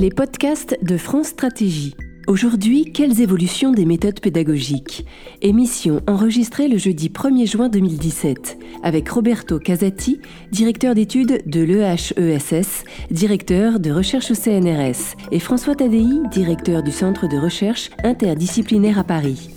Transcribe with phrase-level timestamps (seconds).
[0.00, 1.96] Les podcasts de France Stratégie.
[2.28, 5.04] Aujourd'hui, quelles évolutions des méthodes pédagogiques?
[5.42, 10.20] Émission enregistrée le jeudi 1er juin 2017 avec Roberto Casati,
[10.52, 17.26] directeur d'études de l'EHESS, directeur de recherche au CNRS, et François Tadei, directeur du Centre
[17.26, 19.50] de recherche interdisciplinaire à Paris.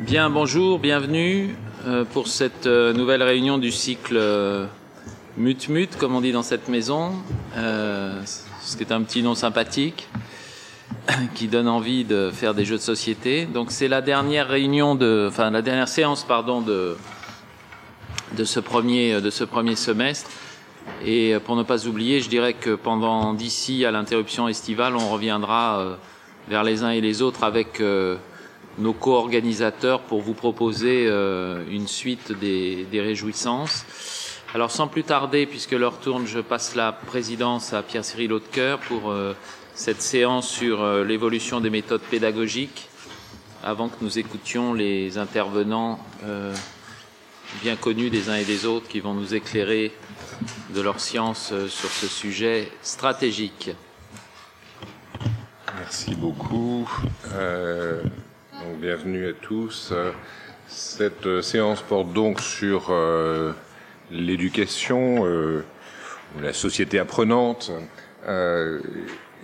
[0.00, 1.54] Bien, bonjour, bienvenue
[1.86, 4.66] euh, pour cette euh, nouvelle réunion du cycle euh,
[5.36, 7.12] Mut-Mut, comme on dit dans cette maison,
[8.66, 10.08] ce qui est un petit nom sympathique
[11.34, 13.46] qui donne envie de faire des jeux de société.
[13.46, 16.96] Donc c'est la dernière réunion de, enfin la dernière séance pardon de
[18.36, 20.28] de ce premier de ce premier semestre.
[21.04, 25.78] Et pour ne pas oublier, je dirais que pendant d'ici à l'interruption estivale, on reviendra
[25.78, 25.94] euh,
[26.48, 28.16] vers les uns et les autres avec euh,
[28.78, 33.84] nos co-organisateurs pour vous proposer euh, une suite des réjouissances.
[34.54, 39.12] Alors sans plus tarder, puisque l'heure tourne, je passe la présidence à Pierre-Cyril Hautecoeur pour
[39.76, 42.88] cette séance sur euh, l'évolution des méthodes pédagogiques
[43.62, 46.54] avant que nous écoutions les intervenants euh,
[47.60, 49.92] bien connus des uns et des autres qui vont nous éclairer
[50.74, 53.70] de leur science euh, sur ce sujet stratégique.
[55.78, 56.88] Merci beaucoup.
[57.34, 58.02] Euh,
[58.80, 59.92] bienvenue à tous.
[60.68, 63.52] Cette séance porte donc sur euh,
[64.10, 65.64] l'éducation, euh,
[66.40, 67.70] la société apprenante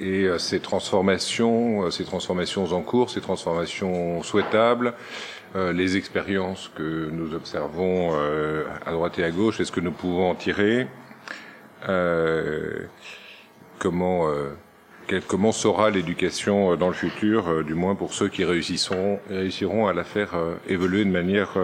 [0.01, 4.95] et euh, ces transformations, euh, ces transformations en cours, ces transformations souhaitables,
[5.55, 8.13] euh, les expériences que nous observons
[8.85, 10.87] à droite et à gauche, est-ce que nous pouvons en tirer
[13.79, 14.29] Comment
[15.27, 20.31] comment sera l'éducation dans le futur, du moins pour ceux qui réussiront à la faire
[20.69, 21.59] évoluer de manière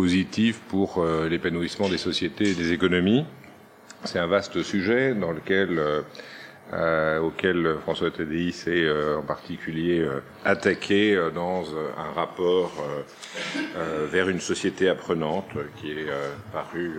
[0.00, 3.26] positive pour l'épanouissement des sociétés et des économies.
[4.04, 6.00] C'est un vaste sujet dans lequel euh,
[6.72, 11.00] euh auquel François Tadi s'est euh, en particulier euh, attaqué
[11.34, 11.64] dans
[11.98, 12.72] un rapport
[14.10, 16.06] vers une société apprenante qui est
[16.50, 16.98] paru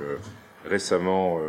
[0.70, 1.40] récemment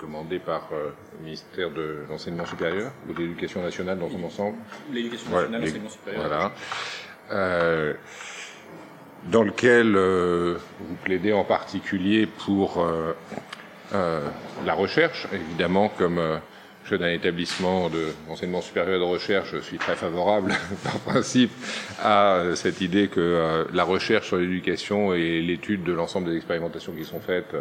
[0.00, 4.58] commandé par le ministère de l'enseignement supérieur ou de l'éducation nationale dans son ensemble.
[4.92, 6.52] L'éducation nationale, l'enseignement supérieur.
[7.28, 7.94] Voilà.
[9.26, 13.12] Euh, dans lequel euh, vous plaidez en particulier pour euh,
[13.94, 14.26] euh,
[14.64, 15.26] la recherche.
[15.32, 16.20] Évidemment, comme
[16.84, 17.90] je suis d'un établissement
[18.28, 21.50] d'enseignement supérieur de recherche, je suis très favorable par principe
[22.02, 27.04] à cette idée que la recherche sur l'éducation et l'étude de l'ensemble des expérimentations qui
[27.04, 27.54] sont faites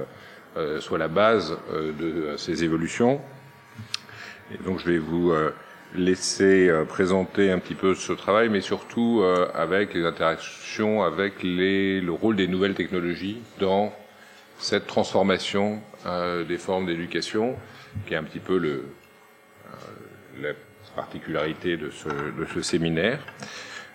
[0.80, 3.22] soit la base de ces évolutions.
[4.54, 5.34] Et donc je vais vous
[5.98, 11.44] laisser euh, présenter un petit peu ce travail, mais surtout euh, avec les interactions, avec
[11.44, 13.94] les, le rôle des nouvelles technologies dans
[14.60, 17.56] cette transformation euh, des formes d'éducation,
[18.06, 18.86] qui est un petit peu le,
[20.42, 20.54] la
[20.96, 23.20] particularité de ce, de ce séminaire.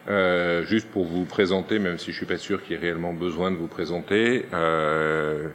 [0.08, 3.12] Euh, juste pour vous présenter, même si je suis pas sûr qu'il y ait réellement
[3.12, 5.48] besoin de vous présenter, euh,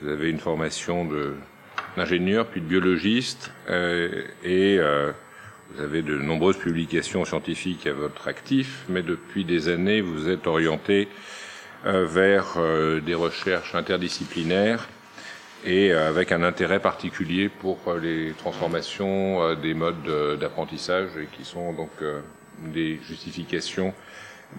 [0.00, 1.08] vous avez une formation
[1.96, 3.50] d'ingénieur puis de biologiste
[4.44, 4.78] et
[5.74, 10.46] vous avez de nombreuses publications scientifiques à votre actif, mais depuis des années, vous êtes
[10.46, 11.08] orienté
[11.84, 14.86] euh, vers euh, des recherches interdisciplinaires
[15.64, 21.72] et euh, avec un intérêt particulier pour les transformations des modes d'apprentissage et qui sont
[21.72, 21.90] donc
[22.72, 23.94] des justifications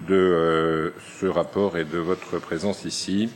[0.08, 3.30] de ce rapport et de votre présence ici.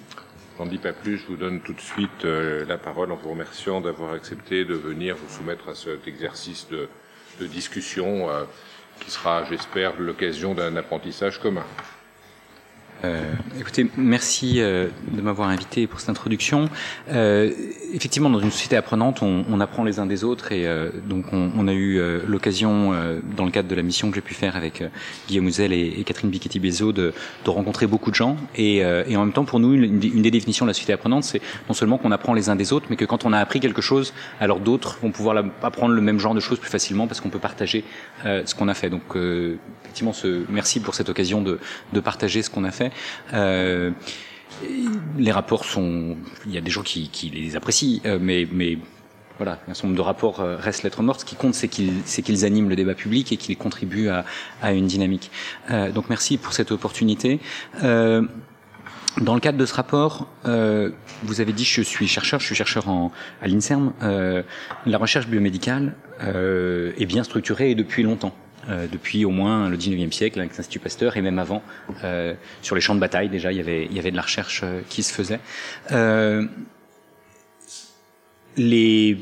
[0.57, 3.79] J'en dis pas plus, je vous donne tout de suite la parole en vous remerciant
[3.79, 6.89] d'avoir accepté de venir vous soumettre à cet exercice de
[7.39, 8.43] de discussion euh,
[8.99, 11.65] qui sera, j'espère, l'occasion d'un apprentissage commun.
[13.05, 16.69] Euh, écoutez, merci euh, de m'avoir invité pour cette introduction.
[17.11, 17.51] Euh,
[17.93, 21.31] effectivement, dans une société apprenante, on, on, apprend les uns des autres et euh, donc
[21.31, 22.93] on, on, a eu euh, l'occasion,
[23.37, 24.83] dans le cadre de la mission que j'ai pu faire avec
[25.27, 27.13] Guillaume Ouzel et, et Catherine Bichetti-Bézo, de,
[27.45, 28.35] de, rencontrer beaucoup de gens.
[28.55, 31.23] Et, et, en même temps, pour nous, une, une des définitions de la société apprenante,
[31.23, 33.59] c'est non seulement qu'on apprend les uns des autres, mais que quand on a appris
[33.59, 37.21] quelque chose, alors d'autres vont pouvoir apprendre le même genre de choses plus facilement parce
[37.21, 37.83] qu'on peut partager
[38.23, 38.89] ce qu'on a fait.
[38.89, 39.15] Donc,
[39.83, 41.59] effectivement, ce, merci pour cette occasion de,
[41.93, 42.88] de partager ce qu'on a fait.
[43.33, 43.91] Euh,
[45.17, 48.77] les rapports sont, il y a des gens qui, les apprécient, euh, mais,
[49.37, 51.21] voilà, un certain nombre de rapports euh, restent lettres mortes.
[51.21, 55.31] Ce qui compte, c'est qu'ils, animent le débat public et qu'ils contribuent à, une dynamique.
[55.93, 57.39] Donc merci pour cette opportunité.
[57.81, 62.85] Dans le cadre de ce rapport, vous avez dit je suis chercheur, je suis chercheur
[63.41, 63.93] à l'INSERM.
[64.01, 68.33] la recherche biomédicale est bien structurée et depuis longtemps.
[68.69, 71.63] Euh, depuis au moins le 19e siècle avec l'Institut Pasteur et même avant
[72.03, 75.01] euh, sur les champs de bataille déjà il y avait de la recherche euh, qui
[75.01, 75.39] se faisait
[78.57, 79.17] les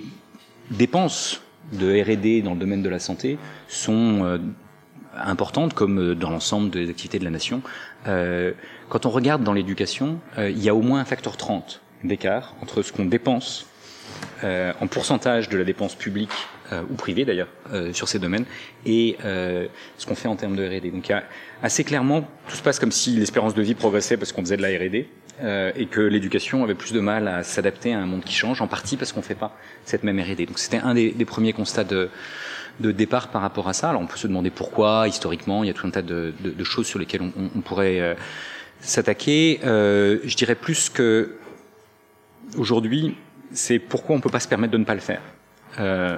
[0.71, 1.41] dépenses
[1.71, 4.39] de R&D dans le domaine de la santé sont
[5.15, 7.61] importantes, comme dans l'ensemble des activités de la nation.
[8.05, 12.81] Quand on regarde dans l'éducation, il y a au moins un facteur 30 d'écart entre
[12.81, 13.67] ce qu'on dépense
[14.43, 16.31] en pourcentage de la dépense publique
[16.89, 17.47] ou privée d'ailleurs
[17.93, 18.45] sur ces domaines
[18.85, 20.91] et ce qu'on fait en termes de R&D.
[20.91, 21.23] Donc a
[21.63, 24.61] assez clairement, tout se passe comme si l'espérance de vie progressait parce qu'on faisait de
[24.61, 25.07] la R&D
[25.43, 28.59] euh, et que l'éducation avait plus de mal à s'adapter à un monde qui change,
[28.61, 29.55] en partie parce qu'on ne fait pas
[29.85, 30.47] cette même R&D.
[30.47, 32.09] Donc c'était un des, premiers constats de,
[32.79, 33.89] de, départ par rapport à ça.
[33.91, 36.49] Alors on peut se demander pourquoi, historiquement, il y a tout un tas de, de,
[36.49, 38.15] de choses sur lesquelles on, on pourrait euh,
[38.79, 39.59] s'attaquer.
[39.63, 41.35] Euh, je dirais plus que
[42.57, 43.15] aujourd'hui,
[43.51, 45.21] c'est pourquoi on ne peut pas se permettre de ne pas le faire.
[45.79, 46.17] Euh,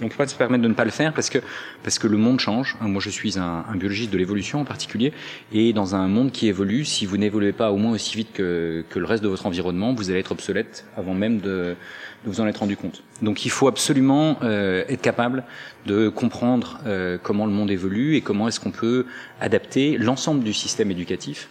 [0.00, 1.12] on ne peut pas se permettre de ne pas le faire?
[1.12, 1.38] Parce que
[1.82, 2.76] parce que le monde change.
[2.80, 5.12] Moi, je suis un, un biologiste de l'évolution en particulier,
[5.52, 8.84] et dans un monde qui évolue, si vous n'évoluez pas au moins aussi vite que,
[8.88, 11.76] que le reste de votre environnement, vous allez être obsolète avant même de,
[12.24, 13.02] de vous en être rendu compte.
[13.20, 15.44] Donc, il faut absolument euh, être capable
[15.86, 19.06] de comprendre euh, comment le monde évolue et comment est-ce qu'on peut
[19.40, 21.48] adapter l'ensemble du système éducatif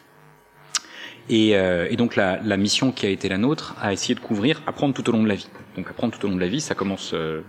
[1.30, 4.20] et, euh, et, donc la, la, mission qui a été la nôtre a essayé de
[4.20, 5.48] couvrir apprendre tout au long de la vie.
[5.76, 7.42] Donc apprendre tout au long de la vie, ça commence euh,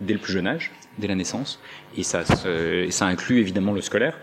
[0.00, 1.60] dès le plus jeune âge, dès la naissance,
[1.96, 4.18] et ça, ça inclut évidemment le scolaire,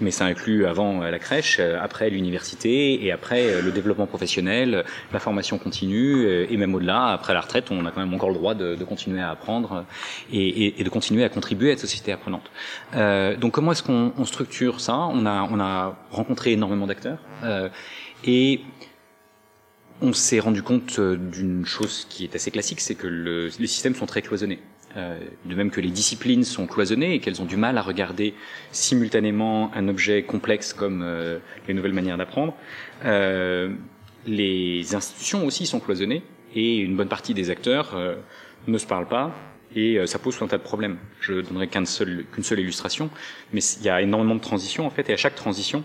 [0.00, 5.58] mais ça inclut avant la crèche, après l'université, et après le développement professionnel, la formation
[5.58, 8.76] continue, et même au-delà, après la retraite, on a quand même encore le droit de,
[8.76, 9.84] de continuer à apprendre
[10.32, 12.48] et, et, et, de continuer à contribuer à cette société apprenante.
[12.94, 14.96] Euh, donc comment est-ce qu'on on structure ça?
[14.96, 17.68] On a, on a rencontré énormément d'acteurs, euh,
[18.24, 18.60] et
[20.00, 23.96] on s'est rendu compte d'une chose qui est assez classique, c'est que le, les systèmes
[23.96, 24.60] sont très cloisonnés.
[24.96, 28.32] Euh, de même que les disciplines sont cloisonnées et qu'elles ont du mal à regarder
[28.72, 32.54] simultanément un objet complexe comme euh, les nouvelles manières d'apprendre,
[33.04, 33.70] euh,
[34.26, 36.22] les institutions aussi sont cloisonnées
[36.54, 38.16] et une bonne partie des acteurs euh,
[38.66, 39.34] ne se parlent pas
[39.76, 40.96] et euh, ça pose tout un tas de problèmes.
[41.20, 43.10] Je donnerai qu'une qu'une seule illustration,
[43.52, 45.84] mais il y a énormément de transitions en fait et à chaque transition,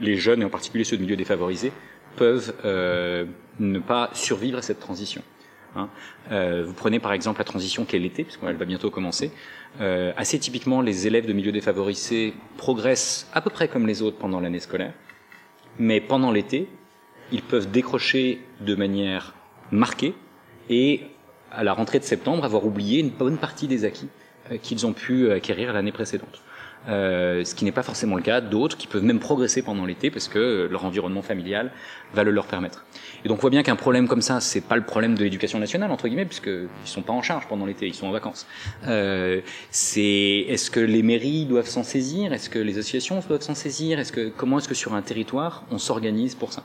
[0.00, 1.72] les jeunes et en particulier ceux de milieux défavorisés
[2.16, 5.22] peuvent ne pas survivre à cette transition.
[5.76, 5.88] Hein.
[6.32, 9.30] Euh, vous prenez par exemple la transition qu'est l'été, puisqu'elle va bientôt commencer.
[9.80, 14.18] Euh, assez typiquement, les élèves de milieux défavorisés progressent à peu près comme les autres
[14.18, 14.92] pendant l'année scolaire,
[15.78, 16.68] mais pendant l'été,
[17.32, 19.34] ils peuvent décrocher de manière
[19.70, 20.14] marquée
[20.70, 21.02] et
[21.50, 24.08] à la rentrée de septembre avoir oublié une bonne partie des acquis
[24.50, 26.42] euh, qu'ils ont pu acquérir l'année précédente.
[26.88, 30.10] Euh, ce qui n'est pas forcément le cas d'autres qui peuvent même progresser pendant l'été
[30.10, 31.70] parce que leur environnement familial
[32.14, 32.86] va le leur permettre.
[33.24, 35.58] Et donc on voit bien qu'un problème comme ça, c'est pas le problème de l'éducation
[35.58, 38.46] nationale entre guillemets puisque ils sont pas en charge pendant l'été, ils sont en vacances.
[38.86, 39.40] Euh,
[39.70, 43.98] c'est est-ce que les mairies doivent s'en saisir, est-ce que les associations doivent s'en saisir,
[43.98, 46.62] est-ce que comment est-ce que sur un territoire on s'organise pour ça?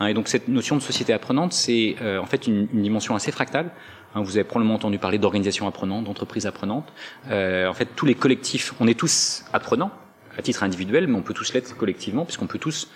[0.00, 3.14] Hein, Et donc cette notion de société apprenante, c'est euh, en fait une, une dimension
[3.14, 3.70] assez fractale
[4.14, 6.92] vous avez probablement entendu parler d'organisation apprenante, d'entreprise apprenante.
[7.30, 9.90] Euh, en fait, tous les collectifs, on est tous apprenants
[10.36, 12.88] à titre individuel, mais on peut tous l'être collectivement, puisqu'on peut tous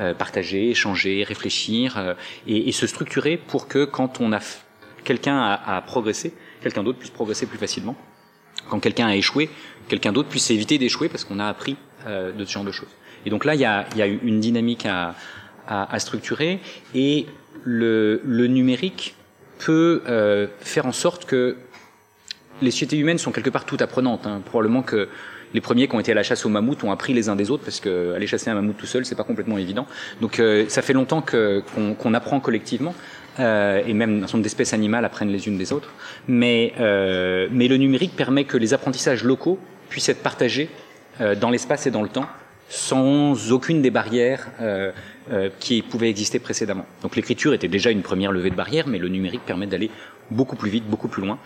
[0.00, 2.14] euh, partager, échanger, réfléchir euh,
[2.46, 4.40] et, et, se structurer pour que quand on a
[5.04, 7.96] quelqu'un a, a, progressé, quelqu'un d'autre puisse progresser plus facilement.
[8.68, 9.50] Quand quelqu'un a échoué,
[9.88, 11.76] quelqu'un d'autre puisse éviter d'échouer parce qu'on a appris
[12.06, 12.88] euh, de ce genre de choses.
[13.24, 15.14] Et donc là, il y a, y a une dynamique à,
[15.68, 16.60] à, à structurer
[16.94, 17.26] et
[17.62, 19.14] le, le numérique
[19.58, 21.56] peut euh, faire en sorte que
[22.62, 24.26] les sociétés humaines sont quelque part toutes apprenantes.
[24.26, 24.42] Hein.
[24.44, 25.08] Probablement que
[25.52, 27.50] les premiers qui ont été à la chasse aux mammouths ont appris les uns des
[27.50, 29.86] autres parce que aller chasser un mammouth tout seul c'est pas complètement évident.
[30.20, 32.94] Donc euh, ça fait longtemps qu'on qu apprend collectivement.
[33.40, 35.90] Euh, et même un certain nombre d'espèces animales apprennent les unes des autres.
[36.28, 39.58] Mais, euh, mais le numérique permet que les apprentissages locaux
[39.88, 40.70] puissent être partagés
[41.20, 42.26] euh, dans l'espace et dans le temps
[42.68, 44.92] sans aucune des barrières euh,
[45.32, 46.86] euh, qui pouvaient exister précédemment.
[47.02, 49.90] Donc l'écriture était déjà une première levée de barrière, mais le numérique permet d'aller
[50.30, 51.38] beaucoup plus vite, beaucoup plus loin.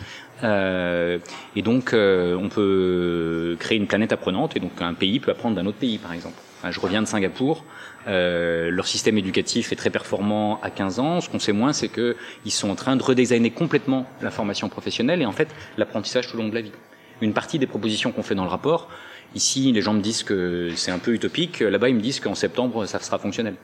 [0.45, 1.19] Euh,
[1.57, 5.57] et donc euh, on peut créer une planète apprenante, et donc un pays peut apprendre
[5.57, 6.37] d'un autre pays, par exemple.
[6.69, 7.65] Je reviens de Singapour.
[8.09, 11.21] Euh, leur système éducatif est très performant à 15 ans.
[11.21, 15.23] Ce qu'on sait moins, c'est qu'ils sont en train de redesigner complètement la formation professionnelle
[15.23, 16.73] et en fait l'apprentissage tout au long de la vie.
[17.21, 18.89] Une partie des propositions qu'on fait dans le rapport
[19.35, 21.61] Ici, les gens me disent que c'est un peu utopique.
[21.61, 23.55] Là-bas, ils me disent qu'en septembre, ça sera fonctionnel.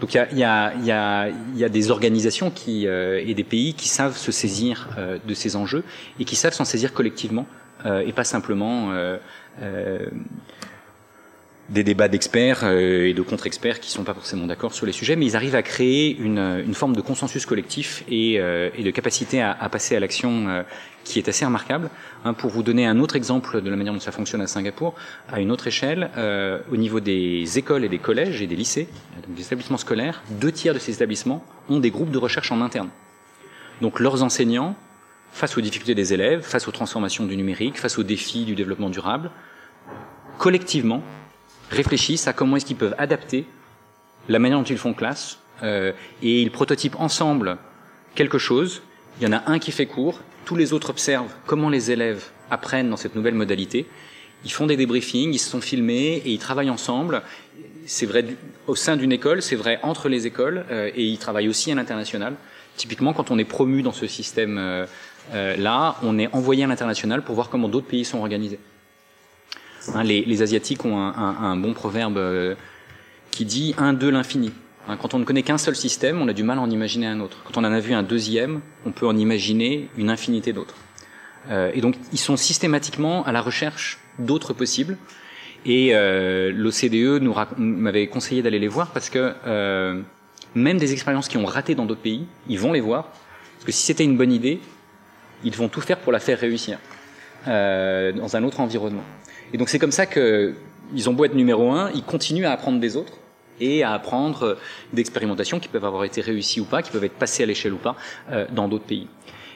[0.00, 3.32] Donc, il y a, y, a, y, a, y a, des organisations qui, euh, et
[3.34, 5.82] des pays qui savent se saisir euh, de ces enjeux
[6.20, 7.46] et qui savent s'en saisir collectivement
[7.86, 9.16] euh, et pas simplement euh,
[9.62, 10.06] euh,
[11.70, 15.16] des débats d'experts euh, et de contre-experts qui sont pas forcément d'accord sur les sujets,
[15.16, 19.40] mais ils arrivent à créer une, une forme de consensus collectif et, et de capacité
[19.40, 20.64] à, à passer à l'action
[21.04, 21.90] qui est assez remarquable.
[22.24, 24.94] Hein, pour vous donner un autre exemple de la manière dont ça fonctionne à Singapour,
[25.30, 28.88] à une autre échelle, euh, au niveau des écoles et des collèges et des lycées,
[29.26, 32.60] donc des établissements scolaires, deux tiers de ces établissements ont des groupes de recherche en
[32.60, 32.88] interne.
[33.80, 34.76] Donc leurs enseignants
[35.32, 38.88] face aux difficultés des élèves, face aux transformations du numérique, face aux défis du développement
[38.88, 39.30] durable,
[40.38, 41.02] collectivement
[41.70, 43.46] réfléchissent à comment est-ce qu'ils peuvent adapter
[44.28, 45.92] la manière dont ils font classe euh,
[46.22, 47.58] et ils prototypent ensemble
[48.14, 48.82] quelque chose.
[49.20, 52.24] Il y en a un qui fait cours, tous les autres observent comment les élèves
[52.50, 53.86] apprennent dans cette nouvelle modalité.
[54.44, 57.22] Ils font des débriefings, ils se sont filmés et ils travaillent ensemble.
[57.86, 58.24] C'est vrai
[58.66, 61.74] au sein d'une école, c'est vrai entre les écoles euh, et ils travaillent aussi à
[61.74, 62.34] l'international.
[62.76, 64.86] Typiquement, quand on est promu dans ce système euh,
[65.32, 68.58] euh, là, on est envoyé à l'international pour voir comment d'autres pays sont organisés.
[69.94, 72.18] Hein, les, Asiatiques ont un, bon proverbe
[73.30, 74.50] qui dit un, deux, l'infini.
[74.88, 77.06] Hein, quand on ne connaît qu'un seul système, on a du mal à en imaginer
[77.06, 77.38] un autre.
[77.44, 80.76] Quand on en a vu un deuxième, on peut en imaginer une infinité d'autres.
[81.50, 84.98] Euh, et donc, ils sont systématiquement à la recherche d'autres possibles.
[85.66, 90.02] Et euh, l'OCDE nous m'avait conseillé d'aller les voir parce que euh,
[90.54, 93.04] même des expériences qui ont raté dans d'autres pays, ils vont les voir.
[93.54, 94.60] Parce que si c'était une bonne idée,
[95.42, 96.78] ils vont tout faire pour la faire réussir
[97.48, 99.04] euh, dans un autre environnement.
[99.52, 100.54] Et donc c'est comme ça que
[100.94, 103.14] ils ont beau être numéro un, ils continuent à apprendre des autres
[103.60, 104.56] et à apprendre
[104.92, 107.78] d'expérimentations qui peuvent avoir été réussies ou pas, qui peuvent être passées à l'échelle ou
[107.78, 107.96] pas
[108.30, 109.08] euh, dans d'autres pays.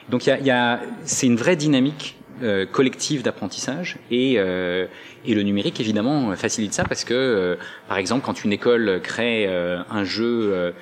[0.09, 4.87] Donc il y a, y a c'est une vraie dynamique euh, collective d'apprentissage et, euh,
[5.25, 7.55] et le numérique évidemment facilite ça parce que euh,
[7.87, 10.73] par exemple quand une école crée euh, un jeu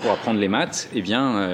[0.00, 1.48] pour apprendre les maths, eh bien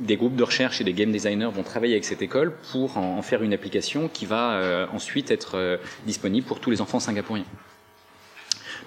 [0.00, 3.20] des groupes de recherche et des game designers vont travailler avec cette école pour en,
[3.22, 7.44] faire une application qui va euh, ensuite être euh, disponible pour tous les enfants singapouriens.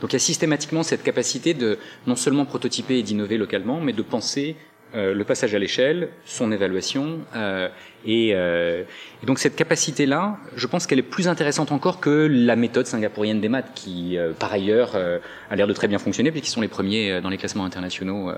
[0.04, 3.94] Donc il y a systématiquement cette capacité de non seulement prototyper et d'innover localement, mais
[3.94, 4.58] de penser
[4.96, 7.68] euh, le passage à l'échelle, son évaluation, euh,
[8.06, 8.84] et, euh,
[9.22, 13.42] et, donc cette capacité-là, je pense qu'elle est plus intéressante encore que la méthode singapourienne
[13.42, 16.68] des maths, qui euh, par ailleurs a l'air de très bien fonctionner, puisqu'ils sont les
[16.68, 18.32] premiers dans les classements internationaux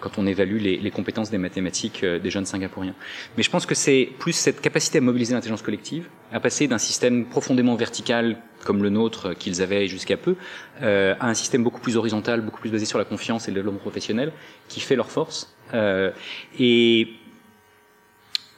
[0.00, 2.94] quand on évalue les, les compétences des mathématiques des jeunes singapouriens.
[3.36, 6.78] Mais je pense que c'est plus cette capacité à mobiliser l'intelligence collective, à passer d'un
[6.78, 10.36] système profondément vertical comme le nôtre qu'ils avaient jusqu'à peu,
[10.82, 13.56] euh, à un système beaucoup plus horizontal, beaucoup plus basé sur la confiance et le
[13.56, 14.32] développement professionnel,
[14.68, 15.54] qui fait leur force.
[15.74, 16.10] Euh,
[16.58, 17.08] et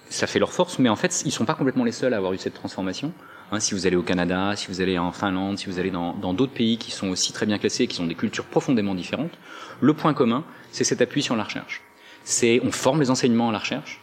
[0.08, 2.32] ça fait leur force, mais en fait, ils sont pas complètement les seuls à avoir
[2.32, 3.12] eu cette transformation.
[3.50, 6.34] Hein, si vous allez au Canada, si vous allez en Finlande, si vous allez dans
[6.34, 9.32] d'autres pays qui sont aussi très bien classés, qui ont des cultures profondément différentes,
[9.80, 11.82] le point commun, c'est cet appui sur la recherche.
[12.24, 14.00] C'est on forme les enseignements à la recherche,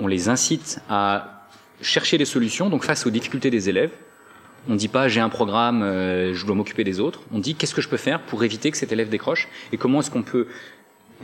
[0.00, 1.48] on les incite à
[1.80, 3.92] chercher des solutions, donc face aux difficultés des élèves,
[4.68, 7.20] on ne dit pas j'ai un programme, euh, je dois m'occuper des autres.
[7.32, 10.00] On dit qu'est-ce que je peux faire pour éviter que cet élève décroche et comment
[10.00, 10.46] est-ce qu'on peut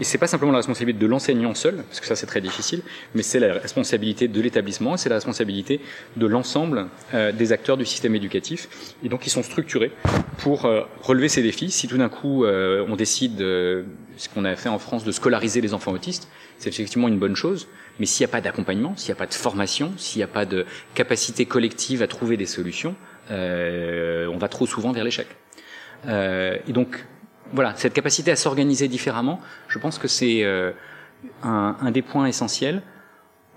[0.00, 2.80] et c'est pas simplement la responsabilité de l'enseignant seul, parce que ça c'est très difficile,
[3.14, 5.80] mais c'est la responsabilité de l'établissement, c'est la responsabilité
[6.16, 8.94] de l'ensemble euh, des acteurs du système éducatif.
[9.04, 9.92] Et donc ils sont structurés
[10.38, 11.70] pour euh, relever ces défis.
[11.70, 15.60] Si tout d'un coup euh, on décide, ce qu'on a fait en France, de scolariser
[15.60, 16.28] les enfants autistes,
[16.58, 17.68] c'est effectivement une bonne chose.
[17.98, 20.28] Mais s'il n'y a pas d'accompagnement, s'il n'y a pas de formation, s'il n'y a
[20.28, 20.64] pas de
[20.94, 22.94] capacité collective à trouver des solutions,
[23.28, 25.26] on va trop souvent vers l'échec.
[26.08, 27.04] et donc
[27.52, 30.72] voilà, cette capacité à s'organiser différemment, je pense que c'est euh,
[31.42, 32.82] un, un, des points essentiels.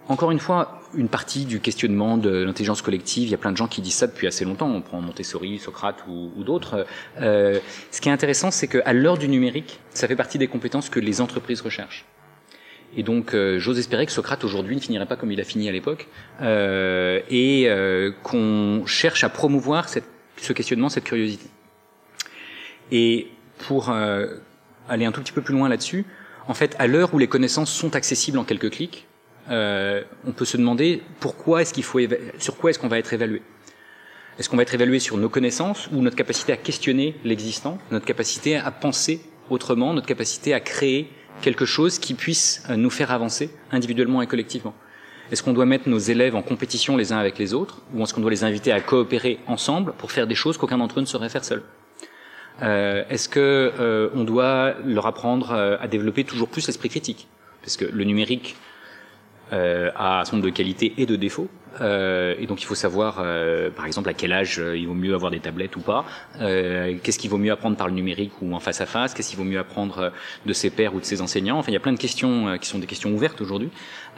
[0.10, 3.58] Encore une fois, une partie du questionnement de l'intelligence collective, il y a plein de
[3.58, 6.86] gens qui disent ça depuis assez longtemps, on prend Montessori, Socrate ou, ou d'autres.
[7.22, 7.60] Euh,
[7.92, 11.00] ce qui est intéressant, c'est qu'à l'heure du numérique, ça fait partie des compétences que
[11.00, 12.06] les entreprises recherchent.
[12.96, 15.68] Et donc, euh, j'ose espérer que Socrate aujourd'hui ne finirait pas comme il a fini
[15.68, 16.08] à l'époque,
[16.42, 20.06] euh, et euh, qu'on cherche à promouvoir cette,
[20.38, 21.48] ce questionnement, cette curiosité.
[22.92, 23.28] Et
[23.68, 24.28] pour euh,
[24.90, 26.06] aller un tout petit peu plus loin là-dessus,
[26.48, 29.08] en fait, à l'heure où les connaissances sont accessibles en quelques clics,
[29.50, 32.00] euh, on peut se demander pourquoi est-ce qu'il faut
[32.38, 33.42] sur quoi est-ce qu'on va être évalué.
[34.40, 38.06] Est-ce qu'on va être évalué sur nos connaissances ou notre capacité à questionner l'existant, notre
[38.06, 41.10] capacité à penser autrement, notre capacité à créer
[41.42, 44.74] quelque chose qui puisse euh, nous faire avancer individuellement et collectivement?
[45.32, 48.14] Est-ce qu'on doit mettre nos élèves en compétition les uns avec les autres ou est-ce
[48.14, 51.08] qu'on doit les inviter à coopérer ensemble pour faire des choses qu'aucun d'entre eux ne
[51.08, 51.64] saurait faire seul?
[52.62, 57.28] Euh, Est-ce que euh, on doit leur apprendre euh, à développer toujours plus l'esprit critique?
[57.62, 58.56] Parce que le numérique
[59.52, 61.50] euh, a son nombre de qualités et de défauts,
[61.82, 63.24] euh, et donc il faut savoir,
[63.76, 66.06] par exemple, à quel âge il vaut mieux avoir des tablettes ou pas.
[66.40, 69.38] Qu'est-ce qu'il vaut mieux apprendre par le numérique ou en face à face Qu'est-ce qu'il
[69.38, 70.12] vaut mieux apprendre
[70.46, 72.68] de ses pairs ou de ses enseignants Enfin, il y a plein de questions qui
[72.68, 73.70] sont des questions ouvertes aujourd'hui.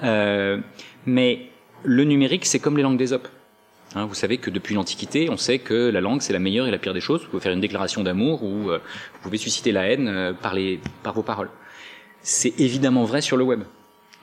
[0.01, 1.50] mais
[1.84, 3.27] le numérique, c'est comme les langues des op.
[3.96, 6.72] Hein, vous savez que depuis l'Antiquité, on sait que la langue c'est la meilleure et
[6.72, 7.22] la pire des choses.
[7.22, 8.80] Vous pouvez faire une déclaration d'amour ou euh,
[9.14, 11.50] vous pouvez susciter la haine euh, par, les, par vos paroles.
[12.22, 13.64] C'est évidemment vrai sur le web.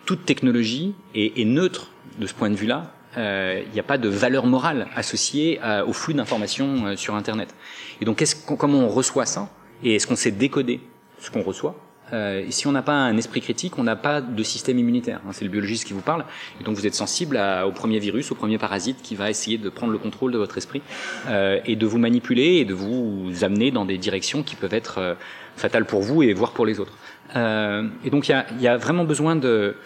[0.04, 1.88] Toute technologie est, neutre
[2.18, 2.92] de ce point de vue-là.
[3.16, 7.54] Euh, il n'y a pas de valeur morale associée au flux d'informations sur Internet.
[8.00, 8.24] Et donc,
[8.58, 9.48] comment on reçoit ça?
[9.84, 10.80] Et est-ce qu'on sait décoder
[11.20, 11.76] ce qu'on reçoit?
[12.12, 15.20] Euh, si on n'a pas un esprit critique, on n'a pas de système immunitaire.
[15.26, 16.24] Hein, c'est le biologiste qui vous parle,
[16.60, 19.58] et donc vous êtes sensible à, au premier virus, au premier parasite qui va essayer
[19.58, 20.82] de prendre le contrôle de votre esprit
[21.28, 24.98] euh, et de vous manipuler et de vous amener dans des directions qui peuvent être
[24.98, 25.14] euh,
[25.56, 26.96] fatales pour vous et voire pour les autres.
[27.36, 29.76] Euh, et donc il y a, y a, vraiment besoin de,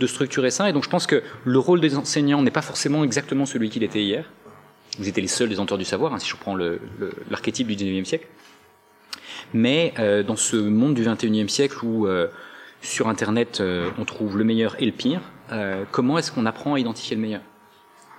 [0.00, 0.68] de structurer ça.
[0.68, 3.82] Et donc je pense que le rôle des enseignants n'est pas forcément exactement celui qu'il
[3.82, 4.24] était hier.
[4.98, 6.56] Vous étiez les seuls détenteurs du savoir, hein, si je prends
[7.30, 8.26] l'archétype du 19e siècle.
[9.54, 12.28] Mais euh, dans ce monde du 21e siècle où euh,
[12.82, 15.20] sur Internet euh, on trouve le meilleur et le pire,
[15.52, 17.40] euh, comment est-ce qu'on apprend à identifier le meilleur?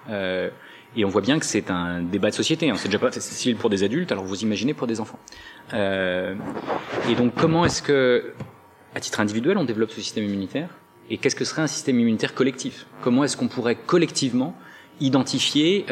[0.09, 0.49] Euh,
[0.95, 2.69] Et on voit bien que c'est un débat de société.
[2.69, 2.75] Hein.
[2.77, 5.19] C'est déjà pas facile pour des adultes, alors vous imaginez pour des enfants.
[5.73, 8.33] et donc comment est-ce que,
[8.95, 10.69] à titre individuel, on développe ce système immunitaire?
[11.09, 12.85] Et qu'est-ce que serait un système immunitaire collectif?
[13.01, 14.55] Comment est-ce qu'on pourrait collectivement
[14.99, 15.85] identifier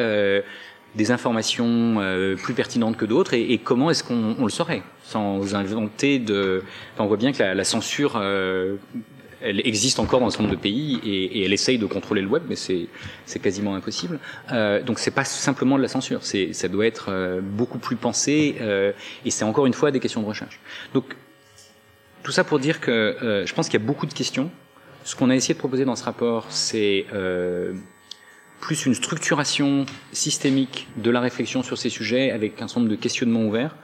[0.95, 5.55] des informations euh, plus pertinentes que d'autres et, et comment est-ce qu'on le saurait sans
[5.55, 8.77] inventer de enfin, on voit bien que la, la censure euh,
[9.45, 12.21] elle existe encore dans un certain nombre de pays et, et, elle essaye de contrôler
[12.21, 12.87] le web mais c'est
[13.41, 14.19] quasiment impossible.
[14.51, 18.55] Euh, donc c'est pas simplement de la censure ça doit être euh, beaucoup plus pensé
[18.61, 18.91] euh,
[19.23, 20.59] et c'est encore une fois des questions de recherche.
[20.93, 21.15] Donc
[22.23, 24.49] tout ça pour dire que euh, je pense qu'il y a beaucoup de questions.
[25.03, 27.05] Ce qu'on a essayé de proposer dans ce rapport c'est
[28.65, 32.95] plus une structuration systémique de la réflexion sur ces sujets avec un certain nombre de
[32.99, 33.75] questionnements ouverts.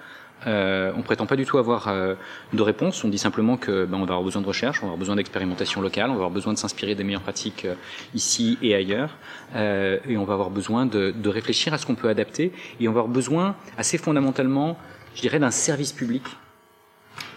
[0.47, 2.15] Euh, on prétend pas du tout avoir euh,
[2.51, 3.03] de réponse.
[3.03, 5.17] On dit simplement que ben, on va avoir besoin de recherche, on va avoir besoin
[5.17, 7.75] d'expérimentation locale, on va avoir besoin de s'inspirer des meilleures pratiques euh,
[8.15, 9.11] ici et ailleurs,
[9.55, 12.87] euh, et on va avoir besoin de, de réfléchir à ce qu'on peut adapter, et
[12.87, 14.79] on va avoir besoin assez fondamentalement,
[15.13, 16.23] je dirais, d'un service public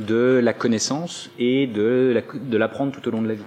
[0.01, 2.23] de la connaissance et de
[2.53, 3.45] l'apprendre la, tout au long de la vie.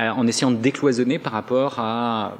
[0.00, 2.38] Euh, en essayant de décloisonner par rapport à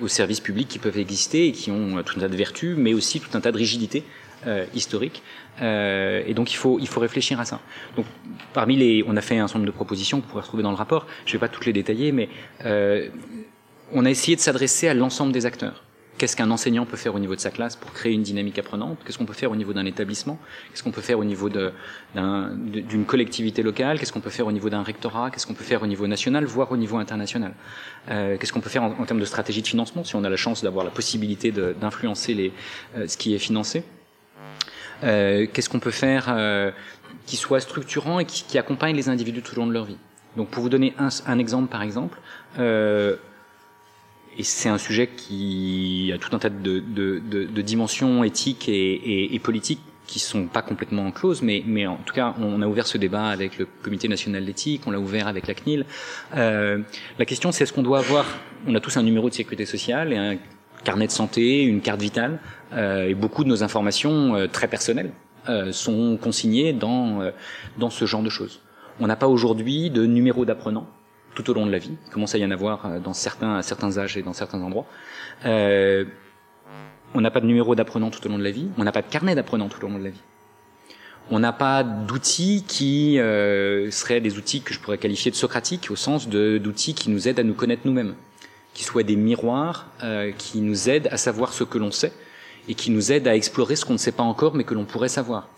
[0.00, 2.94] aux services publics qui peuvent exister et qui ont tout un tas de vertus, mais
[2.94, 4.04] aussi tout un tas de rigidités
[4.46, 5.22] euh, historiques.
[5.60, 7.60] Euh, et donc il faut il faut réfléchir à ça.
[7.96, 8.06] Donc
[8.54, 10.70] parmi les, on a fait un certain nombre de propositions que vous pourrez retrouver dans
[10.70, 11.06] le rapport.
[11.26, 12.28] Je ne vais pas toutes les détailler, mais
[12.64, 13.08] euh,
[13.92, 15.82] on a essayé de s'adresser à l'ensemble des acteurs.
[16.20, 18.98] Qu'est-ce qu'un enseignant peut faire au niveau de sa classe pour créer une dynamique apprenante?
[19.06, 20.38] Qu'est-ce qu'on peut faire au niveau d'un établissement?
[20.68, 23.98] Qu'est-ce qu'on peut faire au niveau d'une collectivité locale?
[23.98, 25.30] Qu'est-ce qu'on peut faire au niveau d'un rectorat?
[25.30, 27.54] Qu'est-ce qu'on peut faire au niveau national, voire au niveau international?
[28.10, 30.28] Euh, Qu'est-ce qu'on peut faire en, en, termes de stratégie de financement, si on a
[30.28, 32.52] la chance d'avoir la possibilité d'influencer
[32.98, 33.82] euh, ce qui est financé?
[35.02, 36.70] Euh, Qu'est-ce qu'on peut faire euh,
[37.24, 39.96] qui soit structurant et qui, qui, accompagne les individus tout au long de leur vie?
[40.36, 42.18] Donc, pour vous donner un, un exemple, par exemple,
[42.58, 43.16] euh,
[44.38, 48.68] et c'est un sujet qui a tout un tas de, de, de, de dimensions éthiques
[48.68, 52.62] et, et, et, politiques qui sont pas complètement closes, mais, mais en tout cas, on
[52.62, 55.86] a ouvert ce débat avec le Comité national d'éthique, on l'a ouvert avec la CNIL.
[56.34, 56.80] Euh,
[57.18, 58.26] la question, c'est est-ce qu'on doit avoir,
[58.66, 60.36] on a tous un numéro de sécurité sociale et un
[60.82, 62.40] carnet de santé, une carte vitale,
[62.72, 65.12] euh, et beaucoup de nos informations euh, très personnelles
[65.48, 67.30] euh, sont consignées dans, euh,
[67.78, 68.60] dans ce genre de choses.
[69.00, 70.86] On n'a pas aujourd'hui de numéro d'apprenant
[71.34, 71.96] tout au long de la vie.
[72.06, 74.60] Il commence à y en avoir euh, dans certains, à certains âges et dans certains
[74.60, 74.86] endroits.
[75.46, 76.04] Euh,
[77.14, 78.68] on n'a pas de numéro d'apprenant tout au long de la vie.
[78.78, 80.20] On n'a pas de carnet d'apprenant tout au long de la vie.
[81.30, 85.88] On n'a pas d'outils qui euh, seraient des outils que je pourrais qualifier de socratiques,
[85.90, 88.14] au sens d'outils qui nous aident à nous connaître nous-mêmes,
[88.74, 89.86] qui soient des miroirs
[90.38, 92.12] qui nous aident à savoir ce que l'on sait
[92.68, 94.84] et qui nous aident à explorer ce qu'on ne sait pas encore mais que l'on
[94.84, 95.48] pourrait savoir.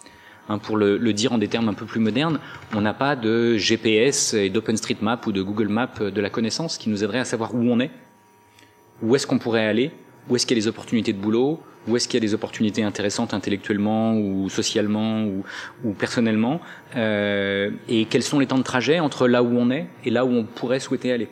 [0.52, 2.38] Hein, pour le, dire en des termes un peu plus modernes,
[2.74, 6.90] on n'a pas de GPS et d'OpenStreetMap ou de Google Maps de la connaissance qui
[6.90, 7.90] nous aiderait à savoir où on est,
[9.02, 9.92] où est-ce qu'on pourrait aller,
[10.28, 12.34] où est-ce qu'il y a des opportunités de boulot, où est-ce qu'il y a des
[12.34, 15.42] opportunités intéressantes intellectuellement ou socialement ou,
[15.84, 16.60] ou personnellement,
[16.96, 20.26] euh, et quels sont les temps de trajet entre là où on est et là
[20.26, 21.28] où on pourrait souhaiter aller.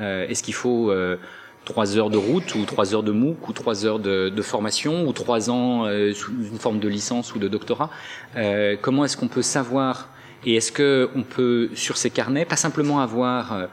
[0.00, 1.16] Euh, est-ce qu'il faut euh,
[1.64, 5.12] trois heures de route ou trois heures de MOOC ou trois heures de, formation ou
[5.12, 7.90] trois ans euh, sous une forme de licence ou de doctorat.
[8.36, 10.08] Euh, comment est-ce qu'on peut savoir
[10.46, 13.68] et est-ce que on peut sur ces carnets pas simplement avoir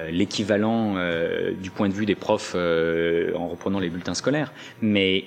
[0.00, 4.52] euh, l'équivalent euh, du point de vue des profs euh, en reprenant les bulletins scolaires,
[4.82, 5.24] mais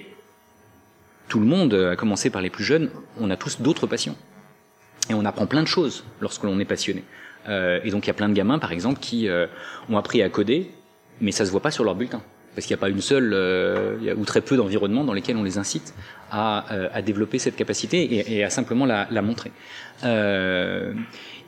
[1.30, 4.18] tout le monde, à commencer par les plus jeunes, on a tous d'autres passions
[5.10, 7.04] et on apprend plein de choses lorsque l'on est passionné.
[7.48, 9.30] et donc il y a plein de gamins, par exemple, qui
[9.90, 10.72] ont appris à coder
[11.22, 12.22] mais ça se voit pas sur leur bulletin
[12.58, 15.44] parce qu'il n'y a pas une seule euh, ou très peu d'environnements dans lesquels on
[15.44, 15.94] les incite
[16.32, 19.52] à, euh, à développer cette capacité et, et à simplement la, la montrer.
[20.04, 20.92] Euh,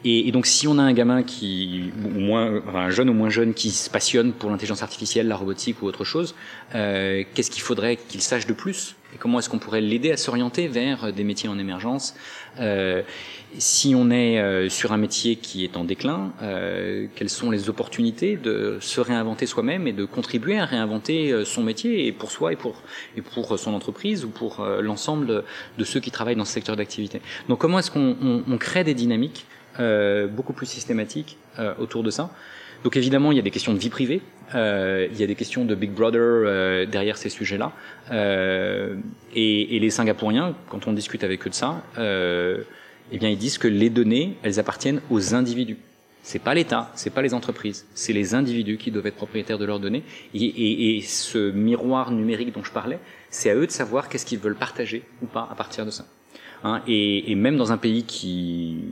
[0.05, 3.13] et, et, donc, si on a un gamin qui, ou moins, enfin, un jeune ou
[3.13, 6.35] moins jeune, qui se passionne pour l'intelligence artificielle, la robotique ou autre chose,
[6.75, 8.95] euh, qu'est-ce qu'il faudrait qu'il sache de plus?
[9.13, 12.15] Et comment est-ce qu'on pourrait l'aider à s'orienter vers des métiers en émergence?
[12.59, 13.01] Euh,
[13.57, 17.69] Si on est euh, sur un métier qui est en déclin, euh, quelles sont les
[17.69, 22.53] opportunités de se réinventer soi-même et de contribuer à réinventer son métier et pour soi
[22.53, 22.81] et pour
[23.17, 25.43] et pour son entreprise ou pour l'ensemble
[25.77, 27.21] de ceux qui travaillent dans ce secteur d'activité?
[27.47, 29.45] Donc, comment est-ce qu'on on, on crée des dynamiques
[30.31, 31.37] beaucoup plus systématique
[31.79, 32.31] autour de ça?
[32.83, 34.21] Donc évidemment, il y a des questions de vie privée,
[34.55, 37.73] euh, il y a des questions de Big Brother euh, derrière ces sujets-là.
[38.11, 38.95] Euh,
[39.35, 42.63] et, et, les Singapouriens, quand on discute avec eux de ça, euh,
[43.11, 45.77] eh bien, ils disent que les données, elles appartiennent aux individus.
[46.21, 49.65] C'est pas l'État, c'est pas les entreprises, c'est les individus qui doivent être propriétaires de
[49.65, 50.03] leurs données.
[50.33, 54.39] Et, et, ce miroir numérique dont je parlais, c'est à eux de savoir qu'est-ce qu'ils
[54.39, 56.05] veulent partager ou pas à partir de ça.
[56.63, 58.83] Hein, et, même dans un pays qui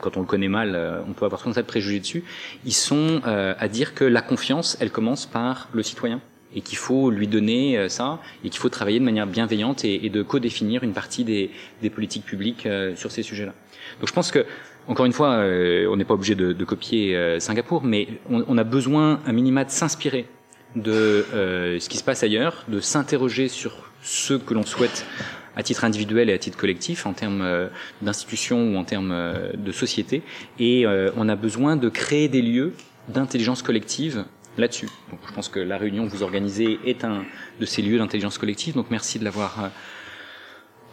[0.00, 2.24] quand on le connaît mal, euh, on peut avoir un tas de préjugés dessus,
[2.64, 6.20] ils sont euh, à dire que la confiance, elle commence par le citoyen
[6.54, 10.08] et qu'il faut lui donner euh, ça et qu'il faut travailler de manière bienveillante et,
[10.08, 13.54] de co-définir une partie des, des politiques publiques sur ces sujets-là.
[14.00, 14.44] Donc je pense que
[14.88, 15.44] encore une fois,
[15.88, 19.64] on n'est pas obligé de, de copier Singapour, mais on, on, a besoin un minima
[19.64, 20.26] de s'inspirer
[20.74, 25.06] de ce qui se passe ailleurs, de s'interroger sur ce que l'on souhaite
[25.56, 27.68] à titre individuel et à titre collectif, en termes euh,
[28.00, 30.22] d'institutions ou en termes euh, de société.
[30.58, 32.74] Et euh, on a besoin de créer des lieux
[33.08, 34.24] d'intelligence collective
[34.58, 34.88] là-dessus.
[35.10, 37.24] Donc je pense que la réunion que vous organisez est un
[37.60, 38.74] de ces lieux d'intelligence collective.
[38.74, 39.70] Donc merci de l'avoir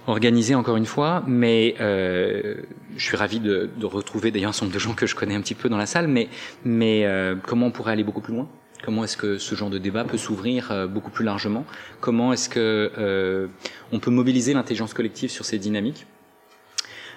[0.07, 1.23] organisé encore une fois.
[1.27, 2.55] Mais euh,
[2.95, 5.41] je suis ravi de, de retrouver d'ailleurs un nombre de gens que je connais un
[5.41, 6.07] petit peu dans la salle.
[6.07, 6.29] Mais,
[6.65, 8.47] mais euh, comment on pourrait aller beaucoup plus loin?
[8.83, 11.65] Comment est-ce que ce genre de débat peut s'ouvrir euh, beaucoup plus largement?
[11.99, 13.47] Comment est-ce que euh,
[13.91, 16.05] on peut mobiliser l'intelligence collective sur ces dynamiques?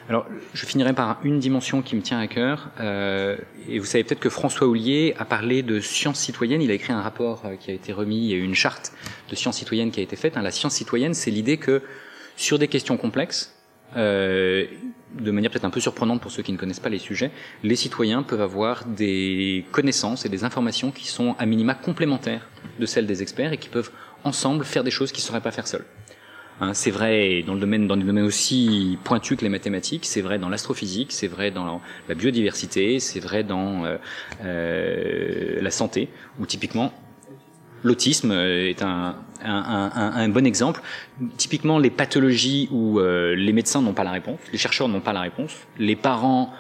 [0.09, 2.71] Alors, je finirai par une dimension qui me tient à cœur.
[2.81, 3.37] Euh,
[3.69, 6.61] et vous savez peut-être que François Houllier a parlé de science citoyenne.
[6.61, 8.93] Il a écrit un rapport euh, qui a été remis, eu une charte
[9.31, 10.37] de science citoyenne qui a été faite.
[10.37, 11.83] Hein, la science citoyenne, c'est l'idée que
[12.37, 13.55] sur des questions complexes,
[13.97, 14.67] euh,
[15.15, 17.31] de manière peut-être un peu surprenante pour ceux qui ne connaissent pas les sujets,
[17.63, 22.49] les citoyens peuvent avoir des connaissances et des informations qui sont à minima complémentaires
[22.81, 23.91] de celles des experts et qui peuvent
[24.25, 25.85] ensemble faire des choses qu'ils ne sauraient pas faire seuls.
[26.63, 30.21] Hein, c'est vrai dans le domaine, dans des domaines aussi pointus que les mathématiques, c'est
[30.21, 33.97] vrai dans l'astrophysique, c'est vrai dans la biodiversité, c'est vrai dans euh,
[34.45, 36.93] euh, la santé, où typiquement
[37.83, 40.83] l'autisme est un, un, bon exemple.
[41.37, 45.13] Typiquement, les pathologies où euh, les médecins n'ont pas la réponse, les chercheurs n'ont pas
[45.13, 46.55] la réponse, les parents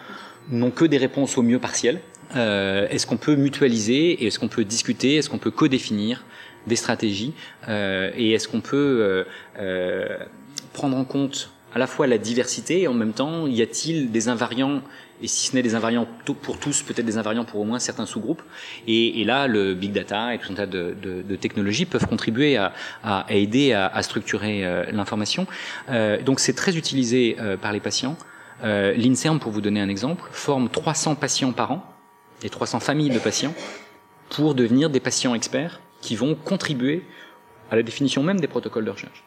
[0.51, 2.01] n'ont que des réponses au mieux partielles.
[2.35, 6.25] Euh, est-ce qu'on peut mutualiser est-ce qu'on peut discuter, est-ce qu'on peut co-définir
[6.67, 7.35] des stratégies
[7.69, 9.25] euh, et est-ce qu'on peut
[9.59, 10.19] euh,
[10.73, 14.29] prendre en compte à la fois la diversité et en même temps, y a-t-il des
[14.29, 14.83] invariants
[15.23, 16.07] et si ce n'est des invariants
[16.43, 18.43] pour tous, peut-être des invariants pour au moins certains sous-groupes.
[18.89, 22.07] Et, et, là, le big data et tout un tas de, de, de technologies peuvent
[22.07, 22.73] contribuer à,
[23.05, 25.47] à aider à, à structurer euh, l'information.
[25.91, 28.17] Euh, donc c'est très utilisé euh, par les patients.
[28.65, 31.85] Euh, L'INSERM, pour vous donner un exemple, forme 300 patients par an
[32.43, 33.55] et 300 familles de patients
[34.29, 37.03] pour devenir des patients experts qui vont contribuer
[37.71, 39.25] à la définition même des protocoles de recherche.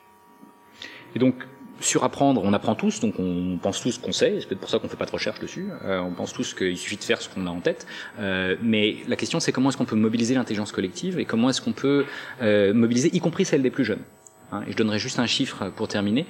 [1.15, 1.47] Et donc,
[1.79, 4.87] surapprendre, on apprend tous, donc on pense tous qu'on sait, c'est peut-être pour ça qu'on
[4.87, 7.47] fait pas de recherche dessus, euh, on pense tous qu'il suffit de faire ce qu'on
[7.47, 7.87] a en tête,
[8.19, 11.61] euh, mais la question c'est comment est-ce qu'on peut mobiliser l'intelligence collective et comment est-ce
[11.61, 12.05] qu'on peut
[12.41, 14.03] euh, mobiliser, y compris celle des plus jeunes.
[14.51, 16.25] Hein, et je donnerai juste un chiffre pour terminer.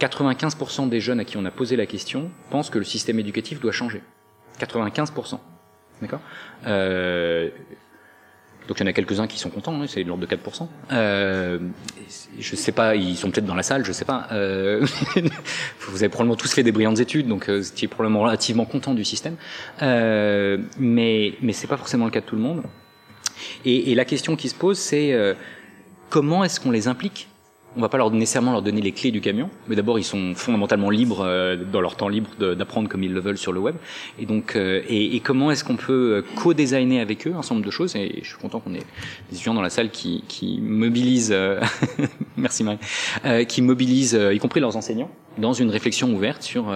[0.00, 3.60] 95% des jeunes à qui on a posé la question pensent que le système éducatif
[3.60, 4.02] doit changer.
[4.58, 5.38] 95%.
[6.02, 6.20] D'accord?
[6.66, 7.50] Euh,
[8.68, 10.68] donc il y en a quelques-uns qui sont contents, hein, c'est de l'ordre de 4%.
[10.92, 11.58] Euh,
[12.38, 14.26] je sais pas, ils sont peut-être dans la salle, je sais pas.
[14.32, 14.86] Euh,
[15.88, 18.94] vous avez probablement tous fait des brillantes études, donc euh, vous étiez probablement relativement content
[18.94, 19.36] du système.
[19.82, 22.62] Euh, mais mais c'est pas forcément le cas de tout le monde.
[23.64, 25.34] Et, et la question qui se pose, c'est euh,
[26.08, 27.28] comment est-ce qu'on les implique
[27.76, 30.34] on va pas leur nécessairement leur donner les clés du camion, mais d'abord ils sont
[30.34, 33.76] fondamentalement libres euh, dans leur temps libre d'apprendre comme ils le veulent sur le web.
[34.18, 37.66] Et donc, euh, et, et, comment est-ce qu'on peut euh, co-designer avec eux un nombre
[37.66, 37.96] de choses?
[37.96, 38.78] Et je suis content qu'on ait
[39.30, 41.34] des étudiants dans la salle qui, qui mobilisent,
[42.36, 42.78] merci Marie,
[43.46, 46.72] qui mobilisent, y compris leurs enseignants, dans une réflexion ouverte sur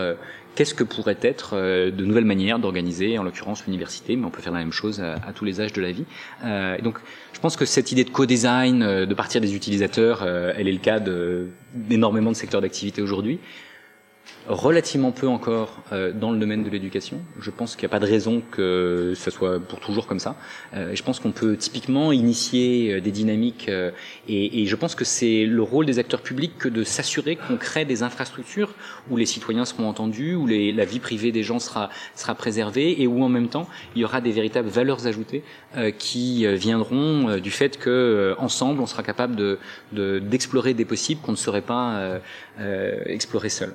[0.59, 4.53] qu'est-ce que pourrait être de nouvelles manières d'organiser, en l'occurrence l'université, mais on peut faire
[4.53, 6.05] la même chose à, tous les âges de la vie.
[6.45, 6.99] Euh, donc,
[7.33, 10.73] je pense que cette idée de co-design, euh, de partir des utilisateurs, euh, elle est
[10.73, 11.01] le cas
[11.75, 13.39] d'énormément de secteurs d'activité aujourd'hui
[14.49, 17.21] relativement peu encore euh, dans le domaine de l'éducation.
[17.39, 20.37] Je pense qu'il n'y a pas de raison que ce soit pour toujours comme ça.
[20.75, 23.91] Euh, je pense qu'on peut typiquement initier euh, des dynamiques euh,
[24.27, 27.57] et, et, je pense que c'est le rôle des acteurs publics que de s'assurer qu'on
[27.57, 28.75] crée des infrastructures
[29.11, 33.03] où les citoyens seront entendus, où les, la vie privée des gens sera, sera préservée
[33.03, 35.43] et où en même temps il y aura des véritables valeurs ajoutées
[35.77, 39.59] euh, qui viendront du fait que ensemble on sera capable de
[39.93, 42.21] d'explorer des possibles qu'on ne saurait pas
[43.07, 43.73] explorer seul.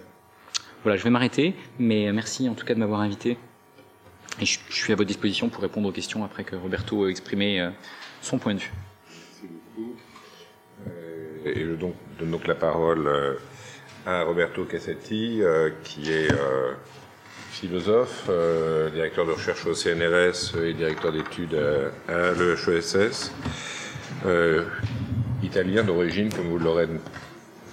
[0.83, 3.37] Voilà, je vais m'arrêter, mais merci en tout cas de m'avoir invité.
[4.41, 7.61] Et je, suis à votre disposition pour répondre aux questions après que Roberto a exprimé
[7.61, 7.69] euh,
[8.21, 8.71] son point de vue.
[9.07, 9.95] Merci beaucoup.
[10.87, 13.35] Euh, et je donne donc la parole euh,
[14.05, 15.41] à Roberto Cassetti,
[15.85, 16.27] qui est
[17.51, 18.29] philosophe,
[18.91, 21.57] directeur de recherche au CNRS et directeur d'études
[22.09, 23.31] à, l'EHESS.
[25.41, 26.89] italien d'origine, comme vous l'aurez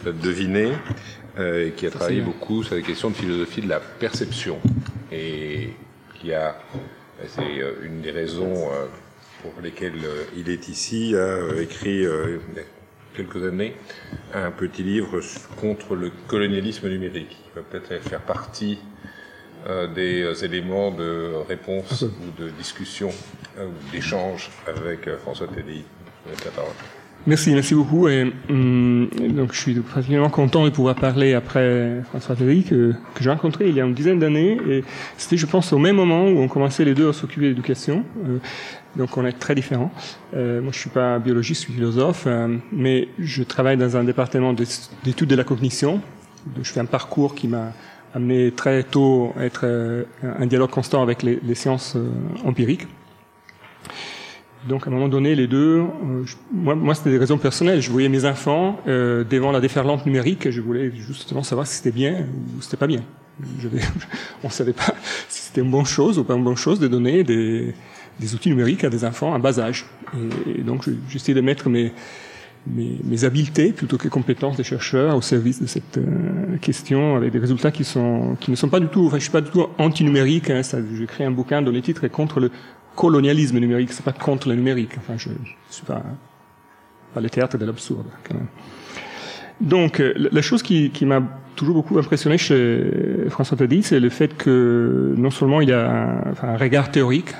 [0.05, 0.70] deviné,
[1.40, 4.59] et qui a travaillé beaucoup sur les questions de philosophie de la perception.
[5.12, 5.70] Et
[6.20, 6.57] qui a,
[7.26, 7.42] c'est
[7.83, 8.68] une des raisons
[9.42, 10.05] pour lesquelles
[10.37, 12.05] il est ici, a écrit
[13.14, 13.74] quelques années
[14.35, 15.20] un petit livre
[15.61, 18.79] contre le colonialisme numérique, qui va peut-être faire partie
[19.66, 23.11] euh, des euh, éléments de réponse ou de discussion
[23.59, 25.85] euh, ou d'échange avec François Teddy.
[26.44, 26.72] La parole.
[27.26, 28.09] Merci, merci beaucoup.
[28.09, 33.22] Et, hum, donc, je suis particulièrement content de pouvoir parler après François Teddy que, que
[33.22, 34.59] j'ai rencontré il y a une dizaine d'années.
[34.68, 34.85] Et
[35.18, 38.04] c'était, je pense, au même moment où on commençait les deux à s'occuper de l'éducation.
[38.96, 39.92] Donc on est très différents.
[40.35, 44.04] Euh, moi je suis pas biologiste, je suis philosophe, euh, mais je travaille dans un
[44.04, 46.00] département d'études de la cognition.
[46.61, 47.72] Je fais un parcours qui m'a
[48.14, 52.11] amené très tôt à être euh, un dialogue constant avec les, les sciences euh,
[52.44, 52.87] empiriques.
[54.68, 57.81] Donc à un moment donné, les deux, euh, moi, moi c'était des raisons personnelles.
[57.81, 61.92] Je voyais mes enfants devant la déferlante numérique et je voulais justement savoir si c'était
[61.92, 63.03] bien ou c'était pas bien.
[63.59, 63.68] Je,
[64.44, 64.94] on savait pas
[65.29, 67.75] si c'était une bonne chose ou pas une bonne chose de donner des
[68.20, 69.87] des outils numériques à des enfants à bas âge.
[70.46, 71.92] Et, donc j'essaie de mettre mes,
[72.66, 77.38] mes, habiletés plutôt que compétences des chercheurs au service de cette euh, question avec des
[77.38, 79.66] résultats qui sont qui ne sont pas du tout enfin je suis pas du tout
[79.79, 82.51] anti-numérique hein, ça j'ai créé un bouquin dont le titre est contre le
[82.96, 84.92] colonialisme numérique c'est pas contre le numérique.
[84.98, 86.03] Enfin je, je suis pas
[87.14, 88.46] pas le théâtre de l'absurde quand même.
[89.61, 91.22] Donc euh, la chose qui, m'a
[91.55, 96.57] toujours beaucoup impressionné chez François Taddy, c'est le fait que non seulement il a un,
[96.57, 97.35] regard théorique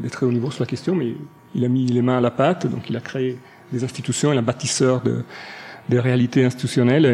[0.00, 1.14] de très haut niveau sur la question, mais
[1.54, 3.36] il a mis les mains à la pâte, donc il a créé
[3.72, 5.24] des institutions, il est un bâtisseur de,
[5.90, 7.04] des réalités institutionnelles,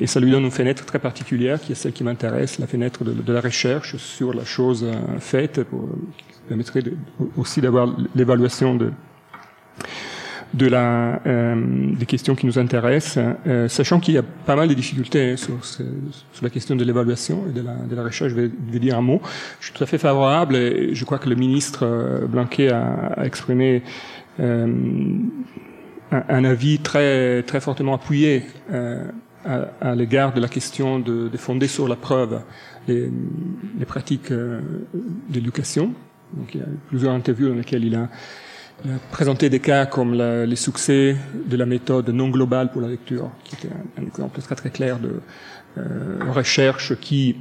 [0.00, 3.02] et, ça lui donne une fenêtre très particulière, qui est celle qui m'intéresse, la fenêtre
[3.02, 5.60] de, la recherche sur la chose euh, faite,
[6.48, 6.82] permettrait
[7.36, 8.74] aussi d'avoir l'évaluation
[10.54, 14.68] de la, euh, des questions qui nous intéressent, euh, sachant qu'il y a pas mal
[14.68, 15.84] de difficultés sur, sur
[16.42, 17.62] la question de l'évaluation et de
[17.96, 18.32] la, recherche.
[18.32, 19.20] Je vais, dire un mot.
[19.60, 23.24] Je suis tout à fait favorable et je crois que le ministre euh, Blanquet a,
[23.24, 23.82] exprimé
[24.38, 24.84] un,
[26.44, 28.44] avis très, très fortement appuyé
[29.44, 32.40] à, l'égard de la question de, de, fonder sur la preuve
[32.88, 33.10] les,
[33.86, 34.32] pratiques
[35.28, 35.92] d'éducation.
[36.34, 38.08] Donc il y a plusieurs interviews dans lesquelles il a
[39.10, 41.16] présenter des cas comme les succès
[41.46, 44.98] de la méthode non globale pour la lecture, qui était un, exemple très très clair
[44.98, 45.20] de
[45.78, 47.36] euh, recherche qui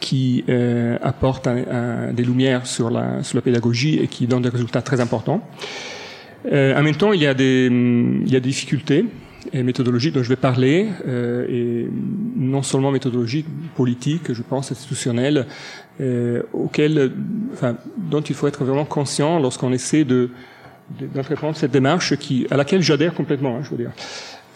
[0.00, 4.82] qui euh, apporte des lumières sur la, sur la pédagogie et qui donne des résultats
[4.82, 5.42] très importants.
[6.52, 9.06] Euh, en même temps, il y a des, il y a des difficultés
[9.52, 11.88] et méthodologiques dont je vais parler, euh, et
[12.36, 13.46] non seulement méthodologiques,
[13.76, 15.46] politiques, je pense, institutionnelles,
[16.00, 17.12] euh, auxquelles,
[17.52, 20.30] enfin, dont il faut être vraiment conscient lorsqu'on essaie de
[21.14, 23.90] d'entreprendre cette démarche qui, à laquelle j'adhère complètement, hein, je veux dire.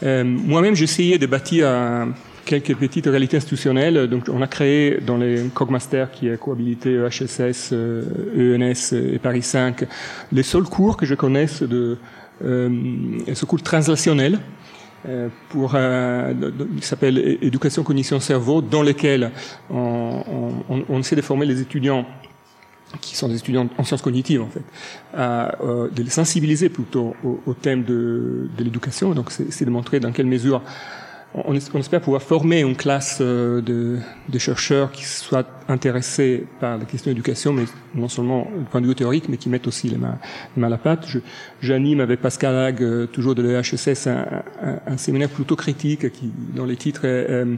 [0.02, 2.14] Euh, Moi-même, j'ai essayé de bâtir un,
[2.44, 4.08] quelques petites réalités institutionnelles.
[4.08, 9.42] Donc, on a créé dans les Cogmaster, qui est cohabilité EHSS, euh, ENS et Paris
[9.42, 9.84] 5,
[10.32, 11.98] les seuls cours que je connaisse de
[12.42, 14.40] ce cours translationnel
[15.08, 16.32] euh, pour euh,
[16.80, 19.32] qui s'appelle éducation cognition cerveau dans lequel
[19.68, 22.06] on, on, on, essaie de former les étudiants
[23.00, 24.62] qui sont des étudiants en sciences cognitives en fait,
[25.12, 29.12] à, euh, de les sensibiliser plutôt au, au thème de, de l'éducation.
[29.12, 30.62] Donc c'est de montrer dans quelle mesure
[31.34, 36.84] on, espère pouvoir former une classe euh, de, de, chercheurs qui soient intéressés par la
[36.84, 37.64] question d'éducation, mais
[37.94, 40.18] non seulement du point de vue théorique, mais qui mettent aussi les mains,
[40.54, 41.06] les mains à la pâte.
[41.60, 46.30] J'anime avec Pascal Hague, euh, toujours de l'EHSS, un, un, un, séminaire plutôt critique qui,
[46.54, 47.56] dont les titres est euh,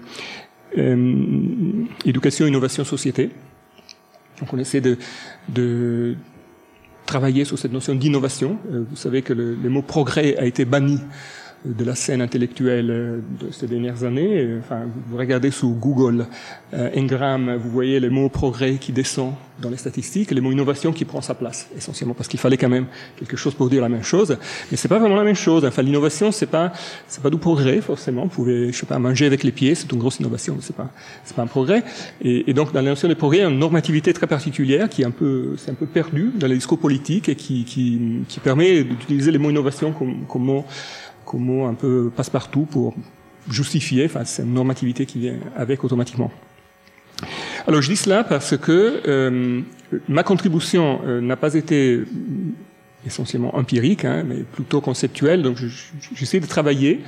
[0.78, 3.30] euh, Éducation, Innovation, Société.
[4.40, 4.98] Donc on essaie de,
[5.48, 6.14] de
[7.06, 8.58] travailler sur cette notion d'innovation.
[8.68, 10.98] vous savez que le, le mot progrès a été banni
[11.64, 14.56] de la scène intellectuelle euh, de ces dernières années.
[14.58, 16.26] Enfin, vous regardez sous Google
[16.74, 20.92] euh, Ngram, vous voyez les mots progrès qui descend dans les statistiques, les mots innovation
[20.92, 23.88] qui prend sa place, essentiellement parce qu'il fallait quand même quelque chose pour dire la
[23.88, 24.36] même chose.
[24.70, 25.64] Mais c'est pas vraiment la même chose.
[25.64, 26.72] Enfin, l'innovation, c'est pas,
[27.06, 28.24] c'est pas du progrès forcément.
[28.24, 30.76] Vous pouvez, je sais pas, manger avec les pieds, c'est une grosse innovation, mais c'est
[30.76, 30.90] pas,
[31.24, 31.84] c'est pas un progrès.
[32.20, 35.02] Et, donc, dans la notion de progrès, il y a une normativité très particulière qui
[35.02, 38.40] est un peu, c'est un peu perdu dans les discours politiques et qui, qui, qui
[38.40, 40.64] permet d'utiliser les mots innovation comme, comme mot
[41.68, 42.94] un peu passe-partout pour
[43.50, 46.30] justifier, enfin, c'est une normativité qui vient avec automatiquement.
[47.66, 49.60] Alors je dis cela parce que euh,
[50.08, 52.02] ma contribution euh, n'a pas été
[53.06, 55.42] essentiellement empirique, hein, mais plutôt conceptuelle.
[55.42, 55.58] Donc
[56.14, 57.00] j'essaie de travailler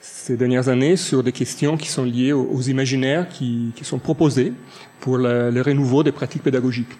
[0.00, 4.52] ces dernières années sur des questions qui sont liées aux, imaginaires qui, sont proposés
[5.00, 6.92] pour le, renouveau des pratiques pédagogiques.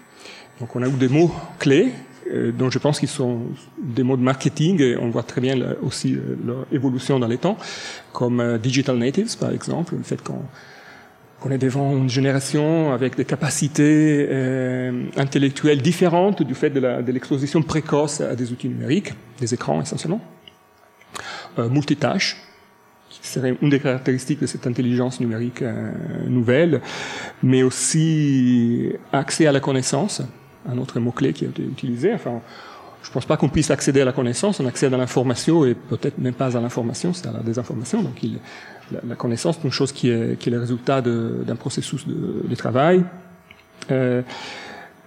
[0.59, 1.91] Donc on a eu des mots clés
[2.31, 3.41] euh, dont je pense qu'ils sont
[3.81, 7.57] des mots de marketing et on voit très bien aussi leur évolution dans les temps,
[8.13, 13.25] comme euh, digital natives par exemple, le fait qu'on est devant une génération avec des
[13.25, 19.81] capacités euh, intellectuelles différentes du fait de l'exposition précoce à des outils numériques, des écrans
[19.81, 20.21] essentiellement.
[21.59, 22.37] Euh, multitâche,
[23.09, 25.63] qui serait une des caractéristiques de cette intelligence numérique
[26.27, 26.81] nouvelle,
[27.43, 30.21] mais aussi accès à la connaissance,
[30.69, 32.13] un autre mot-clé qui a été utilisé.
[32.13, 32.41] Enfin,
[33.03, 35.73] je ne pense pas qu'on puisse accéder à la connaissance, on accède à l'information et
[35.73, 38.03] peut-être même pas à l'information, c'est à la désinformation.
[38.03, 38.21] Donc
[38.91, 43.03] la, connaissance est une chose qui est, le résultat d'un processus de, travail.
[43.89, 44.21] Euh,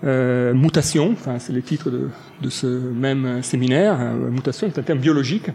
[0.02, 3.96] euh, mutation, enfin, c'est le titre de, ce même séminaire.
[4.00, 5.50] Euh, mutation est un terme biologique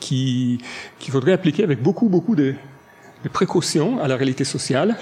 [0.00, 0.58] qui
[0.98, 2.54] qu'il faudrait appliquer avec beaucoup beaucoup de
[3.32, 4.96] précautions à la réalité sociale.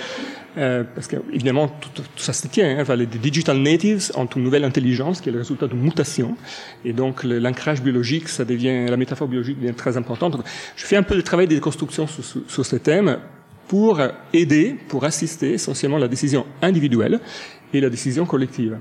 [0.58, 2.68] Euh, parce qu'évidemment, tout, tout, ça se tient.
[2.68, 6.36] Hein, enfin, les digital natives ont une nouvelle intelligence qui est le résultat d'une mutation.
[6.84, 10.36] Et donc, l'ancrage biologique, ça devient, la métaphore biologique devient très importante.
[10.76, 13.18] je fais un peu de travail de déconstruction sur, sur, sur ce thème
[13.68, 14.00] pour
[14.34, 17.20] aider, pour assister essentiellement la décision individuelle
[17.72, 18.76] et la décision collective.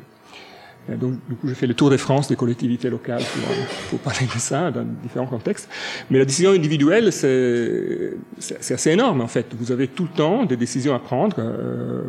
[0.89, 3.56] Euh, donc, du coup, j'ai fait le tour de France des collectivités locales pour,
[3.89, 5.70] pour, parler de ça dans différents contextes.
[6.10, 8.13] Mais la décision individuelle, c'est
[8.74, 9.48] assez énorme, en fait.
[9.58, 12.02] Vous avez tout le temps des décisions à prendre euh,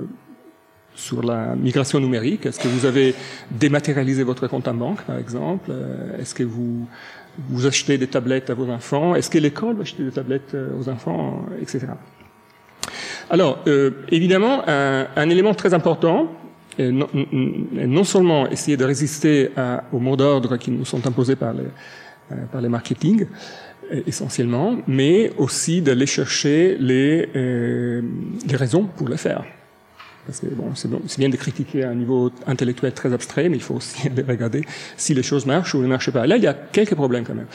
[0.94, 2.46] sur la migration numérique.
[2.46, 3.14] Est-ce que vous avez
[3.50, 5.70] dématérialisé votre compte en banque, par exemple?
[5.70, 6.86] Euh, Est-ce que vous,
[7.48, 9.14] vous achetez des tablettes à vos enfants?
[9.14, 11.86] Est-ce que l'école va acheter des tablettes euh, aux enfants, etc.
[13.30, 16.28] Alors, euh, évidemment, un, un élément très important,
[16.78, 19.50] non, seulement essayer de résister
[19.92, 21.64] aux mots d'ordre qui nous sont imposés par les,
[22.32, 23.26] euh, par les marketing,
[23.92, 28.00] euh, essentiellement, mais aussi d'aller chercher les, euh,
[28.46, 29.44] les raisons pour le faire.
[30.24, 33.62] Parce que bon, c'est bien de critiquer à un niveau intellectuel très abstrait, mais il
[33.62, 34.62] faut aussi regarder
[34.96, 36.26] si les choses marchent ou ne marchent pas.
[36.26, 37.48] Là, il y a quelques problèmes quand même.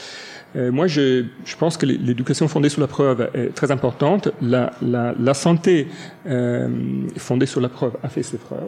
[0.56, 4.30] Euh, moi, je, je, pense que l'éducation fondée sur la preuve est très importante.
[4.40, 5.88] La, la, la santé
[6.26, 6.68] euh,
[7.18, 8.62] fondée sur la preuve a fait ses preuves.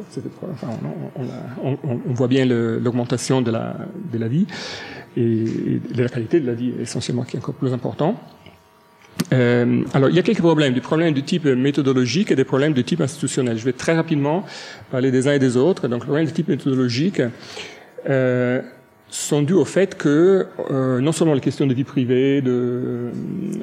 [0.52, 0.68] Enfin,
[1.16, 1.22] on,
[1.64, 3.76] on, on, on, voit bien l'augmentation de la,
[4.12, 4.46] de la vie
[5.16, 8.20] et, de la qualité de la vie essentiellement qui est encore plus important.
[9.32, 12.74] Euh, alors, il y a quelques problèmes, des problèmes de type méthodologique et des problèmes
[12.74, 13.56] de type institutionnel.
[13.56, 14.44] Je vais très rapidement
[14.90, 15.88] parler des uns et des autres.
[15.88, 17.22] Donc, le problème de type méthodologique,
[18.08, 18.62] euh,
[19.10, 23.10] sont dus au fait que euh, non seulement les questions de vie privée, de euh,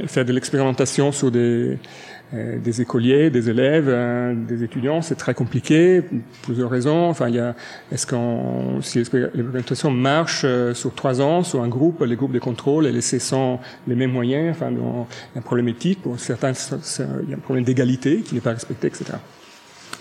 [0.08, 1.78] faire de l'expérimentation sur des,
[2.34, 7.08] euh, des écoliers, des élèves, hein, des étudiants, c'est très compliqué pour plusieurs raisons.
[7.08, 7.56] Enfin, il y a
[7.90, 12.40] est-ce qu'on si l'expérimentation marche euh, sur trois ans sur un groupe, les groupes de
[12.40, 14.52] contrôle et laisser sans les mêmes moyens.
[14.52, 18.20] Enfin, il y a un problème éthique pour certains, il y a un problème d'égalité
[18.20, 19.06] qui n'est pas respecté, etc.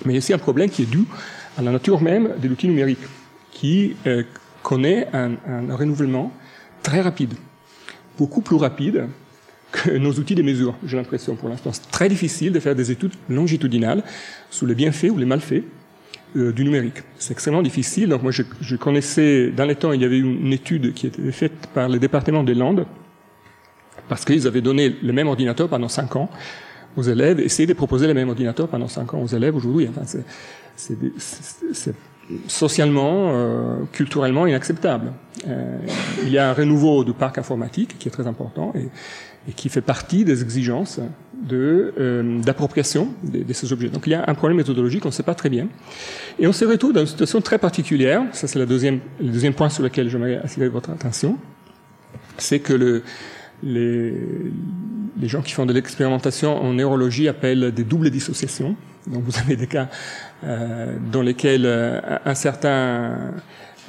[0.04, 1.04] Mais il y a aussi un problème qui est dû
[1.56, 2.98] à la nature même de l'outil numérique,
[3.52, 4.24] qui euh,
[4.66, 6.32] connaît un, un, renouvellement
[6.82, 7.34] très rapide,
[8.18, 9.06] beaucoup plus rapide
[9.70, 11.70] que nos outils de mesure, j'ai l'impression pour l'instant.
[11.72, 14.02] C'est très difficile de faire des études longitudinales
[14.50, 15.62] sur les bienfaits ou les malfaits
[16.36, 17.04] euh, du numérique.
[17.16, 18.08] C'est extrêmement difficile.
[18.08, 21.68] Donc moi, je, connaissais, dans les temps, il y avait une étude qui était faite
[21.72, 22.86] par le département des Landes,
[24.08, 26.28] parce qu'ils avaient donné le même ordinateur pendant cinq ans
[26.96, 29.88] aux élèves, essayer de proposer le même ordinateur pendant cinq ans aux élèves aujourd'hui.
[29.88, 30.02] Enfin,
[30.74, 31.94] c'est
[32.48, 35.12] socialement, euh, culturellement inacceptable.
[35.46, 35.78] Euh,
[36.22, 38.88] il y a un renouveau du parc informatique qui est très important et,
[39.48, 40.98] et qui fait partie des exigences
[41.34, 43.88] de euh, d'appropriation de, de, ces objets.
[43.88, 45.68] Donc il y a un problème méthodologique, on ne sait pas très bien.
[46.38, 49.68] Et on se retrouve dans une situation très particulière, ça c'est deuxième, le deuxième point
[49.68, 51.38] sur lequel j'aimerais attirer votre attention,
[52.38, 53.02] c'est que le,
[53.62, 54.14] les,
[55.20, 58.74] les gens qui font de l'expérimentation en neurologie appellent des doubles dissociations.
[59.06, 59.88] Donc vous avez des cas
[60.44, 63.32] euh, dans lesquels euh, un certain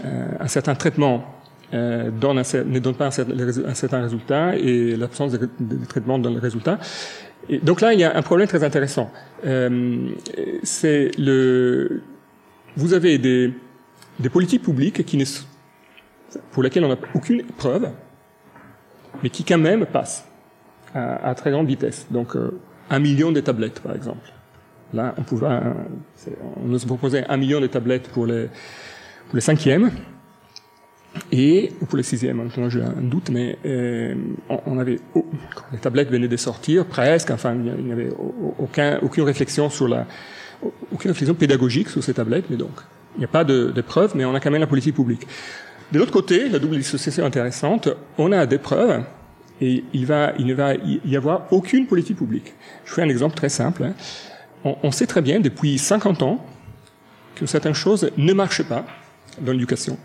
[0.05, 1.25] euh, un certain traitement
[1.73, 5.49] euh, donne un, ne donne pas un certain, résultat et l'absence de,
[5.87, 6.79] traitement donne le résultat.
[7.63, 9.11] Donc là, il y a un problème très intéressant.
[10.63, 12.01] C'est le,
[12.75, 13.53] vous avez des,
[14.19, 15.25] des politiques publiques qui ne,
[16.51, 17.89] pour lesquelles on n'a aucune preuve,
[19.23, 20.27] mais qui quand même passent
[20.93, 22.07] à, à très grande vitesse.
[22.11, 22.59] Donc euh,
[22.89, 24.31] un million de tablettes, par exemple.
[24.93, 25.47] Là, on pouvait,
[26.55, 28.49] on nous proposait un million de tablettes pour les,
[29.39, 29.91] cinquièmes
[31.31, 32.37] et pour les sixièmes.
[32.37, 34.15] Maintenant, j'ai un doute, mais euh,
[34.65, 35.25] on, avait oh,
[35.71, 37.31] les tablettes venaient de sortir presque.
[37.31, 38.09] Enfin, il n'y avait
[38.59, 40.05] aucun, aucune réflexion sur la,
[40.91, 42.45] aucune réflexion pédagogique sur ces tablettes.
[42.49, 42.79] Mais donc,
[43.15, 45.27] il n'y a pas de, de preuves, mais on a quand même la politique publique.
[45.91, 49.03] De l'autre côté, la double dissociation intéressante, on a des preuves
[49.61, 52.53] et il, va, il ne va y avoir aucune politique publique.
[52.85, 53.83] Je fais un exemple très simple.
[53.83, 53.93] Hein.
[54.83, 56.45] On, sait très bien depuis 50 ans
[57.35, 58.85] que certaines choses ne marchent pas
[59.39, 59.97] dans l'éducation.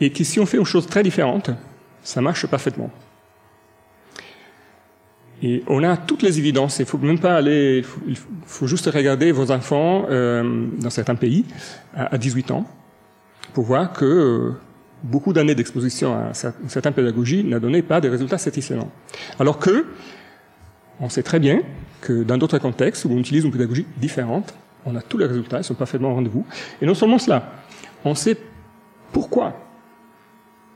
[0.00, 1.50] Et que si on fait une chose très différente,
[2.02, 2.90] ça marche parfaitement.
[5.42, 6.78] Et on a toutes les évidences.
[6.78, 7.84] Il faut même pas aller.
[8.06, 8.16] Il
[8.46, 11.44] faut, juste regarder vos enfants euh, dans certains pays
[11.94, 12.66] à, 18 ans
[13.52, 14.52] pour voir que euh,
[15.02, 18.90] beaucoup d'années d'exposition à certaines pédagogies n'a donné pas de résultats satisfaisants.
[19.38, 19.86] Alors que
[21.00, 21.62] on sait très bien
[22.04, 25.58] que dans d'autres contextes où on utilise une pédagogie différente, on a tous les résultats,
[25.58, 26.46] ils sont parfaitement au rendez-vous.
[26.80, 27.50] Et non seulement cela,
[28.04, 28.36] on sait
[29.10, 29.58] pourquoi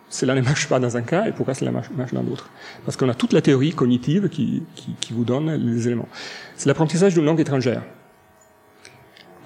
[0.09, 2.49] cela ne marche pas dans un cas et pourquoi cela marche, dans l'autre.
[2.87, 6.09] Parce qu'on a toute la théorie cognitive qui, qui, qui vous donne les éléments.
[6.57, 7.83] C'est l'apprentissage d'une langue étrangère.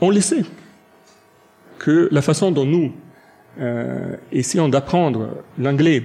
[0.01, 0.45] On le sait
[1.81, 2.93] que la façon dont nous
[3.61, 6.05] euh, essayons d'apprendre l'anglais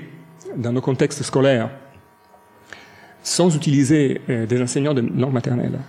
[0.56, 1.70] dans nos contextes scolaires
[3.28, 5.80] sans utiliser euh, des enseignants de langue maternelle,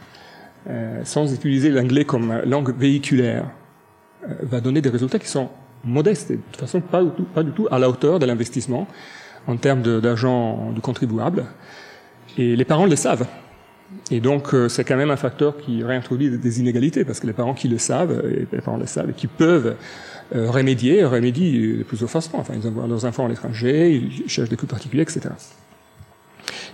[0.69, 3.45] euh, sans utiliser l'anglais comme langue véhiculaire,
[4.25, 5.49] euh, va donner des résultats qui sont
[5.85, 8.89] modeste et de toute façon pas du tout, à la hauteur de l'investissement
[9.47, 11.45] en termes d'argent du contribuable.
[12.37, 13.27] Et les parents le savent.
[14.11, 17.33] Et donc, euh, c'est quand même un facteur qui réintroduit des inégalités, parce que les
[17.33, 19.77] parents qui le savent, et les parents le savent, et qui peuvent
[20.35, 22.33] euh, remédier, remédient de plusieurs façons.
[22.35, 25.31] Enfin, ils envoient leurs enfants à l'étranger, ils cherchent des coûts particuliers, etc.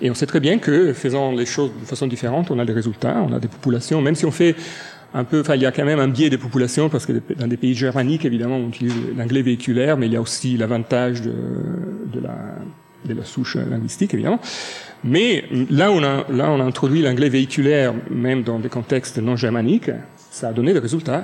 [0.02, 2.72] Et on sait très bien que, faisant les choses de façon différente, on a des
[2.72, 4.54] résultats, on a des populations, même si on fait
[5.14, 7.46] un peu, enfin, il y a quand même un biais des populations parce que dans
[7.46, 11.32] des pays germaniques, évidemment, on utilise l'anglais véhiculaire, mais il y a aussi l'avantage de,
[12.20, 14.40] la, souche linguistique, évidemment.
[15.04, 19.36] Mais là, on a, là, on a introduit l'anglais véhiculaire, même dans des contextes non
[19.36, 19.90] germaniques,
[20.30, 21.22] ça a donné des résultats,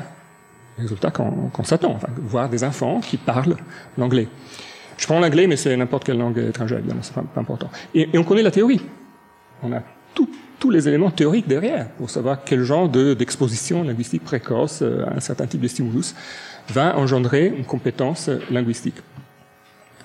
[0.77, 3.57] des résultats qu'on s'attend, enfin, voir des enfants qui parlent
[3.99, 4.29] l'anglais.
[5.01, 7.71] Je prends l'anglais, mais c'est n'importe quelle langue étrangère, évidemment, c'est pas, pas important.
[7.95, 8.81] Et, on connaît la théorie.
[9.63, 9.83] On a
[10.61, 15.21] tous les éléments théoriques derrière pour savoir quel genre d'exposition linguistique précoce euh, à un
[15.21, 16.15] certain type de stimulus
[16.69, 18.97] va engendrer une compétence linguistique.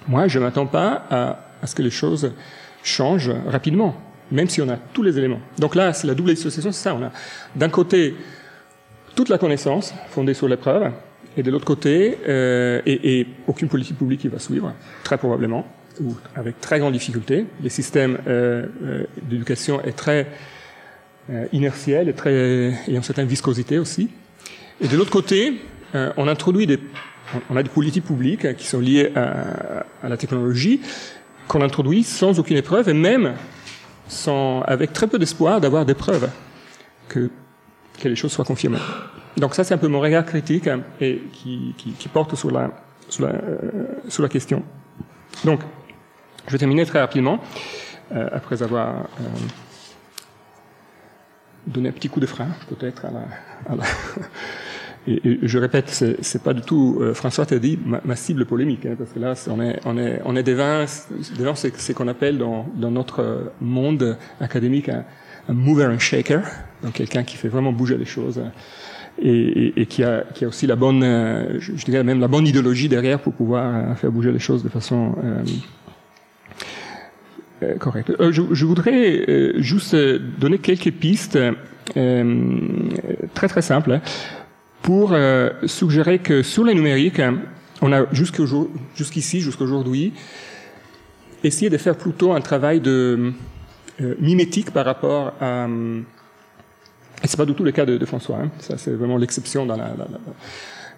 [0.08, 2.32] Moi, je ne m'attends pas à, ce que les choses
[2.84, 3.96] changent rapidement,
[4.32, 5.42] même si on a tous les éléments.
[5.60, 6.96] Donc là, c'est la double association, c'est ça.
[6.96, 7.12] On a
[7.56, 8.16] d'un côté
[9.14, 10.92] toute la connaissance fondée sur l'épreuve,
[11.38, 14.74] et de l'autre côté, euh, et, et aucune politique publique qui va suivre,
[15.04, 15.66] très probablement
[16.02, 17.46] ou avec très grande difficulté.
[17.64, 20.28] Le système euh, euh, d'éducation est très
[21.30, 22.34] euh, inertiel et très
[22.88, 24.10] ayant une certaine viscosité aussi.
[24.82, 25.62] Et de l'autre côté,
[25.94, 26.80] euh, on introduit des,
[27.50, 30.82] on a des politiques publiques qui sont liées à, à la technologie
[31.48, 33.34] qu'on introduit sans aucune épreuve et même
[34.08, 36.30] sans, avec très peu d'espoir d'avoir des preuves
[37.08, 37.30] que,
[38.00, 38.80] que les choses soient confirmées.
[39.38, 42.52] Donc ça, c'est un peu mon regard critique hein, et qui, qui, qui, porte sur
[42.52, 42.72] la,
[43.10, 43.60] sur la, euh,
[44.08, 44.64] sur la question.
[45.44, 45.60] Donc,
[46.48, 47.40] je vais terminer très rapidement,
[48.14, 49.24] euh, après avoir euh,
[51.68, 53.20] donné un petit coup de frein, peut-être, à la...
[53.68, 53.84] À la
[55.08, 58.86] et, je répète, c'est, pas du tout, euh, François t'a dit, ma, ma, cible polémique,
[58.86, 60.86] hein, parce que là, on est, on est, on est devant,
[61.38, 65.04] devant c'est, c'est qu'on appelle dans, dans notre monde académique un,
[65.50, 66.44] un mover and shaker,
[66.84, 68.42] donc quelqu'un qui fait vraiment bouger les choses.
[69.22, 72.28] Et, et, et, qui, a, qui a aussi la bonne, euh, je, dirais même la
[72.28, 75.16] bonne idéologie derrière pour pouvoir euh, faire bouger les choses de façon
[77.64, 78.12] euh, correct.
[78.20, 81.40] Euh, je, je, voudrais juste donner quelques pistes
[81.94, 84.02] très très simples hein,
[84.82, 85.16] pour
[85.64, 87.22] suggérer que sur les numériques,
[87.82, 90.12] on a jusqu'ici, jusqu'aujourd'hui,
[91.44, 93.32] essayé de faire plutôt un travail de
[94.20, 95.68] mimétique par rapport à
[97.26, 98.38] et c'est pas du tout le cas de, François.
[98.38, 98.52] Hein.
[98.60, 100.20] Ça, c'est vraiment l'exception dans la, la, la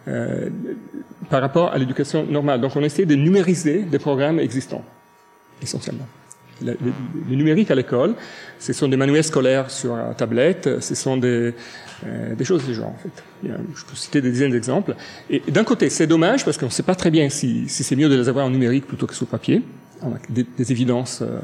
[0.09, 0.49] euh,
[1.30, 2.61] par rapport à l'éducation normale.
[2.61, 4.84] Donc, on essaie de numériser des programmes existants,
[5.61, 6.05] essentiellement
[6.63, 6.78] le,
[7.30, 8.15] le, numérique à l'école,
[8.59, 11.53] ce sont des manuels scolaires sur tablette, ce sont des,
[12.05, 13.23] euh, des choses ce genre, en fait.
[13.43, 14.95] Je peux citer des dizaines d'exemples.
[15.30, 17.95] Et d'un côté, c'est dommage parce qu'on ne sait pas très bien si, si c'est
[17.95, 19.61] mieux de les avoir en numérique plutôt que sur papier.
[20.01, 21.39] On a des, des évidences euh,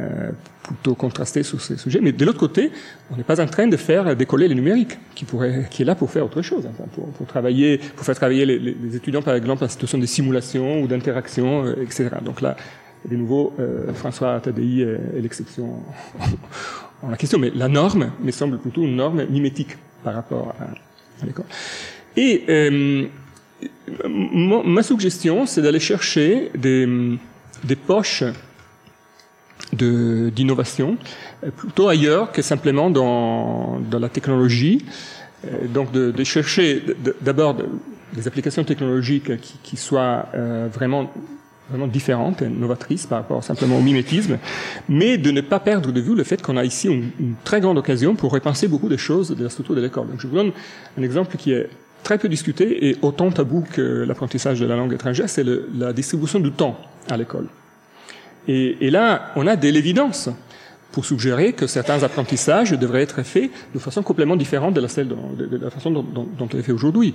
[0.00, 0.30] euh,
[0.62, 2.00] plutôt contrastées sur ces sujets.
[2.00, 2.70] Mais de l'autre côté,
[3.10, 5.94] on n'est pas en train de faire décoller le numérique, qui, pourrait, qui est là
[5.94, 9.34] pour faire autre chose, enfin, pour, pour, travailler, pour faire travailler les, les, étudiants, par
[9.34, 12.10] exemple, en situation de simulation ou d'interaction, euh, etc.
[12.24, 12.56] Donc là,
[13.08, 15.82] de nouveau, euh, François Tadei est, est l'exception
[17.02, 21.22] en la question, mais la norme me semble plutôt une norme mimétique par rapport à,
[21.22, 21.46] à l'école.
[22.16, 23.06] Et euh,
[24.08, 26.88] ma suggestion, c'est d'aller chercher des,
[27.64, 28.24] des poches
[29.78, 30.96] d'innovation,
[31.56, 34.84] plutôt ailleurs que simplement dans, dans la technologie.
[35.46, 36.82] Euh, donc de, chercher
[37.20, 37.56] d'abord
[38.12, 39.30] des applications technologiques
[39.62, 41.10] qui, soient euh, vraiment
[41.70, 44.38] vraiment différente et novatrice par rapport simplement au mimétisme,
[44.88, 47.76] mais de ne pas perdre de vue le fait qu'on a ici une, très grande
[47.76, 50.08] occasion pour repenser beaucoup de choses de la structure de l'école.
[50.08, 50.52] Donc je vous donne
[50.96, 51.68] un exemple qui est
[52.02, 56.40] très peu discuté et autant tabou que l'apprentissage de la langue étrangère, c'est la distribution
[56.40, 56.78] du temps
[57.10, 57.48] à l'école.
[58.48, 60.30] Et, et, là, on a de l'évidence
[60.90, 65.56] pour suggérer que certains apprentissages devraient être faits de façon complètement différente de la, de,
[65.58, 67.14] la façon dont, dont, dont on est fait aujourd'hui.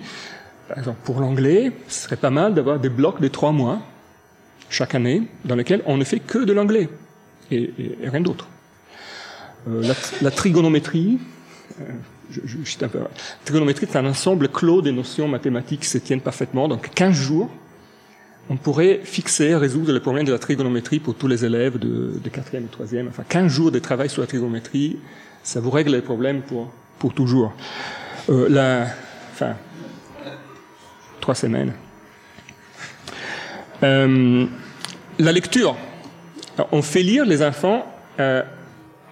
[0.68, 3.82] Par exemple, pour l'anglais, ce serait pas mal d'avoir des blocs de trois mois
[4.70, 6.88] chaque année dans lesquels on ne fait que de l'anglais
[7.52, 8.48] et, et, rien d'autre.
[9.68, 11.20] Euh, la, la, trigonométrie,
[11.80, 11.84] euh,
[12.30, 13.08] je, je, je un peu, la
[13.46, 16.68] trigonométrie, c'est un ensemble clos des notions mathématiques qui se tiennent parfaitement.
[16.68, 17.50] Donc 15 jours,
[18.50, 22.30] on pourrait fixer, résoudre le problème de la trigonométrie pour tous les élèves de, de
[22.30, 23.08] 4e ou 3e.
[23.08, 25.00] Enfin, 15 jours de travail sur la trigonométrie,
[25.44, 27.54] ça vous règle les problèmes pour, pour toujours.
[28.30, 28.88] Euh, la,
[29.32, 29.56] enfin,
[31.22, 31.74] trois semaines.
[33.82, 34.46] Euh,
[35.20, 35.76] la lecture.
[36.72, 37.86] On fait lire les enfants
[38.20, 38.44] euh,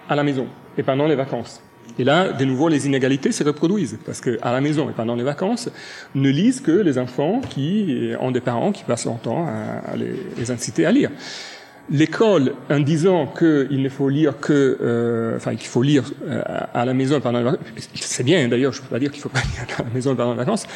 [0.08, 0.46] à la maison
[0.78, 1.62] et pendant les vacances.
[1.98, 5.14] Et là, de nouveau, les inégalités se reproduisent parce que à la maison et pendant
[5.14, 5.68] les vacances,
[6.14, 10.50] ne lisent que les enfants qui ont des parents qui passent leur temps à, les,
[10.50, 11.10] inciter à lire.
[11.90, 16.84] L'école, en disant qu'il ne faut lire que, euh, enfin, qu'il faut lire euh, à
[16.84, 19.28] la maison pendant les vacances, c'est bien d'ailleurs, je ne peux pas dire qu'il faut
[19.28, 20.66] pas lire à la maison pendant les vacances,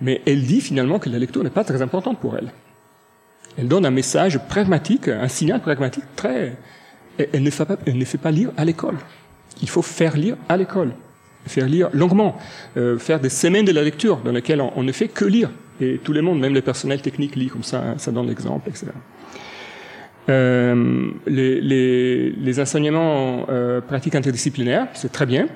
[0.00, 2.50] mais elle dit finalement que la lecture n'est pas très importante pour elle.
[3.58, 6.56] Elle donne un message pragmatique, un signal pragmatique très.
[7.32, 8.96] Elle ne fait pas, elle ne fait pas lire à l'école.
[9.62, 10.92] Il faut faire lire à l'école,
[11.46, 12.36] faire lire longuement,
[12.76, 15.50] euh, faire des semaines de la lecture dans lesquelles on, ne fait que lire.
[15.80, 18.86] Et tout le monde, même le personnel technique, lit comme ça, ça donne l'exemple, etc.
[20.28, 25.48] Euh, les, enseignements euh, pratiques interdisciplinaires, c'est très bien,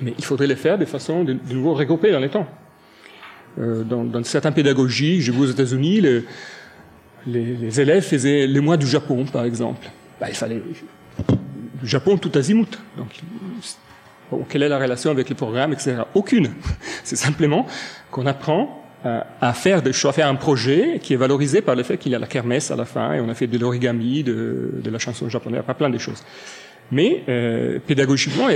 [0.00, 2.46] mais il faudrait les faire de façon de, de nouveau regroupée dans les temps.
[3.56, 6.02] Dans, certaines pédagogies, j'ai vu aux États-Unis,
[7.26, 9.88] les, élèves faisaient les mois du Japon, par exemple.
[10.20, 10.60] Bah, il fallait
[11.80, 12.78] le Japon tout azimut.
[12.96, 13.20] Donc,
[14.30, 16.02] bon, quelle est la relation avec les programmes, etc.
[16.14, 16.50] Aucune.
[17.04, 17.66] C'est simplement
[18.10, 21.76] qu'on apprend à, à faire des choix, à faire un projet qui est valorisé par
[21.76, 23.58] le fait qu'il y a la kermesse à la fin et on a fait de
[23.58, 26.22] l'origami, de, la chanson japonaise, pas plein de choses.
[26.92, 28.46] Mais euh, pédagogiquement,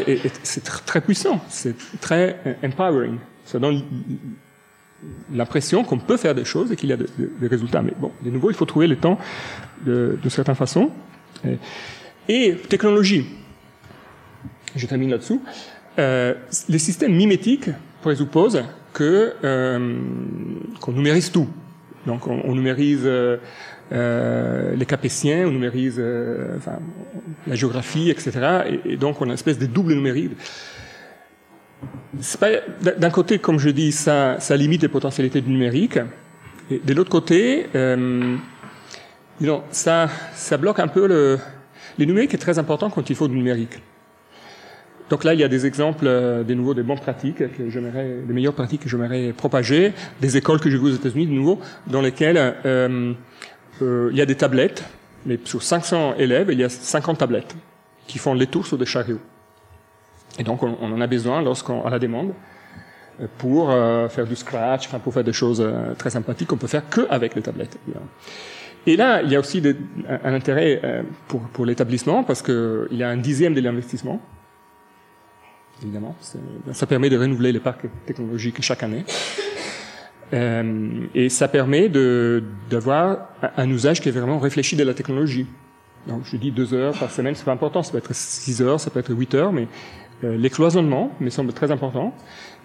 [0.42, 3.18] c'est très puissant, c'est très euh, empowering.
[3.44, 3.82] Ça donne
[5.32, 7.82] l'impression qu'on peut faire des choses et qu'il y a des de, résultats.
[7.82, 9.18] Mais bon, de nouveau, il faut trouver le temps
[9.84, 10.90] de, certaines façons.
[12.28, 13.26] Et technologie.
[14.76, 15.42] Je termine là-dessous.
[15.98, 16.34] Euh,
[16.68, 17.70] les systèmes mimétiques
[18.02, 18.62] présupposent
[18.92, 19.98] que euh,
[20.80, 21.48] qu'on numérise tout.
[22.06, 23.36] Donc on, numérise euh,
[23.92, 26.78] euh les capétiens, on numérise euh, enfin,
[27.46, 28.78] la géographie, etc.
[28.84, 30.32] Et, donc on a une espèce de double numérique.
[32.98, 35.98] D'un côté, comme je dis, ça, ça limite les potentialités du numérique.
[36.70, 38.36] Et de l'autre côté, euh,
[39.40, 41.38] disons, ça, ça bloque un peu le,
[41.98, 43.78] le numérique est très important quand il faut du numérique.
[45.10, 48.20] Donc là, il y a des exemples, euh, de nouveau, des bonnes pratiques, que j'aimerais,
[48.24, 51.58] des meilleures pratiques que j'aimerais propager, des écoles que j'ai vues aux États-Unis, de nouveau,
[51.88, 53.12] dans lesquelles euh,
[53.82, 54.84] euh, il y a des tablettes,
[55.26, 57.56] mais sur 500 élèves, il y a 50 tablettes
[58.06, 59.18] qui font les tours sur des chariots.
[60.38, 62.32] Et donc, on, en a besoin lorsqu'on a la demande
[63.20, 63.70] euh, pour
[64.12, 65.66] faire du scratch, pour faire des choses
[65.98, 67.76] très sympathiques qu'on peut faire que avec les tablettes.
[68.86, 69.62] Et là, il y a aussi
[70.08, 74.20] un, intérêt euh, pour, l'établissement parce qu'il y a un dixième de l'investissement.
[75.82, 76.14] Évidemment,
[76.72, 79.04] ça permet de renouveler les parcs technologiques chaque année.
[80.32, 85.46] Euh, et ça permet d'avoir un usage qui est vraiment réfléchi de la technologie.
[86.06, 87.82] Donc, je dis deux heures par semaine, c'est pas important.
[87.82, 89.68] Ça peut être six heures, ça peut être huit heures, mais
[90.24, 92.14] euh, les cloisonnements me semble très important.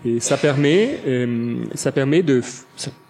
[0.05, 2.41] Et ça permet, euh, ça permet de,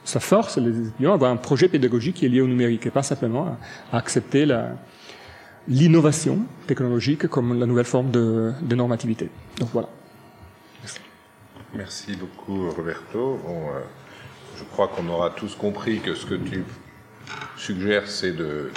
[0.06, 2.90] ça, force les étudiants à avoir un projet pédagogique qui est lié au numérique et
[2.90, 3.58] pas simplement
[3.92, 4.48] à, accepter
[5.68, 9.30] l'innovation technologique comme la nouvelle forme de, normativité.
[9.60, 9.90] Donc voilà.
[10.82, 11.00] Merci.
[11.74, 13.42] Merci beaucoup Roberto.
[13.46, 13.82] Bon, euh,
[14.58, 16.64] je crois qu'on aura tous compris que ce que tu
[17.58, 18.72] suggères, c'est de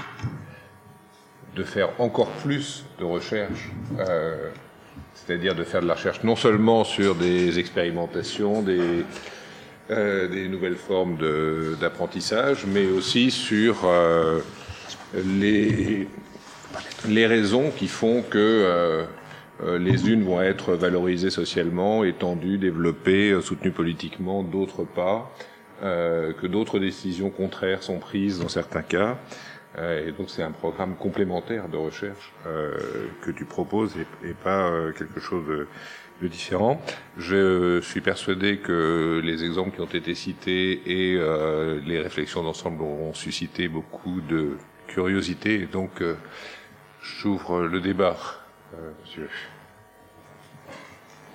[1.64, 3.70] faire encore plus de recherche.
[3.98, 4.50] Euh,
[5.28, 9.04] c'est-à-dire de faire de la recherche non seulement sur des expérimentations, des,
[9.90, 11.18] euh, nouvelles formes
[11.78, 14.40] d'apprentissage, mais aussi sur euh,
[15.14, 16.08] les,
[17.10, 19.04] les raisons qui font que euh,
[19.78, 25.30] les unes vont être valorisées socialement, étendues, développées, soutenues politiquement, d'autres pas,
[25.82, 29.18] que d'autres décisions contraires sont prises dans certains cas.
[29.78, 32.76] Euh, et donc c'est un programme complémentaire de recherche euh,
[33.22, 35.68] que tu proposes et, et pas euh, quelque chose de,
[36.20, 36.80] de différents.
[37.16, 42.82] Je suis persuadé que les exemples qui ont été cités et euh, les réflexions d'ensemble
[42.82, 44.56] auront suscité beaucoup de
[44.88, 45.54] curiosité.
[45.62, 46.16] Et donc, euh,
[47.02, 48.16] j'ouvre le débat,
[48.74, 49.28] euh, monsieur.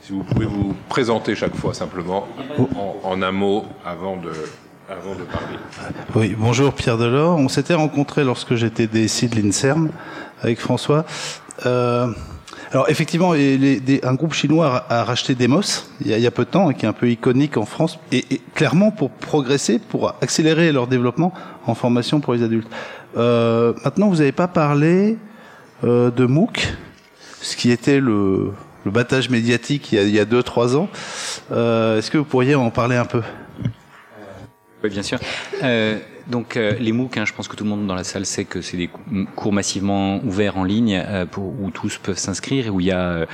[0.01, 2.27] Si vous pouvez vous présenter chaque fois simplement
[2.75, 4.33] en, en un mot avant de,
[6.15, 7.37] Oui, bonjour Pierre Delors.
[7.37, 9.89] On s'était rencontrés lorsque j'étais DSI de l'INSERM
[10.41, 11.05] avec François.
[11.65, 12.07] Euh,
[12.71, 16.73] alors effectivement, un groupe chinois a, racheté Demos il y, a, peu de temps, et
[16.73, 18.25] qui est un peu iconique en France, et,
[18.55, 21.33] clairement pour progresser, pour accélérer leur développement
[21.65, 22.67] en formation pour les adultes.
[23.15, 25.17] Euh, maintenant, vous n'avez pas parlé
[25.83, 26.73] euh, de MOOC,
[27.41, 28.51] ce qui était le,
[28.85, 30.89] le battage médiatique il y a, il y a deux, trois ans.
[31.51, 33.21] Euh, Est-ce que vous pourriez en parler un peu?
[34.83, 35.17] Oui, bien sûr.
[35.63, 38.25] Euh, donc euh, les MOOC, hein, je pense que tout le monde dans la salle
[38.25, 38.89] sait que c'est des
[39.35, 42.99] cours massivement ouverts en ligne euh, où tous peuvent s'inscrire et où il y a
[42.99, 43.25] euh,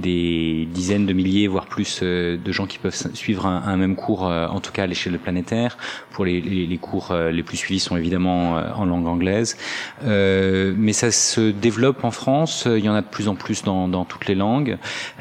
[0.00, 3.96] des dizaines de milliers, voire plus, euh, de gens qui peuvent suivre un, un même
[3.96, 5.78] cours, euh, en tout cas à l'échelle planétaire.
[6.10, 9.56] Pour les, les, les cours les plus suivis sont évidemment en langue anglaise,
[10.04, 12.66] mais ça se développe en France.
[12.66, 14.76] Il y en a de plus en plus dans, dans toutes les langues.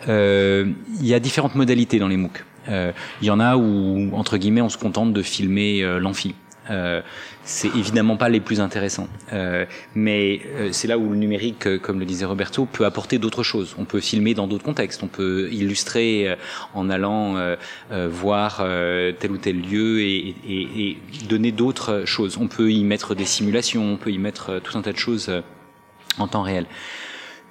[0.08, 2.44] il y a différentes modalités dans les MOOC.
[2.68, 6.36] Il y en a où, entre guillemets, on se contente de filmer l'amphi.
[6.70, 7.02] Euh,
[7.44, 9.08] c'est évidemment pas les plus intéressants.
[9.34, 13.18] Euh, mais euh, c'est là où le numérique, euh, comme le disait Roberto, peut apporter
[13.18, 13.76] d'autres choses.
[13.80, 15.02] On peut filmer dans d'autres contextes.
[15.02, 16.36] On peut illustrer euh,
[16.76, 17.56] en allant euh,
[17.90, 18.58] voir
[19.20, 20.98] tel ou tel lieu et, et, et
[21.28, 22.38] donner d'autres choses.
[22.38, 25.32] On peut y mettre des simulations, on peut y mettre tout un tas de choses
[26.18, 26.66] en temps réel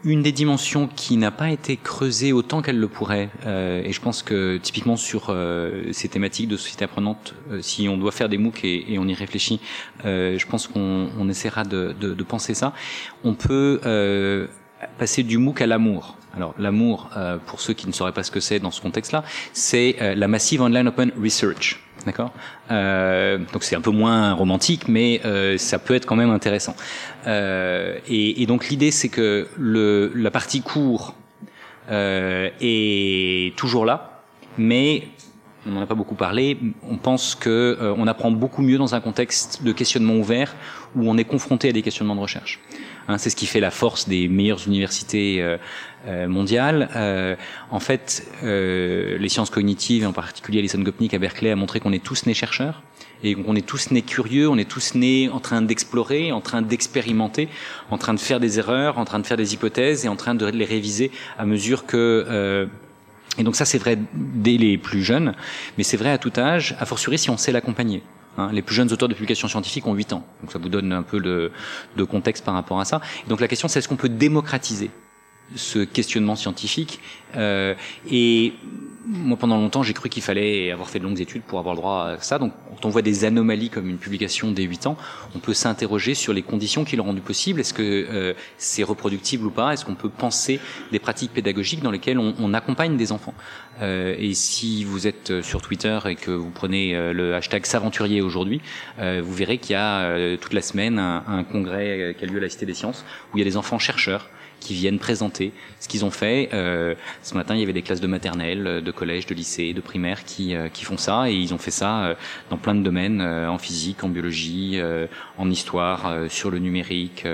[0.05, 4.01] une des dimensions qui n'a pas été creusée autant qu'elle le pourrait, euh, et je
[4.01, 8.29] pense que typiquement sur euh, ces thématiques de société apprenante, euh, si on doit faire
[8.29, 9.61] des MOOC et, et on y réfléchit,
[10.05, 12.73] euh, je pense qu'on on essaiera de, de, de, penser ça.
[13.25, 14.47] On peut euh,
[14.99, 16.17] passer du MOOC à l'amour.
[16.35, 19.25] Alors l'amour, euh, pour ceux qui ne sauraient pas ce que c'est dans ce contexte-là,
[19.53, 21.81] c'est la Massive Online Open Research.
[22.09, 22.33] D'accord
[22.71, 26.75] euh, Donc c'est un peu moins romantique, mais euh, ça peut être quand même intéressant.
[27.27, 31.15] Euh, et, et, donc l'idée, c'est que le, la partie court
[31.91, 34.23] est toujours là,
[34.57, 35.09] mais
[35.67, 36.57] on n'en a pas beaucoup parlé.
[36.89, 40.57] On pense que on apprend beaucoup mieux dans un contexte de questionnement ouvert
[40.97, 42.59] où on est confronté à des questionnements de recherche.
[43.09, 45.57] Hein, c'est ce qui fait la force des meilleures universités euh,
[46.07, 46.91] euh, mondiales.
[46.95, 47.37] Euh,
[47.71, 51.93] en fait, euh, les sciences cognitives, en particulier Alison Gopnik à Berkeley, a montré qu'on
[51.93, 52.83] est tous nés chercheurs
[53.25, 56.63] et qu'on est tous nés curieux, on est tous nés en train d'explorer, en train
[56.63, 57.49] d'expérimenter,
[57.91, 60.35] en train de faire des erreurs, en train de faire des hypothèses et en train
[60.35, 62.67] de les réviser à mesure que euh,
[63.39, 65.35] et donc ça c'est vrai dès les plus jeunes,
[65.79, 68.03] mais c'est vrai à tout âge, a fortiori si on sait l'accompagner.
[68.39, 70.25] Hein, les plus jeunes auteurs de publications scientifiques ont 8 ans.
[70.41, 71.51] Donc ça vous donne un peu de,
[71.97, 73.01] de contexte par rapport à ça.
[73.27, 74.91] Et donc la question c'est est-ce qu'on peut démocratiser
[75.55, 77.01] ce questionnement scientifique
[77.37, 77.75] euh,
[78.11, 78.53] et
[79.11, 81.81] moi, pendant longtemps, j'ai cru qu'il fallait avoir fait de longues études pour avoir le
[81.81, 82.39] droit à ça.
[82.39, 84.99] Donc, quand on voit des anomalies comme une publication dès 8 ans,
[85.35, 87.61] on peut s'interroger sur les conditions qui l'ont rendu possible.
[87.61, 89.73] Est-ce que euh, c'est reproductible ou pas?
[89.73, 90.61] Est-ce qu'on peut penser
[90.93, 93.35] des pratiques pédagogiques dans lesquelles on, on accompagne des enfants?
[93.81, 98.21] Euh, Et si vous êtes sur Twitter et que vous prenez euh, le hashtag Saventurier
[98.21, 98.61] aujourd'hui,
[98.99, 102.29] euh, vous verrez qu'il y a euh, toute la semaine un, un congrès qui a
[102.29, 104.29] lieu à la Cité des Sciences où il y a des enfants chercheurs
[104.61, 106.49] qui viennent présenter ce qu'ils ont fait.
[106.53, 109.81] Euh, ce matin, il y avait des classes de maternelle, de collège, de lycée, de
[109.81, 112.15] primaire qui, euh, qui font ça et ils ont fait ça euh,
[112.51, 114.81] dans plein de domaines, en physique, en biologie,
[115.37, 117.27] en histoire, sur le numérique,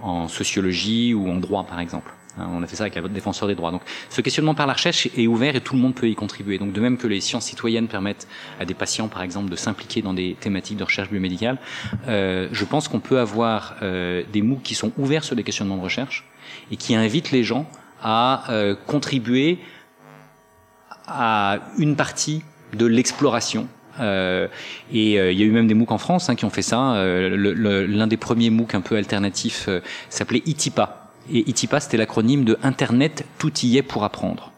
[0.00, 2.12] en sociologie ou en droit par exemple.
[2.38, 3.70] Hein, on a fait ça avec la défenseur des droits.
[3.70, 6.58] Donc, ce questionnement par la recherche est ouvert et tout le monde peut y contribuer.
[6.58, 8.26] Donc, de même que les sciences citoyennes permettent
[8.58, 11.58] à des patients, par exemple, de s'impliquer dans des thématiques de recherche biomédicale,
[12.08, 15.76] euh, je pense qu'on peut avoir euh, des MOOC qui sont ouverts sur des questionnements
[15.76, 16.24] de recherche
[16.72, 17.66] et qui invitent les gens
[18.02, 19.60] à euh, contribuer
[21.06, 22.42] à une partie
[22.72, 23.68] de l'exploration
[24.00, 24.48] euh,
[24.92, 26.62] et euh, il y a eu même des MOOC en France hein, qui ont fait
[26.62, 26.94] ça.
[26.94, 29.68] Euh, L'un des premiers MOOC un peu alternatifs
[30.08, 34.51] s'appelait ITIPA, et ITIPA, c'était l'acronyme de Internet, tout y est pour apprendre.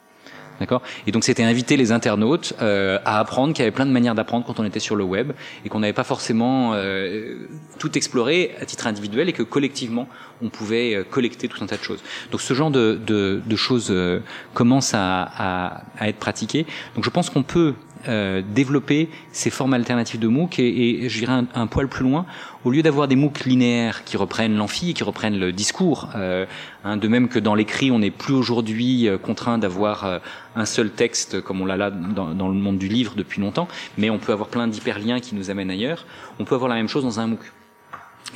[0.60, 3.90] D'accord Et donc c'était inviter les internautes euh, à apprendre, qu'il y avait plein de
[3.90, 5.32] manières d'apprendre quand on était sur le web
[5.64, 7.48] et qu'on n'avait pas forcément euh,
[7.78, 10.08] tout exploré à titre individuel et que collectivement
[10.42, 12.02] on pouvait euh, collecter tout un tas de choses.
[12.30, 14.20] Donc ce genre de, de, de choses euh,
[14.52, 16.66] commence à, à, à, être pratiqué.
[16.94, 17.74] Donc je pense qu'on peut
[18.08, 22.26] euh, développer ces formes alternatives de MOOC et, et je dirais un, poil plus loin,
[22.64, 26.46] au lieu d'avoir des MOOC linéaires qui reprennent l'amphi, qui reprennent le discours, euh,
[26.84, 30.18] hein, de même que dans l'écrit, on n'est plus aujourd'hui euh, contraint d'avoir euh,
[30.56, 34.10] un seul texte comme on l'a là dans, le monde du livre depuis longtemps, mais
[34.10, 36.06] on peut avoir plein d'hyperliens qui nous amènent ailleurs.
[36.38, 37.40] On peut avoir la même chose dans un MOOC.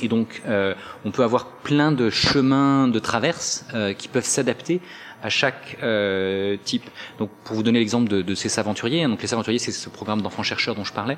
[0.01, 3.65] Et donc, euh, on peut avoir plein de chemins de traverse
[3.97, 4.79] qui peuvent s'adapter
[5.23, 6.89] à chaque euh, type.
[7.17, 9.89] Donc, pour vous donner l'exemple de, de, ces aventuriers, hein, donc les aventuriers, c'est ce
[9.89, 11.17] programme d'enfants chercheurs dont je parlais,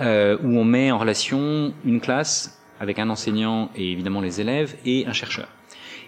[0.00, 4.76] euh, où on met en relation une classe avec un enseignant et évidemment les élèves
[4.84, 5.48] et un chercheur.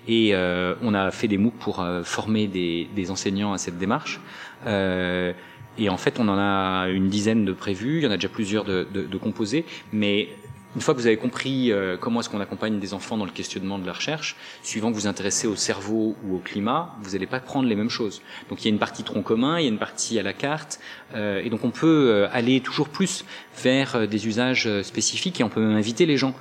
[0.06, 3.78] Et euh, on a fait des MOOC pour euh, former des, des, enseignants à cette
[3.78, 4.20] démarche.
[4.66, 7.98] et en fait, on en a une dizaine de prévus.
[7.98, 10.28] Il y en a déjà plusieurs de, de, de composés, mais
[10.74, 13.30] une fois que vous avez compris euh, comment est-ce qu'on accompagne des enfants dans le
[13.30, 17.26] questionnement de la recherche, suivant que vous intéressez au cerveau ou au climat, vous n'allez
[17.26, 18.22] pas prendre les mêmes choses.
[18.48, 20.32] Donc il y a une partie tronc commun, il y a une partie à la
[20.32, 20.80] carte,
[21.14, 23.24] euh, et donc on peut euh, aller toujours plus
[23.62, 26.34] vers euh, des usages spécifiques et on peut même inviter les gens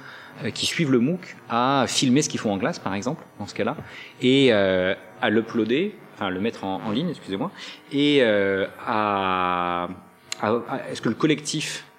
[0.56, 3.54] qui suivent le MOOC à filmer ce qu'ils font en classe, par exemple, dans ce
[3.54, 3.78] cas-là,
[4.20, 7.52] et à l'uploader, enfin le mettre en, ligne, excusez-moi,
[7.92, 9.88] et à, à,
[10.42, 11.93] à est-ce que le collectif euh,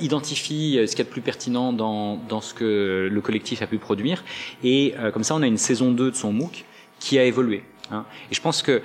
[0.00, 3.62] identifie euh, ce qu'il y a de plus pertinent dans, dans ce que le collectif
[3.62, 4.24] a pu produire.
[4.62, 6.64] Et euh, comme ça, on a une saison 2 de son MOOC
[6.98, 7.64] qui a évolué.
[7.90, 8.04] Hein.
[8.30, 8.82] Et je pense que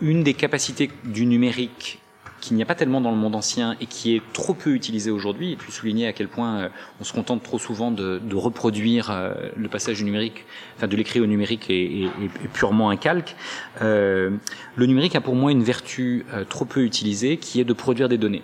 [0.00, 1.98] une des capacités du numérique
[2.40, 5.12] qu'il n'y a pas tellement dans le monde ancien et qui est trop peu utilisé
[5.12, 6.70] aujourd'hui, et puis souligner à quel point
[7.00, 10.44] on se contente trop souvent de, de reproduire le passage du numérique,
[10.76, 13.36] enfin de l'écrit au numérique et, et, et, purement un calque.
[13.80, 14.30] Euh,
[14.74, 18.18] le numérique a pour moi une vertu trop peu utilisée qui est de produire des
[18.18, 18.42] données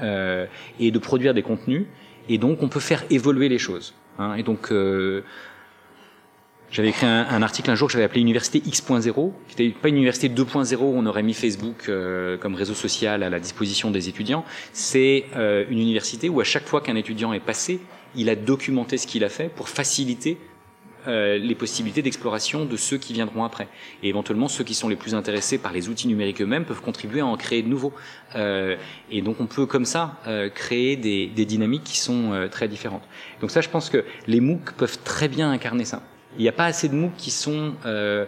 [0.00, 0.46] euh,
[0.80, 1.86] et de produire des contenus.
[2.28, 3.94] Et donc, on peut faire évoluer les choses.
[4.18, 4.34] Hein.
[4.34, 5.22] Et donc, euh,
[6.72, 9.96] j'avais écrit un, article un jour que j'avais appelé Université X.0, qui n'était pas une
[9.96, 14.08] université 2.0 où on aurait mis Facebook euh, comme réseau social à la disposition des
[14.08, 14.42] étudiants.
[14.72, 17.80] C'est euh, une université où à chaque fois qu'un étudiant est passé,
[18.16, 20.38] il a documenté ce qu'il a fait pour faciliter
[21.08, 23.68] euh, les possibilités d'exploration de ceux qui viendront après.
[24.02, 27.20] Et éventuellement, ceux qui sont les plus intéressés par les outils numériques eux-mêmes peuvent contribuer
[27.20, 27.92] à en créer de nouveaux.
[28.36, 28.76] Euh,
[29.10, 32.68] et donc, on peut comme ça euh, créer des, des, dynamiques qui sont euh, très
[32.68, 33.02] différentes.
[33.40, 36.02] Donc ça, je pense que les MOOC peuvent très bien incarner ça.
[36.38, 38.24] Il n'y a pas assez de MOOC qui sont euh,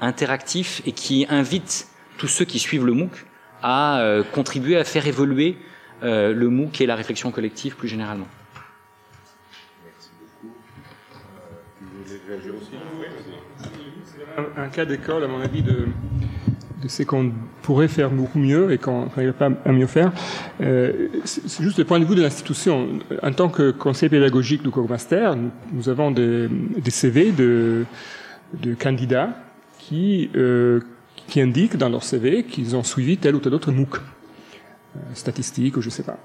[0.00, 3.26] interactifs et qui invitent tous ceux qui suivent le MOOC
[3.62, 5.56] à contribuer à faire évoluer
[6.02, 8.28] le MOOC et la réflexion collective plus généralement.
[14.38, 15.86] Un, un cas d'école, à mon avis, de,
[16.82, 17.32] de ce qu'on
[17.62, 20.12] pourrait faire beaucoup mieux et qu'on n'arrive pas à mieux faire.
[20.60, 22.88] Euh, c'est juste le point de vue de l'institution.
[23.22, 27.84] En tant que conseil pédagogique du cours master, nous, nous avons des, des, CV de,
[28.54, 29.30] de candidats
[29.78, 30.80] qui, euh,
[31.26, 35.76] qui indiquent dans leur CV qu'ils ont suivi tel ou tel autre MOOC, euh, statistique
[35.76, 36.18] ou je sais pas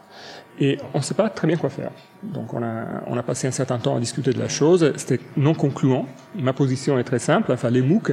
[0.61, 1.89] et on ne sait pas très bien quoi faire.
[2.21, 6.05] Donc on a, passé un certain temps à discuter de la chose, c'était non concluant.
[6.35, 8.11] Ma position est très simple, enfin les MOOC,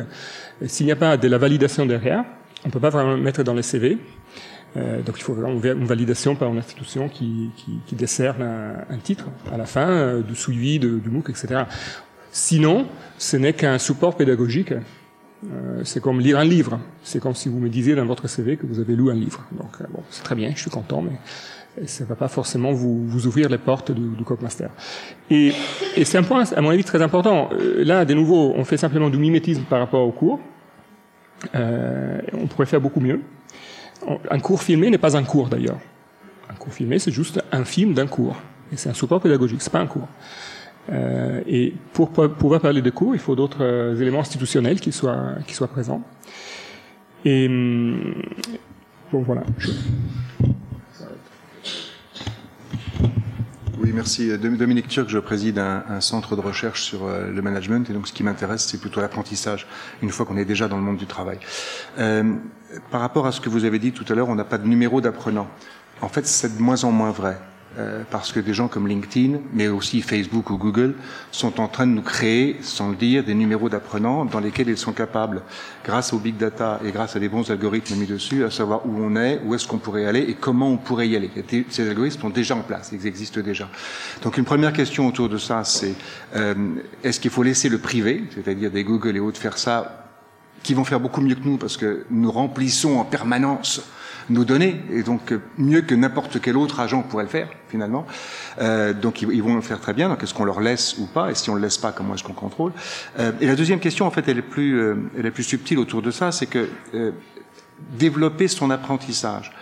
[0.65, 2.25] s'il n'y a pas de la validation derrière,
[2.65, 3.99] on ne peut pas vraiment mettre dans les CV.
[4.77, 7.51] Euh, donc il faut vraiment une validation par une institution qui,
[7.87, 11.65] qui, décerne un, titre à la fin euh, du suivi du MOOC, etc.
[12.33, 12.87] Sinon,
[13.19, 14.73] ce n'est qu'un support pédagogique.
[15.45, 16.81] Euh, c'est comme lire un livre.
[17.03, 19.45] C'est comme si vous me disiez dans votre CV que vous avez lu un livre.
[19.53, 21.17] Donc euh, bon, c'est très bien, je suis content, mais
[21.87, 24.25] ça ne va pas forcément vous, ouvrir les portes du, du.
[25.31, 25.53] Et,
[26.05, 27.51] c'est un point, à mon avis, très important.
[27.53, 30.41] Euh, là, de nouveau, on fait simplement du mimétisme par rapport au cours.
[31.55, 33.21] Euh, on pourrait faire beaucoup mieux.
[34.31, 35.79] Un cours filmé n'est pas un cours, d'ailleurs.
[36.51, 38.37] Un cours filmé, c'est juste un film d'un cours.
[38.73, 40.09] Et c'est un support pédagogique, c'est pas un cours.
[40.91, 45.37] Euh, et pour pouvoir parler de cours, il faut d'autres éléments institutionnels qui soient,
[45.71, 46.03] présents.
[47.25, 48.15] Et hum,
[49.13, 49.43] bon, voilà.
[53.81, 54.37] Oui, merci.
[54.37, 58.13] Dominique Turc, je préside un, centre de recherche sur euh, le management et donc ce
[58.13, 59.69] qui m'intéresse, c'est plutôt l'apprentissage,
[60.03, 61.39] une fois qu'on est déjà dans le monde du travail.
[61.99, 62.35] Euh,
[62.91, 64.67] par rapport à ce que vous avez dit tout à l'heure, on n'a pas de
[64.67, 65.49] numéro d'apprenant.
[66.01, 67.39] En fait, c'est de moins en moins vrai.
[67.79, 70.95] Euh, parce que des gens comme LinkedIn, mais aussi Facebook ou Google,
[71.31, 74.77] sont en train de nous créer, sans le dire, des numéros d'apprenants dans lesquels ils
[74.77, 75.43] sont capables,
[75.85, 79.01] grâce au big data et grâce à des bons algorithmes mis dessus, à savoir où
[79.01, 81.31] on est, où est-ce qu'on pourrait aller et comment on pourrait y aller.
[81.71, 83.69] Ces algorithmes sont déjà en place, ils existent déjà.
[84.23, 85.95] Donc une première question autour de ça, c'est
[86.35, 86.55] euh,
[87.05, 90.05] est-ce qu'il faut laisser le privé, c'est-à-dire des Google et autres, faire ça
[90.65, 93.83] qui vont faire beaucoup mieux que nous parce que nous remplissons en permanence
[94.31, 98.07] nos données, et donc euh, mieux que n'importe quel autre agent pourrait le faire finalement.
[98.61, 100.09] Euh, donc ils, vont le faire très bien.
[100.09, 101.31] Donc est-ce qu'on leur laisse ou pas?
[101.31, 102.73] Et si on le laisse pas, comment est-ce qu'on contrôle?
[103.19, 105.79] Euh, Et la deuxième question, en fait, elle est plus, euh, elle est plus subtile
[105.79, 107.13] autour de ça, c'est que euh,
[107.99, 109.53] développer son apprentissage,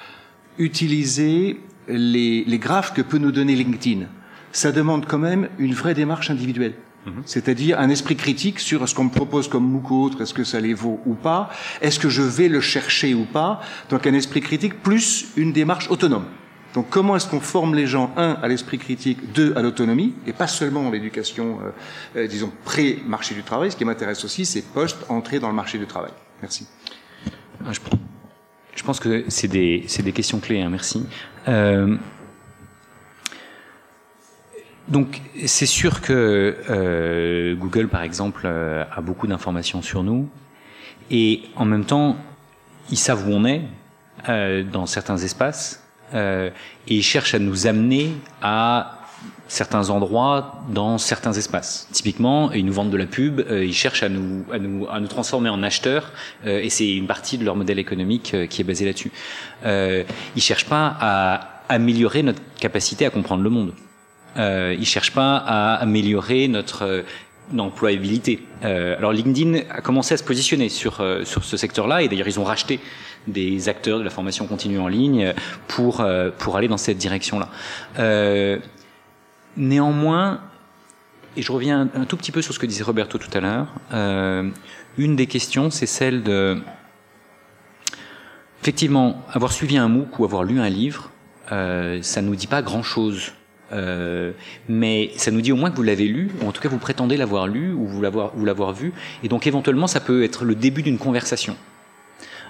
[0.58, 4.06] utiliser les, les graphes que peut nous donner LinkedIn,
[4.52, 6.74] ça demande quand même une vraie démarche individuelle.
[7.06, 7.22] Mhm.
[7.24, 10.44] C'est-à-dire un esprit critique sur ce qu'on me propose comme MOOC ou autre, est-ce que
[10.44, 11.50] ça les vaut ou pas,
[11.80, 13.60] est-ce que je vais le chercher ou pas?
[13.90, 16.24] Donc un esprit critique plus une démarche autonome.
[16.74, 20.32] Donc comment est-ce qu'on forme les gens, un, à l'esprit critique, deux, à l'autonomie, et
[20.32, 23.70] pas seulement l'éducation, euh, euh, disons, pré-marché du travail?
[23.70, 26.10] Ce qui m'intéresse aussi, c'est post-entrée dans le marché du travail.
[26.42, 26.66] Merci.
[27.64, 31.06] Ah, je, pense que c'est des, des, questions clés, hein, merci.
[31.48, 31.96] Euh,
[34.88, 40.28] donc c'est sûr que euh, Google, par exemple, euh, a beaucoup d'informations sur nous,
[41.10, 42.16] et en même temps,
[42.90, 43.62] ils savent où on est
[44.28, 45.82] euh, dans certains espaces,
[46.14, 46.52] et
[46.86, 49.00] ils cherchent à nous amener à
[49.48, 51.88] certains endroits dans certains espaces.
[51.90, 55.08] Typiquement, ils nous vendent de la pub, ils cherchent à nous, à nous, à nous
[55.08, 56.12] transformer en acheteurs,
[56.46, 59.10] et c'est une partie de leur modèle économique qui est basé là-dessus.
[59.64, 63.72] ils cherchent pas à améliorer notre capacité à comprendre le monde.
[64.38, 67.02] Euh, ils cherchent pas à améliorer notre euh,
[67.58, 68.42] employabilité.
[68.64, 72.28] Euh, alors LinkedIn a commencé à se positionner sur euh, sur ce secteur-là et d'ailleurs
[72.28, 72.80] ils ont racheté
[73.28, 75.32] des acteurs de la formation continue en ligne
[75.68, 76.04] pour
[76.38, 77.48] pour aller dans cette direction-là.
[79.56, 80.40] néanmoins,
[81.36, 83.66] et je reviens un, tout petit peu sur ce que disait Roberto tout à l'heure,
[84.96, 86.58] une des questions c'est celle de
[88.62, 91.10] effectivement avoir suivi un MOOC ou avoir lu un livre,
[91.48, 93.32] ça nous dit pas grand-chose
[93.72, 94.32] euh,
[94.68, 96.78] mais ça nous dit au moins que vous l'avez lu, ou en tout cas vous
[96.78, 98.92] prétendez l'avoir lu ou vous l'avoir vu,
[99.22, 101.56] et donc éventuellement ça peut être le début d'une conversation.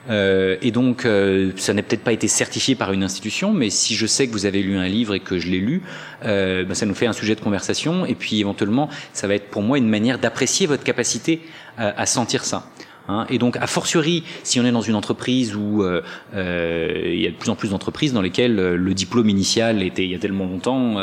[0.08, 3.94] Euh, et donc, euh, ça n'a peut-être pas été certifié par une institution, mais si
[3.94, 5.82] je sais que vous avez lu un livre et que je l'ai lu,
[6.24, 8.06] euh, ben, ça nous fait un sujet de conversation.
[8.06, 11.40] Et puis, éventuellement, ça va être pour moi une manière d'apprécier votre capacité
[11.78, 12.70] à sentir ça.
[13.08, 13.26] Hein.
[13.28, 16.02] et donc, a fortiori, si on est dans une entreprise où euh,
[16.34, 19.82] euh, il y a de plus en plus d'entreprises dans lesquelles euh, le diplôme initial
[19.82, 20.96] était il y a tellement longtemps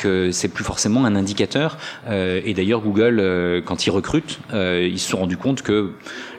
[0.00, 1.78] que c'est plus forcément un indicateur.
[2.08, 5.92] et d'ailleurs, Google, quand ils recrutent, ils se sont rendus compte que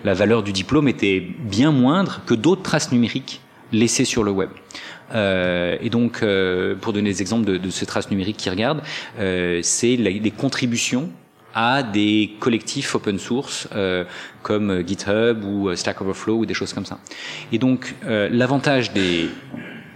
[0.03, 3.41] la valeur du diplôme était bien moindre que d'autres traces numériques
[3.71, 4.49] laissées sur le web.
[5.13, 8.81] Euh, et donc, euh, pour donner des exemples de, de ces traces numériques qu'ils regardent,
[9.19, 11.09] euh, c'est les contributions
[11.53, 14.03] à des collectifs open source euh,
[14.43, 16.99] comme GitHub ou Stack Overflow ou des choses comme ça.
[17.51, 19.29] Et donc euh, l'avantage des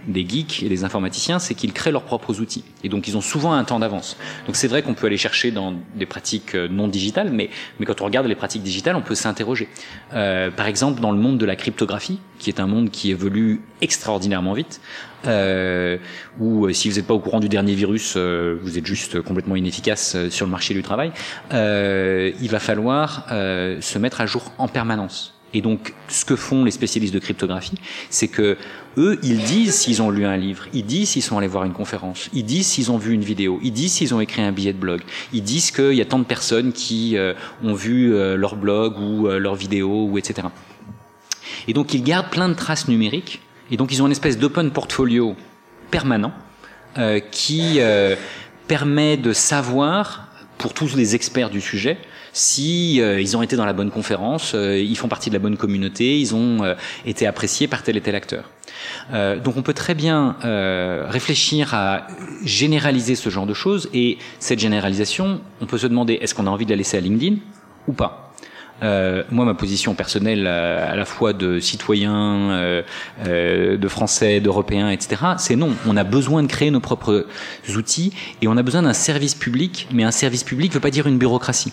[0.06, 2.64] des geeks et des informaticiens, c'est qu'ils créent leurs propres outils.
[2.82, 4.16] Et donc, ils ont souvent un temps d'avance.
[4.46, 7.86] Donc, c'est vrai qu'on peut aller chercher dans des pratiques euh, non digitales, mais, mais
[7.86, 9.68] quand on regarde les pratiques digitales, on peut s'interroger.
[10.14, 13.62] Euh, par exemple, dans le monde de la cryptographie, qui est un monde qui évolue
[13.80, 14.80] extraordinairement vite,
[15.26, 15.96] euh,
[16.38, 19.20] où euh, si vous n'êtes pas au courant du dernier virus, euh, vous êtes juste
[19.22, 21.12] complètement inefficace euh, sur le marché du travail,
[21.50, 25.34] il va falloir se mettre à jour en permanence.
[25.54, 27.78] Et donc, ce que font les spécialistes de cryptographie,
[28.10, 28.56] c'est que
[28.98, 31.72] eux, ils disent s'ils ont lu un livre, ils disent s'ils sont allés voir une
[31.72, 34.72] conférence, ils disent s'ils ont vu une vidéo, ils disent s'ils ont écrit un billet
[34.72, 35.00] de blog,
[35.32, 37.16] ils disent qu'il y a tant de personnes qui
[37.62, 40.48] ont vu leur blog ou leur vidéo ou etc.
[41.68, 43.40] Et donc, ils gardent plein de traces numériques
[43.70, 45.36] et donc ils ont une espèce d'open portfolio
[45.90, 46.32] permanent
[46.98, 48.14] euh, qui euh,
[48.68, 50.28] permet de savoir,
[50.58, 51.98] pour tous les experts du sujet,
[52.34, 55.38] si euh, ils ont été dans la bonne conférence, euh, ils font partie de la
[55.38, 56.74] bonne communauté, ils ont euh,
[57.06, 58.50] été appréciés par tel et tel acteur.
[59.12, 60.36] donc on peut très bien
[61.08, 62.06] réfléchir à
[62.44, 66.50] généraliser ce genre de choses et cette généralisation, on peut se demander est-ce qu'on a
[66.50, 67.36] envie de la laisser à LinkedIn
[67.88, 68.24] ou pas?
[68.82, 72.82] Euh, moi, ma position personnelle, euh, à, la fois de citoyen, euh,
[73.26, 75.70] euh, de français, d'européen, etc., c'est non.
[75.86, 77.26] On a besoin de créer nos propres
[77.76, 78.12] outils
[78.42, 81.06] et on a besoin d'un service public, mais un service public ne veut pas dire
[81.06, 81.72] une bureaucratie.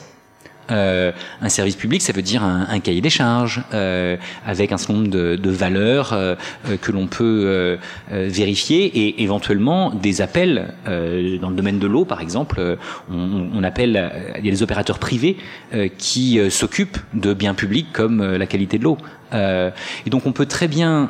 [0.70, 4.78] Euh, un service public, ça veut dire un, un cahier des charges euh, avec un
[4.78, 6.36] certain nombre de, de valeurs euh,
[6.70, 7.78] euh que l'on peut euh,
[8.10, 12.78] vérifier et éventuellement des appels dans le domaine de l'eau, par exemple.
[13.12, 15.38] On, on, appelle, il y a des opérateurs privés
[15.98, 18.98] qui s'occupent de biens publics comme la qualité de l'eau.
[19.34, 21.10] et donc on peut très bien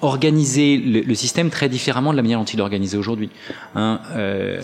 [0.00, 3.30] organiser le, le, système très différemment de la manière dont il est organisé aujourd'hui.
[3.74, 4.00] Hein,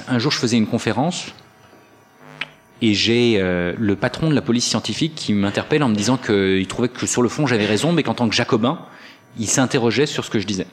[0.09, 1.35] un jour, je faisais une conférence
[2.85, 6.66] et j'ai euh, le patron de la police scientifique qui m'interpelle en me disant qu'il
[6.66, 8.78] trouvait que sur le fond j'avais raison, mais qu'en tant que jacobin,
[9.39, 10.66] il s'interrogeait sur ce que je disais.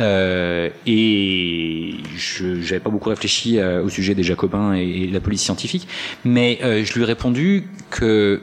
[0.00, 5.20] Euh, et je n'avais pas beaucoup réfléchi euh, au sujet des jacobins et, et, la
[5.20, 5.86] police scientifique,
[6.24, 8.42] mais euh, je lui ai répondu que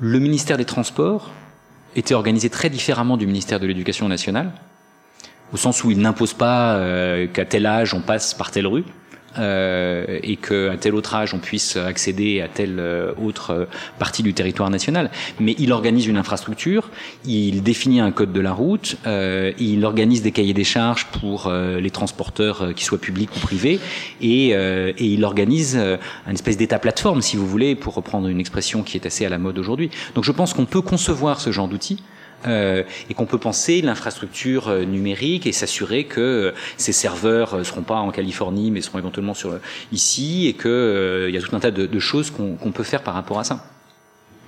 [0.00, 1.32] le ministère des Transports
[1.94, 4.52] était organisé très différemment du ministère de l'Éducation nationale,
[5.54, 8.84] au sens où il n'impose pas euh, qu'à tel âge on passe par telle rue,
[9.38, 13.64] euh, et qu'à tel autre âge on puisse accéder à telle euh, autre euh,
[13.98, 15.10] partie du territoire national.
[15.40, 16.90] Mais il organise une infrastructure,
[17.24, 21.50] il définit un code de la route, euh, il organise des cahiers des charges pour
[21.50, 23.78] les transporteurs euh, qui soient publics ou privés,
[24.20, 28.82] et, et il organise une espèce d'état plateforme, si vous voulez, pour reprendre une expression
[28.82, 29.90] qui est assez à la mode aujourd'hui.
[30.14, 32.02] Donc je pense qu'on peut concevoir ce genre d'outils
[32.46, 37.82] euh, et qu'on peut penser l'infrastructure euh, numérique et s'assurer que ces serveurs ne seront
[37.82, 39.58] pas en Californie mais seront éventuellement sur
[39.92, 43.38] ici et qu'il y a tout un tas de, choses qu'on peut faire par rapport
[43.38, 43.66] à ça.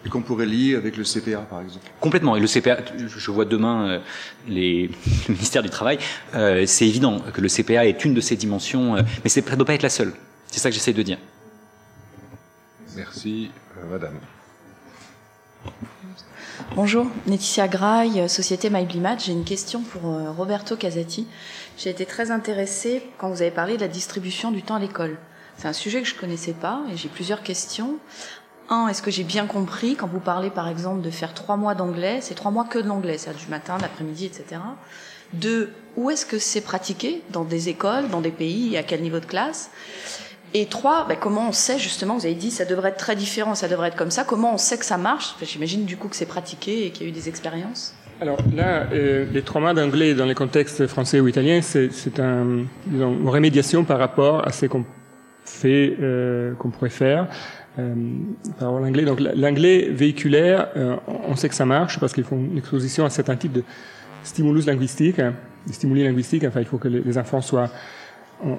[0.07, 1.85] Et qu'on pourrait lier avec le CPA, par exemple.
[1.99, 2.37] Complètement.
[2.37, 4.01] Et le CPA, je vois demain
[4.47, 4.89] les,
[5.29, 5.99] le ministère du Travail.
[6.33, 9.75] c'est évident que le CPA est une de ces dimensions, mais ça ne doit pas
[9.75, 10.13] être la seule.
[10.47, 11.19] C'est ça que j'essaie de dire.
[12.97, 13.51] Merci,
[13.91, 14.19] Madame.
[16.77, 19.19] Bonjour, Laetitia Graille, Société MyBlimat.
[19.19, 21.27] J'ai une question pour euh, Roberto Casati.
[21.79, 25.17] J'ai été très intéressée quand vous avez parlé de la distribution du temps à l'école.
[25.57, 27.95] C'est un sujet que je connaissais pas et j'ai plusieurs questions.
[28.69, 31.75] Un, est-ce que j'ai bien compris quand vous parlez par exemple de faire trois mois
[31.75, 34.61] d'anglais, c'est trois mois que de l'anglais, c'est-à-dire du matin, l'après-midi, etc.
[35.33, 37.23] Deux, où est-ce que c'est pratiqué?
[37.31, 39.71] Dans des écoles, dans des pays, à quel niveau de classe?
[40.55, 43.55] Et trois, ben, comment on sait justement, vous avez dit ça devrait être très différent,
[43.55, 45.35] ça devrait être comme ça, comment on sait que ça marche?
[45.43, 47.95] J'imagine du coup que c'est pratiqué et qu'il y a eu des expériences.
[48.21, 53.29] Alors là, euh, les mois d'anglais dans les contextes français ou italiens, c'est un, une
[53.29, 54.85] rémédiation par rapport à ce qu'on
[55.45, 57.29] fait, euh, qu'on pourrait faire.
[57.79, 57.95] Euh,
[58.59, 59.05] par l'anglais.
[59.05, 63.11] Donc l'anglais véhiculaire, euh, on sait que ça marche parce qu'ils font une exposition à
[63.11, 63.63] certains types de
[64.25, 65.35] stimulus linguistiques, hein,
[65.65, 66.43] des stimuli linguistiques.
[66.43, 67.71] Enfin, il faut que les enfants soient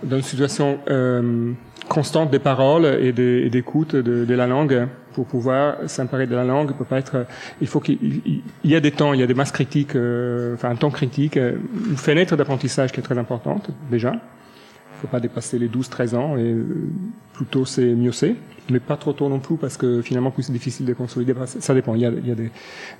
[0.04, 1.54] dans une situation euh,
[1.88, 3.12] constante des paroles et
[3.50, 7.26] d'écoute de, de, la langue pour pouvoir s'emparer de la langue peut pas être
[7.62, 10.70] il faut qu'il y a des temps il y a des masses critiques euh, enfin
[10.70, 14.14] un temps critique une fenêtre d'apprentissage qui est très importante déjà.
[14.14, 16.90] Il faut pas dépasser les 12 13 ans et euh,
[17.32, 18.36] plutôt c'est mieux c'est.
[18.70, 21.74] Mais pas trop tôt non plus parce que finalement plus c'est difficile de consolider ça
[21.74, 22.52] dépend il y a, il y a des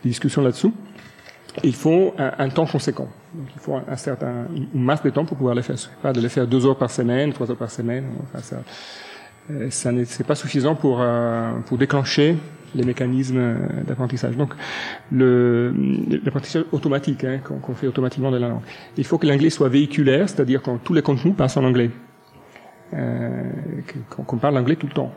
[0.04, 0.74] discussions là-dessous
[1.64, 3.08] il faut un, temps conséquent.
[3.34, 5.76] Donc, il faut un, certain, une masse de temps pour pouvoir les faire.
[6.02, 8.06] Pas de les faire deux heures par semaine, trois heures par semaine.
[8.24, 8.58] Enfin, ça,
[9.52, 12.38] euh, ça c'est pas suffisant pour euh, pour déclencher
[12.76, 13.56] les mécanismes
[13.88, 14.38] d'apprentissage.
[14.38, 14.54] Donc,
[15.12, 18.62] l'apprentissage automatique hein, qu'on fait automatiquement de la langue.
[18.96, 21.90] Il faut que l'anglais soit véhiculaire, c'est-à-dire que tous les contenus passent en anglais,
[22.94, 23.52] euh,
[24.16, 25.12] qu'on parle anglais tout le temps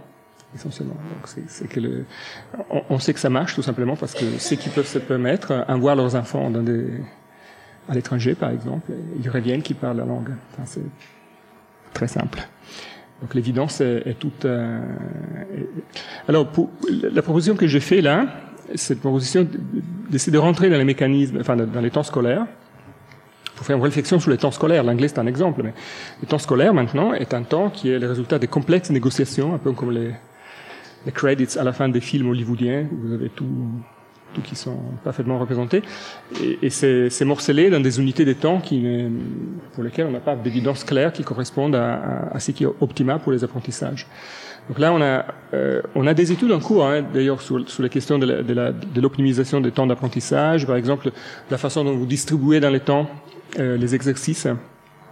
[0.55, 0.95] essentiellement.
[0.95, 2.05] Donc c'est que le,
[2.91, 5.95] on, sait que ça marche tout simplement parce que ceux qui peuvent se permettre envoient
[5.95, 6.89] leurs enfants dans des,
[7.89, 8.93] à l'étranger par exemple,
[9.23, 10.31] ils reviennent qui parlent la langue.
[10.53, 10.85] Enfin, c'est
[11.93, 12.41] très simple.
[13.21, 14.45] Donc l'évidence est, est, toute.
[14.45, 14.81] Euh,
[16.29, 18.27] alors pour, la proposition que j'ai fait là,
[18.75, 19.47] cette proposition
[20.11, 22.47] d'essayer de rentrer dans les mécanismes, enfin dans les temps scolaires,
[23.55, 24.83] pour faire une réflexion sur les temps scolaires.
[24.83, 25.73] L'anglais c'est un exemple, mais
[26.21, 29.59] le temps scolaire maintenant est un temps qui est le résultat des complexes négociations, un
[29.59, 30.11] peu comme les
[31.07, 33.47] les credits à la fin des films hollywoodiens, vous avez tout,
[34.35, 35.83] tout qui sont parfaitement représentés,
[36.41, 38.85] et, et c'est morcelé dans des unités de temps qui,
[39.73, 43.19] pour lesquelles on n'a pas d'évidence claire qui correspondent à, à, ce qui est optimal
[43.21, 44.07] pour les apprentissages.
[44.69, 47.83] Donc là, on a, euh, on a des études en cours, hein, d'ailleurs, sur, sur
[47.83, 51.11] les questions de l'optimisation de des temps d'apprentissage, par exemple,
[51.51, 53.11] la façon dont vous distribuez dans les temps
[53.59, 54.47] euh, les exercices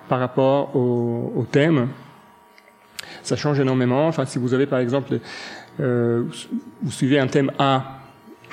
[0.09, 1.89] par rapport au, au thème.
[3.23, 4.07] Ça change énormément.
[4.07, 5.19] Enfin, si vous avez, par exemple,
[5.81, 8.01] vous suivez un thème A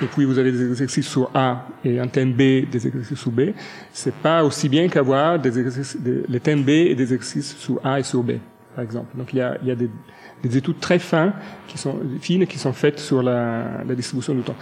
[0.01, 3.31] et puis vous avez des exercices sur A et un thème B, des exercices sur
[3.31, 3.51] B,
[3.91, 8.21] c'est pas aussi bien qu'avoir les thèmes B et des exercices sur A et sur
[8.21, 8.33] B,
[8.75, 9.17] par exemple.
[9.17, 9.89] Donc il y a, des,
[10.43, 11.33] des, études très fines
[11.67, 14.55] qui sont faites sur la, distribution du temps.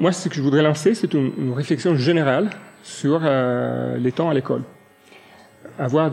[0.00, 2.50] Moi, ce que je voudrais lancer, c'est une, réflexion générale
[2.82, 4.62] sur euh, les temps à l'école.
[5.78, 6.10] Avoir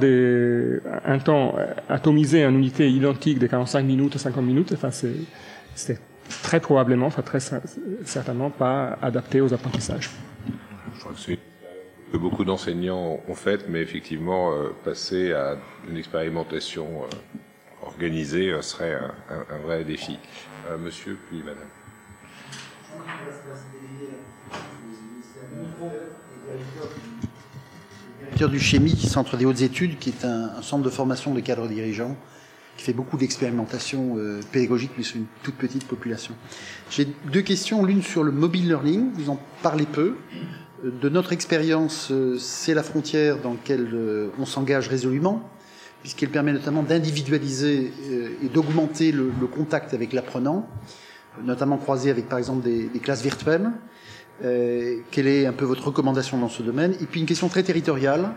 [1.05, 1.55] un temps
[1.87, 5.15] atomisé en unités identiques de 45 minutes à 50 minutes, enfin c'est
[5.75, 5.99] c'est
[6.43, 7.39] très probablement, enfin très
[8.05, 10.09] certainement pas adapté aux apprentissages.
[10.95, 11.39] Je crois que c'est
[12.11, 15.57] que beaucoup d'enseignants ont fait, mais effectivement, euh, passer à
[15.87, 20.17] une expérimentation euh, organisée euh, serait un, un, vrai défi.
[20.79, 21.67] monsieur, puis madame.
[28.49, 31.67] du Chimie, Centre des hautes études, qui est un, un centre de formation de cadres
[31.67, 32.15] dirigeants
[32.79, 36.33] qui fait beaucoup d'expérimentation euh, pédagogique, mais sur une toute petite population.
[36.89, 40.15] J'ai deux questions, l'une sur le mobile learning, vous en parlez peu.
[40.85, 45.43] Euh, de notre expérience, euh, c'est la frontière dans laquelle on s'engage résolument,
[46.03, 47.91] puisqu'elle permet notamment d'individualiser
[48.41, 50.65] et d'augmenter le, contact avec l'apprenant,
[51.43, 53.71] notamment croisé avec par exemple des, classes virtuelles.
[54.45, 56.95] Euh, quelle est un peu votre recommandation dans ce domaine?
[57.01, 58.31] Et puis une question très territoriale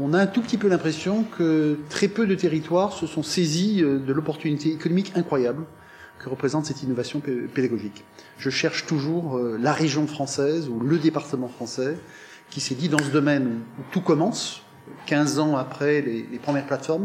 [0.00, 3.82] on a un tout petit peu l'impression que très peu de territoires se sont saisis
[3.82, 5.64] euh, de l'opportunité économique incroyable
[6.18, 8.04] que représente cette innovation pédagogique.
[8.38, 11.96] Je cherche toujours euh, la région française ou le département français
[12.50, 14.62] qui s'est dit dans ce domaine où tout commence,
[15.06, 17.04] 15 ans après les, premières plateformes.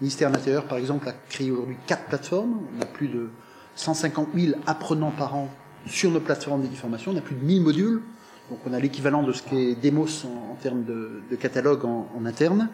[0.00, 2.60] Le ministère de l'Intérieur, par exemple, a créé aujourd'hui quatre plateformes.
[2.78, 3.30] On a plus de
[3.76, 5.50] 150 000 apprenants par an
[5.86, 7.12] sur nos plateformes de formation.
[7.12, 8.02] On a plus de 1000 modules
[8.50, 12.68] Donc on a l'équivalent de ce qu'est Demos en, termes de, catalogue en, interne.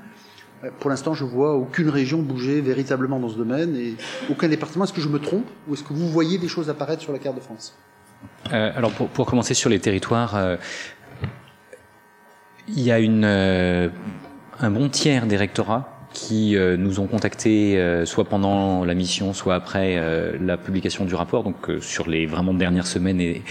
[0.65, 3.95] Euh, pour l'instant, je vois aucune région bouger véritablement dans ce domaine et
[4.31, 4.85] aucun département.
[4.85, 7.19] Est-ce que je me trompe ou est-ce que vous voyez des choses apparaître sur la
[7.19, 7.77] carte de France?
[8.53, 10.57] Euh, Alors pour, commencer sur les territoires, euh,
[12.69, 18.95] il y a un bon tiers des rectorats qui nous ont contactés soit pendant la
[18.95, 23.43] mission, soit après la publication du rapport, donc sur les vraiment dernières semaines et,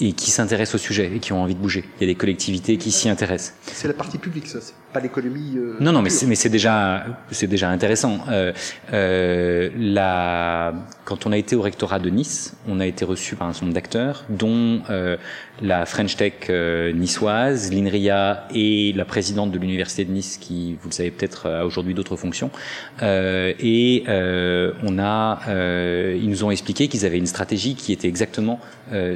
[0.00, 1.84] et qui s'intéressent au sujet et qui ont envie de bouger.
[1.98, 3.54] Il y a des collectivités qui s'y intéressent.
[3.72, 4.58] C'est la partie publique, ça,
[4.92, 5.54] pas l'économie.
[5.56, 8.20] Euh, non, non, mais c'est, mais c'est déjà, c'est déjà intéressant.
[8.30, 8.52] Euh,
[8.92, 10.74] euh, la,
[11.04, 13.66] quand on a été au rectorat de Nice, on a été reçu par un certain
[13.66, 15.16] nombre d'acteurs, dont euh,
[15.60, 20.88] la French Tech euh, niçoise, l'INRIA et la présidente de l'université de Nice, qui, vous
[20.88, 22.50] le savez peut-être, a aujourd'hui d'autres fonctions.
[23.02, 25.40] et on a,
[26.14, 28.60] ils nous ont expliqué qu'ils avaient une stratégie qui était exactement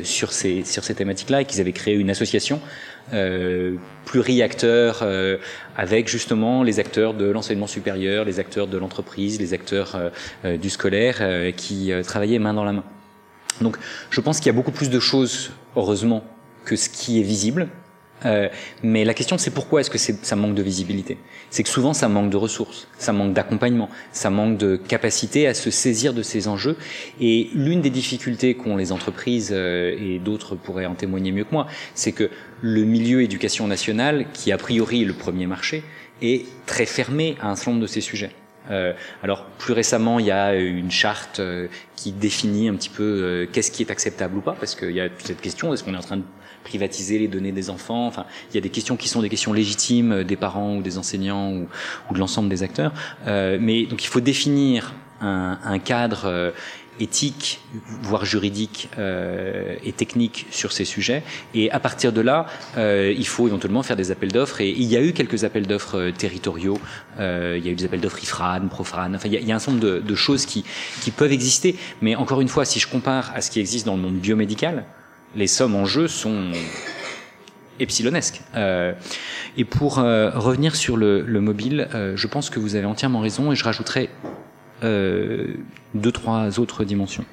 [0.03, 2.61] sur ces sur ces thématiques-là et qu'ils avaient créé une association
[3.13, 5.39] euh, pluri-acteurs euh,
[5.77, 9.97] avec justement les acteurs de l'enseignement supérieur, les acteurs de l'entreprise, les acteurs
[10.45, 11.23] euh, du scolaire
[11.57, 12.85] qui travaillaient main dans la main.
[13.61, 13.77] Donc
[14.11, 16.25] je pense qu'il y a beaucoup plus de choses, heureusement,
[16.65, 17.69] que ce qui est visible.
[18.27, 18.49] Euh,
[18.83, 21.19] mais la question c'est pourquoi est-ce que ça manque de visibilité?
[21.51, 25.55] C'est que souvent ça manque de ressources, ça manque d'accompagnement, ça manque de capacité à
[25.55, 26.77] se saisir de ces enjeux.
[27.21, 31.53] Et l'une des difficultés qu'ont les entreprises, euh, et d'autres pourraient en témoigner mieux que
[31.53, 35.83] moi, c'est que le milieu éducation nationale, qui a priori est le premier marché,
[36.23, 38.31] est très fermé à un certain nombre de ces sujets.
[38.71, 38.93] Euh,
[39.23, 43.71] alors plus récemment, il y a une charte euh, qui définit un petit peu qu'est-ce
[43.71, 46.01] qui est acceptable ou pas, parce qu'il y a cette question est-ce qu'on est en
[46.01, 46.23] train de
[46.65, 48.07] privatiser les données des enfants.
[48.07, 50.83] Enfin, il y a des questions qui sont des questions légitimes euh, des parents ou
[50.83, 51.69] des enseignants ou,
[52.11, 52.93] ou de l'ensemble des acteurs.
[53.27, 56.51] Euh, mais donc il faut définir un, un cadre euh,
[57.01, 57.61] éthique,
[58.03, 61.23] voire juridique euh, et technique sur ces sujets.
[61.55, 62.47] Et à partir de là,
[62.77, 64.61] euh, il faut éventuellement faire des appels d'offres.
[64.61, 66.79] Et il y a eu quelques appels d'offres euh, territoriaux.
[67.19, 69.15] Euh, il y a eu des appels d'offres IFRAN, Profran.
[69.15, 70.65] Enfin, il y, a, il y a un nombre de, de, choses qui,
[71.01, 71.77] qui peuvent exister.
[72.03, 74.85] Mais encore une fois, si je compare à ce qui existe dans le monde biomédical,
[75.35, 76.51] les sommes en jeu sont
[77.79, 78.43] epsilonesques.
[78.55, 78.93] Euh,
[79.57, 83.21] et pour euh, revenir sur le, le mobile, euh, je pense que vous avez entièrement
[83.21, 84.11] raison et je rajouterai
[84.83, 85.55] euh,
[85.95, 87.25] deux, trois autres dimensions.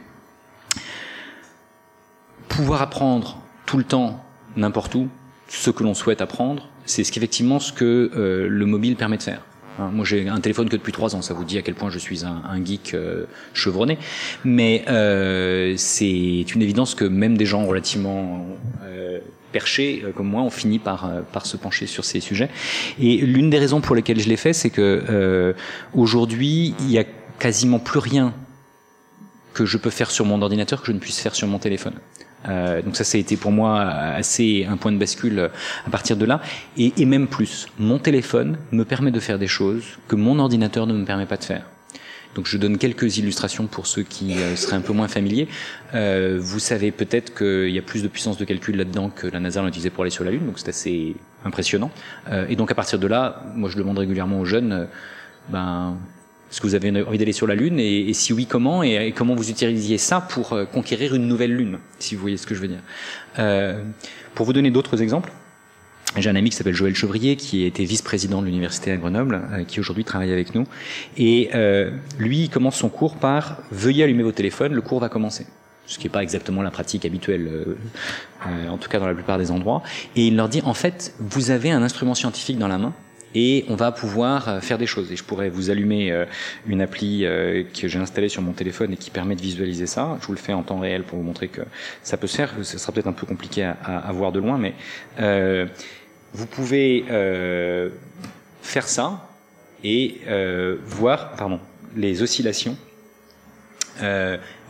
[2.48, 4.24] Pouvoir apprendre tout le temps,
[4.56, 5.10] n'importe où,
[5.48, 9.24] ce que l'on souhaite apprendre, c'est ce qu'effectivement ce que euh, le mobile permet de
[9.24, 9.42] faire.
[9.80, 11.22] Hein, moi, j'ai un téléphone que depuis trois ans.
[11.22, 13.98] Ça vous dit à quel point je suis un, geek euh, chevronné.
[14.44, 18.46] Mais euh, c'est une évidence que même des gens relativement
[18.84, 19.20] euh,
[19.52, 22.50] perchés euh, comme moi ont fini par, euh, par se pencher sur ces sujets.
[23.00, 25.56] Et l'une des raisons pour lesquelles je l'ai fait, c'est que
[25.94, 27.06] aujourd'hui, il y a
[27.40, 28.34] quasiment plus rien
[29.54, 31.96] que je peux faire sur mon ordinateur que je ne puisse faire sur mon téléphone.
[32.48, 35.50] Euh, donc ça, ça a été pour moi assez un point de bascule
[35.86, 36.42] à partir de là.
[36.78, 40.88] Et, et, même plus, mon téléphone me permet de faire des choses que mon ordinateur
[40.88, 41.64] ne me permet pas de faire.
[42.38, 45.48] Donc je donne quelques illustrations pour ceux qui euh, seraient un peu moins familiers.
[45.96, 49.40] Euh, vous savez peut-être qu'il y a plus de puissance de calcul là-dedans que la
[49.40, 51.90] NASA l'a utilisé pour aller sur la Lune, donc c'est assez impressionnant.
[52.30, 54.86] Euh, et donc à partir de là, moi je demande régulièrement aux jeunes, euh,
[55.50, 55.98] ben
[56.50, 59.12] est-ce que vous avez envie d'aller sur la Lune et, si oui, comment et, et,
[59.12, 62.56] comment vous utilisiez ça pour euh, conquérir une nouvelle Lune, si vous voyez ce que
[62.56, 62.82] je veux dire?
[63.40, 63.84] Euh,
[64.34, 65.32] pour vous donner d'autres exemples,
[66.16, 69.64] j'ai un ami qui s'appelle Joël Chevrier, qui était vice-président de l'université à Grenoble, euh,
[69.66, 70.66] qui aujourd'hui travaille avec nous.
[71.18, 75.10] Et euh, lui, il commence son cours par «Veuillez allumer vos téléphones, le cours va
[75.10, 75.46] commencer»
[75.88, 77.78] ce qui n'est pas exactement la pratique habituelle, euh,
[78.46, 79.82] euh, en tout cas dans la plupart des endroits.
[80.16, 82.94] Et il leur dit, en fait, vous avez un instrument scientifique dans la main,
[83.40, 85.12] et on va pouvoir euh, faire des choses.
[85.12, 86.26] Et je pourrais vous allumer euh,
[86.66, 90.18] une appli euh, que j'ai installée sur mon téléphone et qui permet de visualiser ça.
[90.20, 91.62] Je vous le fais en temps réel pour vous montrer que
[92.02, 92.52] ça peut se faire.
[92.64, 94.74] Ce sera peut-être un peu compliqué à, voir de loin, mais
[96.34, 97.06] vous pouvez
[98.62, 99.30] faire ça
[99.84, 100.22] et
[100.84, 101.60] voir pardon,
[101.96, 102.76] les oscillations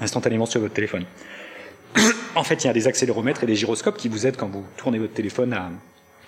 [0.01, 1.05] instantanément sur votre téléphone.
[2.35, 4.65] en fait, il y a des accéléromètres et des gyroscopes qui vous aident quand vous
[4.75, 5.57] tournez votre téléphone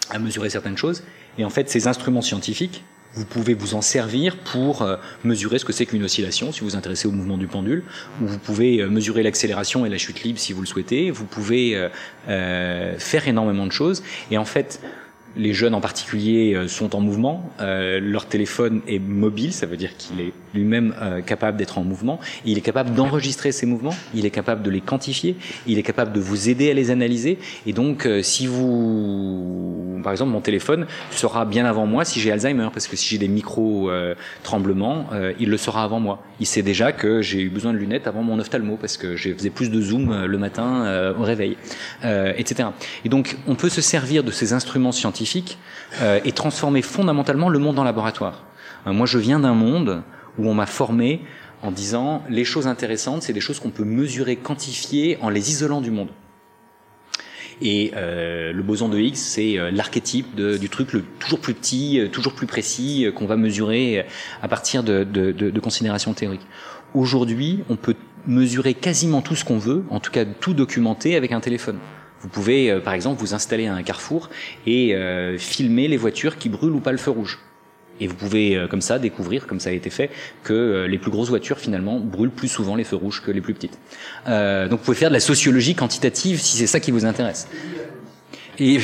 [0.10, 1.04] à mesurer certaines choses.
[1.40, 2.84] Et en fait, ces instruments scientifiques,
[3.16, 6.68] vous pouvez vous en servir pour euh, mesurer ce que c'est qu'une oscillation, si vous
[6.68, 7.84] vous intéressez au mouvement du pendule,
[8.22, 11.10] ou vous pouvez euh, mesurer l'accélération et la chute libre si vous le souhaitez.
[11.10, 11.90] Vous pouvez
[12.28, 14.04] euh, faire énormément de choses.
[14.32, 14.82] Et en fait,
[15.36, 19.78] les jeunes en particulier euh, sont en mouvement, euh, leur téléphone est mobile, ça veut
[19.78, 23.96] dire qu'il est lui-même euh, capable d'être en mouvement, il est capable d'enregistrer ces mouvements,
[24.14, 25.36] il est capable de les quantifier,
[25.68, 30.14] il est capable de vous aider à les analyser, et donc euh, si vous par
[30.14, 33.28] exemple, mon téléphone sera bien avant moi si j'ai Alzheimer, parce que si j'ai des
[33.28, 36.24] micro-tremblements, euh, il le sera avant moi.
[36.40, 39.34] Il sait déjà que j'ai eu besoin de lunettes avant mon ophtalmo, parce que je
[39.34, 40.60] faisais plus de zoom euh, le matin
[41.18, 41.58] au réveil,
[42.04, 42.70] etc.
[43.04, 45.19] Et donc, on peut se servir de ces instruments scientifiques
[46.24, 48.46] et transformer fondamentalement le monde en laboratoire.
[48.86, 50.04] moi, je viens d'un monde
[50.38, 51.22] où on m'a formé
[51.62, 55.82] en disant les choses intéressantes, c'est des choses qu'on peut mesurer, quantifier en les isolant
[55.82, 56.10] du monde.
[57.62, 60.90] Et euh, le boson de Higgs, c'est euh, l'archétype du truc
[61.20, 64.06] toujours plus petit, euh, toujours plus précis, qu'on va mesurer
[64.42, 66.48] à partir de considérations théoriques.
[66.94, 67.96] Aujourd'hui, on peut
[68.28, 71.80] mesurer quasiment tout ce qu'on veut, en tout cas tout documenter avec un téléphone.
[72.22, 74.30] Vous pouvez, par exemple, vous installer à un carrefour
[74.68, 74.96] et
[75.38, 77.40] filmer les voitures qui brûlent ou pas le feu rouge.
[78.00, 80.10] Et vous pouvez euh, comme ça découvrir, comme ça a été fait,
[80.44, 83.42] que euh, les plus grosses voitures finalement brûlent plus souvent les feux rouges que les
[83.42, 83.78] plus petites.
[84.28, 87.48] Euh, donc vous pouvez faire de la sociologie quantitative si c'est ça qui vous intéresse.
[88.60, 88.80] Et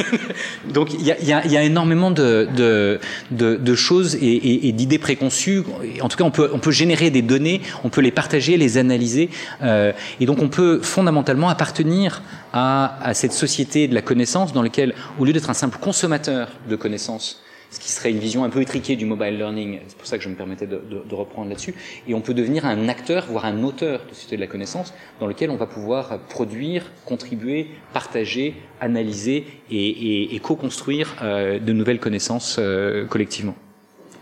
[0.72, 4.26] donc il y a, y, a, y a, énormément de, de, de, de choses et,
[4.26, 5.62] et, et d'idées préconçues.
[6.00, 8.78] En tout cas, on peut, on peut générer des données, on peut les partager, les
[8.78, 9.30] analyser.
[9.62, 12.22] Euh, et donc on peut fondamentalement appartenir
[12.52, 16.48] à, à cette société de la connaissance dans laquelle, au lieu d'être un simple consommateur
[16.68, 17.40] de connaissances,
[17.70, 19.80] ce qui serait une vision un peu étriquée du mobile learning.
[19.88, 21.74] C'est pour ça que je me permettais de, de, de reprendre là-dessus.
[22.08, 25.26] Et on peut devenir un acteur, voire un auteur de société de la connaissance, dans
[25.26, 32.00] lequel on va pouvoir produire, contribuer, partager, analyser et, et, et co-construire euh, de nouvelles
[32.00, 33.54] connaissances euh, collectivement.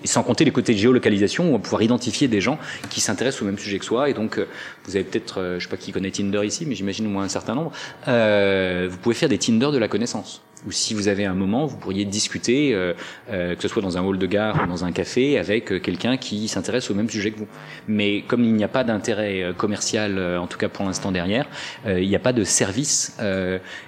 [0.03, 2.59] Et sans compter les côtés de géolocalisation, où on va pouvoir identifier des gens
[2.91, 4.11] qui s'intéressent au même sujet que soi.
[4.11, 4.47] Et donc, euh,
[4.85, 7.25] vous avez peut-être, euh, je sais pas qui connaît Tinder ici, mais j'imagine au moins
[7.25, 7.73] un certain nombre.
[8.07, 11.67] Euh, vous pouvez faire des Tinder de la connaissance ou si vous avez un moment,
[11.67, 12.95] vous pourriez discuter, euh,
[13.31, 15.79] euh, que ce soit dans un hall de gare ou dans un café, avec euh,
[15.79, 17.49] quelqu'un qui s'intéresse au même sujet que vous.
[17.89, 21.13] Mais comme il n'y a pas d'intérêt euh, commercial, euh, en tout cas pour l'instant
[21.13, 21.47] derrière,
[21.87, 23.17] il n'y a pas de service,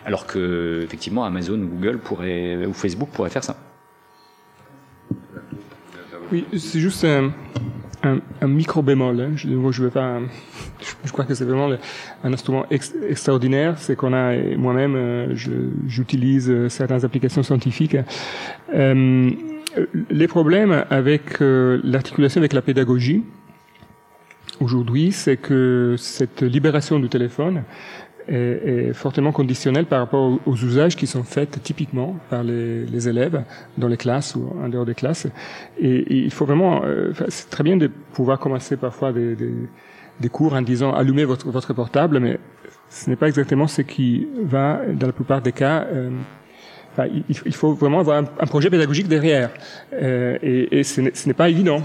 [0.04, 3.56] alors que effectivement Amazon ou Google pourrait, ou Facebook pourrait faire ça.
[6.32, 7.06] Oui, c'est juste
[8.40, 9.20] un, micro bémol.
[9.20, 9.30] Hein.
[9.36, 10.20] Je, pas.
[11.04, 11.76] Je, crois que c'est vraiment
[12.24, 13.78] un instrument ex, extraordinaire.
[13.78, 15.34] C'est qu'on a moi-même, euh,
[15.86, 17.96] j'utilise euh, certaines applications scientifiques.
[18.74, 19.30] Euh,
[20.10, 23.24] les problèmes avec l'articulation avec la pédagogie
[24.60, 27.62] aujourd'hui, c'est que cette libération du téléphone
[28.28, 32.84] est, est, fortement conditionnel par rapport aux, aux, usages qui sont faits typiquement par les,
[32.86, 33.42] les, élèves
[33.78, 35.26] dans les classes ou en dehors des classes.
[35.78, 39.54] Et, et il faut vraiment, euh, c'est très bien de pouvoir commencer parfois des, des,
[40.20, 42.38] des, cours en disant allumez votre, votre portable, mais
[42.88, 46.10] ce n'est pas exactement ce qui va, dans la plupart des cas, euh,
[46.98, 49.50] Enfin, il, il, faut vraiment avoir un, projet pédagogique derrière.
[49.92, 51.82] Euh, et, et ce n'est pas évident.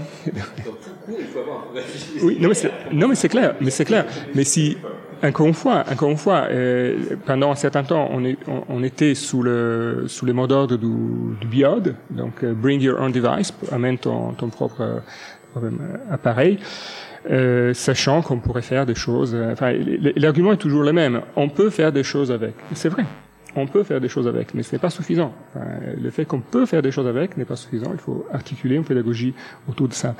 [2.22, 4.06] oui, non mais c'est, non mais c'est clair, mais c'est clair.
[4.34, 4.78] Mais si
[5.22, 8.82] encore une fois, encore une fois, euh, pendant un certain temps, on, est, on, on,
[8.82, 13.12] était sous le sous les mots d'ordre du, du BIOD, donc uh, bring your own
[13.12, 15.02] device, amène ton, ton propre
[15.56, 15.70] euh,
[16.10, 16.58] appareil.
[17.30, 19.36] Euh, sachant qu'on pourrait faire des choses.
[19.52, 19.72] Enfin,
[20.16, 21.20] l'argument est toujours le même.
[21.36, 22.54] On peut faire des choses avec.
[22.74, 23.04] C'est vrai
[23.56, 25.32] on peut faire des choses avec, mais ce n'est pas suffisant.
[26.00, 27.90] Le fait qu'on peut faire des choses avec n'est pas suffisant.
[27.92, 29.34] Il faut articuler une pédagogie
[29.68, 30.14] autour de ça.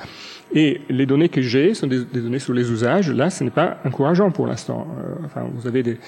[0.54, 3.10] Et les données que j'ai sont des, données sur les usages.
[3.10, 4.86] Là, ce n'est pas encourageant pour l'instant.
[4.98, 5.98] Euh, enfin, vous avez des,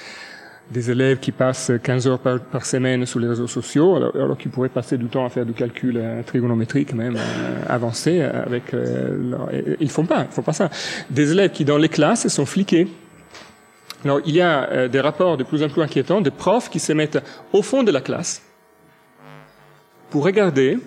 [0.90, 4.98] élèves qui passent 15 heures par, semaine sur les réseaux sociaux, alors, qu'ils pourraient passer
[4.98, 8.72] du temps à faire du calcul euh, trigonométrique même euh, avancé avec.
[8.72, 9.48] Leur,
[9.80, 10.70] ils font pas, ils font pas ça.
[11.10, 12.88] Des élèves qui dans les classes sont fliqués
[14.26, 16.92] il y a euh, des rapports de plus en plus inquiétants de profs qui se
[16.92, 17.22] mettent
[17.52, 18.42] au fond de la classe
[20.10, 20.78] pour regarder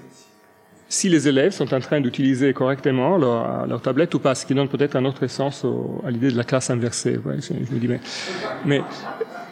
[0.89, 4.53] si les élèves sont en train d'utiliser correctement leur, leur, tablette ou pas, ce qui
[4.53, 5.65] donne peut-être un autre sens
[6.05, 7.19] à l'idée de la classe inversée.
[7.25, 7.99] Je me dis, mais,
[8.65, 8.81] mais,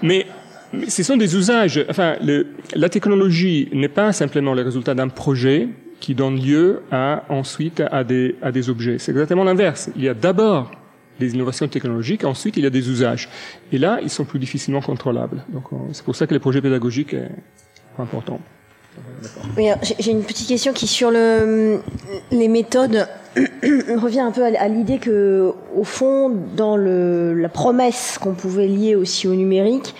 [0.01, 0.25] mais,
[0.71, 1.83] mais, ce sont des usages.
[1.89, 2.15] Enfin,
[2.73, 5.67] la technologie n'est pas simplement le résultat d'un projet
[5.99, 8.97] qui donne lieu à, ensuite à des, à des objets.
[8.97, 9.89] C'est exactement l'inverse.
[9.95, 10.71] Il y a d'abord
[11.19, 12.23] des innovations technologiques.
[12.23, 13.29] Ensuite, il y a des usages.
[13.71, 15.43] Et là, ils sont plus difficilement contrôlables.
[15.49, 17.15] Donc, c'est pour ça que les projets pédagogiques
[17.95, 18.39] sont importants.
[19.57, 19.67] Oui,
[19.99, 21.81] j'ai une petite question qui, sur le,
[22.31, 28.67] les méthodes, revient un peu à, l'idée que, au fond, dans la promesse qu'on pouvait
[28.67, 29.95] lier aussi au numérique,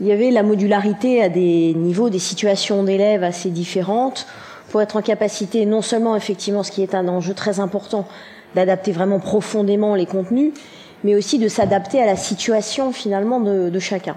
[0.00, 4.26] il y avait la modularité à des niveaux, des situations d'élèves assez différentes,
[4.70, 8.08] pour être en capacité, non seulement effectivement, ce qui est un enjeu très important,
[8.54, 10.52] d'adapter vraiment profondément les contenus,
[11.04, 14.16] mais aussi de s'adapter à la situation finalement de, chacun.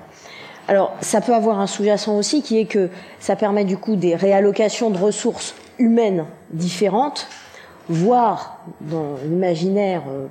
[0.67, 2.89] Alors, ça peut avoir un sous-jacent aussi qui est que
[3.19, 7.27] ça permet du coup des réallocations de ressources humaines différentes,
[7.89, 10.25] voire dans l'imaginaire euh,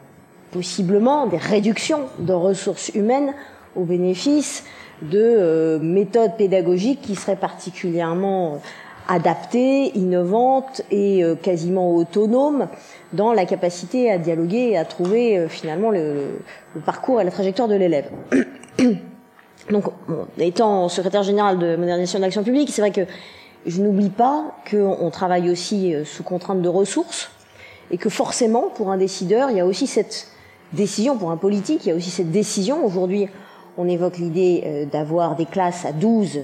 [0.53, 3.33] possiblement des réductions de ressources humaines
[3.77, 4.65] au bénéfice
[5.03, 8.61] de méthodes pédagogiques qui seraient particulièrement
[9.09, 12.69] adaptées, innovantes et quasiment autonomes
[13.13, 16.41] dans la capacité à dialoguer et à trouver finalement le,
[16.85, 18.11] parcours et la trajectoire de l'élève.
[19.71, 19.85] Donc,
[20.39, 23.07] étant secrétaire général de modernisation de l'action publique, c'est vrai que
[23.67, 27.31] je n'oublie pas qu'on travaille aussi sous contrainte de ressources
[27.91, 30.29] et que forcément, pour un décideur, il y a aussi cette
[30.73, 32.85] décision, pour un politique, il y a aussi cette décision.
[32.85, 33.29] Aujourd'hui,
[33.77, 36.39] on évoque l'idée euh, d'avoir des classes à 12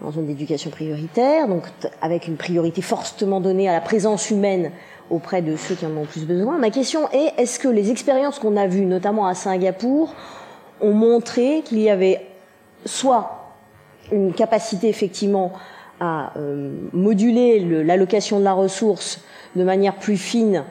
[0.00, 1.64] dans zone d'éducation prioritaire, donc
[2.00, 4.70] avec une priorité fortement donnée à la présence humaine
[5.10, 6.58] auprès de ceux qui en ont plus besoin.
[6.58, 10.14] Ma question est, est-ce que les expériences qu'on a vues, notamment à Singapour,
[10.80, 12.26] ont montré qu'il y avait
[12.86, 13.54] soit
[14.12, 15.52] une capacité effectivement
[16.00, 19.20] à euh, moduler l'allocation de la ressource
[19.54, 20.64] de manière plus fine,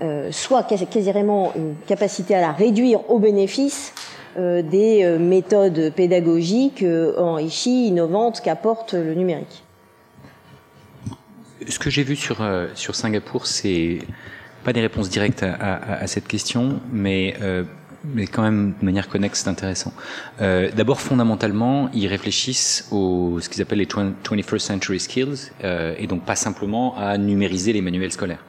[0.00, 3.94] euh, soit quasiment une capacité à la réduire au bénéfice
[4.36, 6.84] des euh, méthodes pédagogiques
[7.16, 9.64] enrichies, innovantes qu'apporte le numérique.
[11.68, 12.36] Ce que j'ai vu sur,
[12.74, 14.00] Singapour, c'est
[14.64, 17.36] pas des réponses directes à, cette question, mais
[18.04, 19.92] mais quand même de manière connexe, c'est intéressant.
[20.40, 26.06] Euh, D'abord, fondamentalement, ils réfléchissent aux ce qu'ils appellent les 21st century skills, euh, et
[26.06, 28.44] donc pas simplement à numériser les manuels scolaires.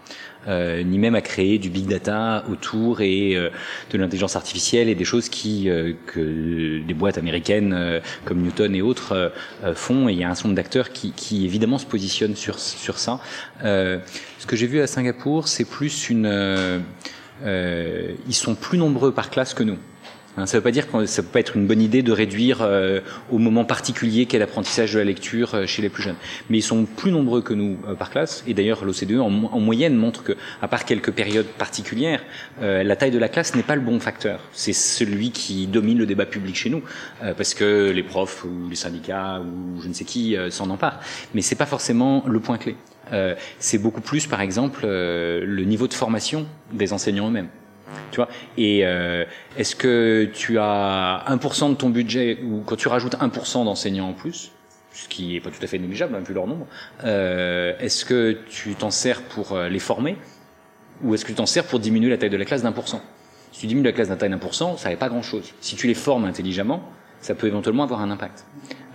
[0.47, 3.49] Euh, ni même à créer du big data autour et euh,
[3.91, 8.75] de l'intelligence artificielle et des choses qui euh, que des boîtes américaines euh, comme Newton
[8.75, 9.31] et autres
[9.75, 10.09] font.
[10.09, 12.99] Et il y a un certain nombre d'acteurs qui, qui, évidemment se positionnent sur sur
[12.99, 13.19] ça.
[13.61, 16.81] ce que j'ai vu à Singapour, c'est plus une
[17.43, 19.77] euh, ils sont plus nombreux par classe que nous.
[20.37, 22.11] Hein, ça ne veut pas dire que ça peut pas être une bonne idée de
[22.11, 23.01] réduire euh,
[23.31, 26.15] au moment particulier qu'est l'apprentissage de la lecture euh, chez les plus jeunes.
[26.49, 28.43] Mais ils sont plus nombreux que nous euh, par classe.
[28.47, 32.21] Et d'ailleurs, l'OCDE en, en, moyenne montre que, à part quelques périodes particulières,
[32.61, 34.39] la taille de la classe n'est pas le bon facteur.
[34.51, 36.83] C'est celui qui domine le débat public chez nous,
[37.37, 40.99] parce que les profs ou les syndicats ou je ne sais qui s'en emparent.
[41.33, 42.75] Mais c'est pas forcément le point clé.
[43.11, 47.49] Euh, c'est beaucoup plus, par exemple, euh, le niveau de formation des enseignants eux-mêmes.
[48.11, 49.25] Tu vois Et euh,
[49.57, 54.13] est-ce que tu as 1% de ton budget, ou quand tu rajoutes 1% d'enseignants en
[54.13, 54.51] plus,
[54.93, 56.67] ce qui est pas tout à fait négligeable, hein, vu leur nombre,
[57.03, 60.17] est-ce que tu t'en sers pour les former,
[61.03, 62.87] ou est-ce que tu t'en sers pour diminuer la taille de la classe d'un pour
[62.87, 63.01] cent?
[63.51, 65.53] Si tu diminues la classe d'un taille d'un pour cent, ça n'est pas grand-chose.
[65.61, 66.83] Si tu les formes intelligemment,
[67.21, 68.45] ça peut éventuellement avoir un impact.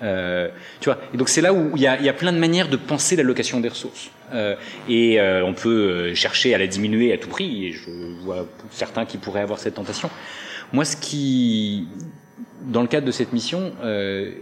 [0.03, 0.49] Euh,
[0.81, 0.99] tu vois.
[1.12, 3.16] Et donc c'est là où il y a, y a, plein de manières de penser
[3.16, 4.11] l'allocation des ressources.
[4.33, 4.57] Euh,
[4.89, 7.66] et euh, on peut euh, chercher à la diminuer à tout prix.
[7.66, 7.91] Et je
[8.23, 10.11] vois certains qui pourraient avoir cette tentation.
[10.73, 11.89] Moi, ce qui,
[12.62, 14.33] dans le cadre de cette mission, euh,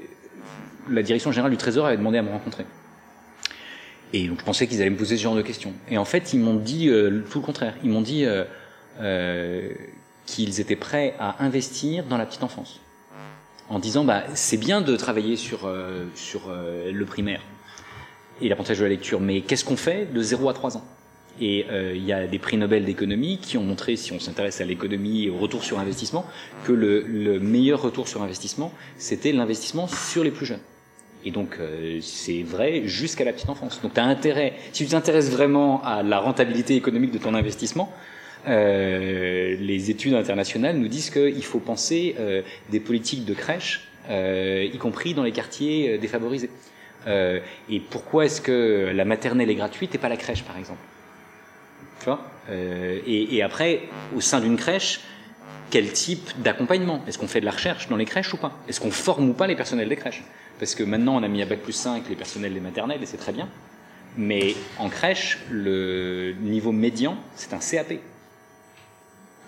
[0.91, 2.65] la direction générale du Trésor avait demandé à me rencontrer.
[4.13, 5.73] Et donc je pensais qu'ils allaient me poser ce genre de questions.
[5.91, 6.89] Et en fait, ils m'ont dit
[7.31, 7.75] tout le contraire.
[7.83, 8.25] Ils m'ont dit
[10.27, 12.81] qu'ils étaient prêts à investir dans la petite enfance
[13.69, 17.41] en disant bah, c'est bien de travailler sur, euh, sur euh, le primaire
[18.41, 20.85] et l'apprentissage de la lecture, mais qu'est-ce qu'on fait de 0 à 3 ans?
[21.41, 24.61] Et euh, il y a des prix Nobel d'économie qui ont montré, si on s'intéresse
[24.61, 26.25] à l'économie et au retour sur investissement,
[26.65, 30.61] que le, le meilleur retour sur investissement, c'était l'investissement sur les plus jeunes.
[31.25, 31.59] Et donc
[32.03, 33.81] c'est vrai jusqu'à la petite enfance.
[33.83, 37.93] Donc tu as intérêt, si tu t'intéresses vraiment à la rentabilité économique de ton investissement,
[38.47, 44.69] euh, les études internationales nous disent qu'il faut penser euh, des politiques de crèche, euh,
[44.73, 46.51] y compris dans les quartiers défavorisés.
[47.07, 50.81] et pourquoi est-ce que la maternelle est gratuite et pas la crèche, par exemple?
[52.01, 52.21] Tu vois?
[53.07, 53.83] Et, et, après,
[54.15, 55.01] au sein d'une crèche,
[55.71, 57.03] quel type d'accompagnement?
[57.07, 58.53] Est-ce qu'on fait de la recherche dans les crèches ou pas?
[58.69, 60.25] Est-ce qu'on forme ou pas les personnels des crèches?
[60.59, 63.07] Parce que maintenant, on a mis à Bac plus 5 les personnels des maternelles, et
[63.07, 63.49] c'est très bien.
[64.17, 68.01] Mais en crèche, le niveau médian, c'est un CAP.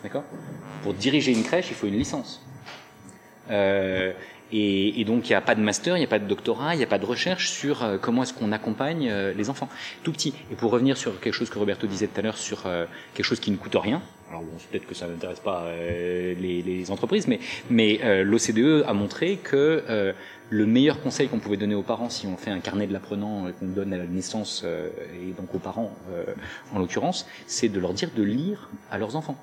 [0.02, 0.24] D'accord?
[0.82, 2.40] Pour diriger une crèche, il faut une licence.
[3.50, 4.12] Euh,
[4.50, 6.74] et, et, donc il n'y a pas de master, il n'y a pas de doctorat,
[6.74, 9.68] il n'y a pas de recherche sur euh, comment est-ce qu'on accompagne euh, les enfants.
[10.02, 10.32] Tout petit.
[10.50, 13.26] Et pour revenir sur quelque chose que Roberto disait tout à l'heure, sur euh, quelque
[13.26, 14.00] chose qui ne coûte rien,
[14.30, 19.38] alors bon, peut-être que ça n'intéresse pas les, les, entreprises, mais, mais l'OCDE a montré
[19.38, 20.14] que
[20.50, 23.46] le meilleur conseil qu'on pouvait donner aux parents, si on fait un carnet de l'apprenant
[23.58, 25.96] qu'on donne à la naissance, et donc aux parents
[26.74, 29.38] en l'occurrence, c'est de leur dire de lire à leurs enfants.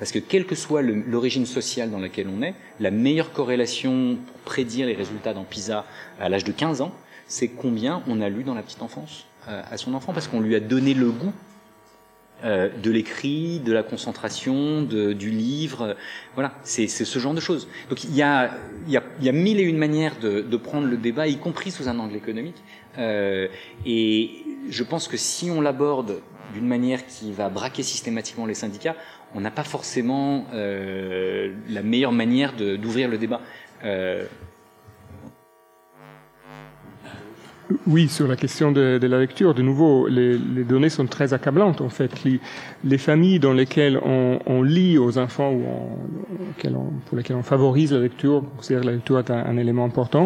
[0.00, 4.36] Parce que quelle que soit l'origine sociale dans laquelle on est, la meilleure corrélation pour
[4.46, 5.84] prédire les résultats dans PISA
[6.18, 6.92] à l'âge de 15 ans,
[7.26, 10.40] c'est combien on a lu dans la petite enfance euh, à son enfant, parce qu'on
[10.40, 11.34] lui a donné le goût
[12.44, 15.94] euh, de l'écrit, de la concentration, de, du livre.
[16.32, 17.68] Voilà, c'est ce genre de choses.
[17.90, 18.52] Donc il y a,
[18.88, 21.70] y a, y a mille et une manières de, de, prendre le débat, y compris
[21.70, 22.62] sous un angle économique.
[22.96, 23.48] Euh,
[23.84, 24.30] et
[24.70, 26.22] je pense que si on l'aborde
[26.54, 28.96] d'une manière qui va braquer systématiquement les syndicats,
[29.34, 33.40] on n'a pas forcément euh, la meilleure manière d'ouvrir le débat.
[33.84, 34.24] Euh.
[37.86, 41.88] Oui, sur la question de, la lecture, de nouveau, les, données sont très accablantes en
[41.88, 42.10] fait.
[42.84, 45.62] Les, familles dans lesquelles on, lit aux enfants ou
[47.06, 50.24] pour lesquelles on favorise la lecture, on considère que la lecture est un, élément important,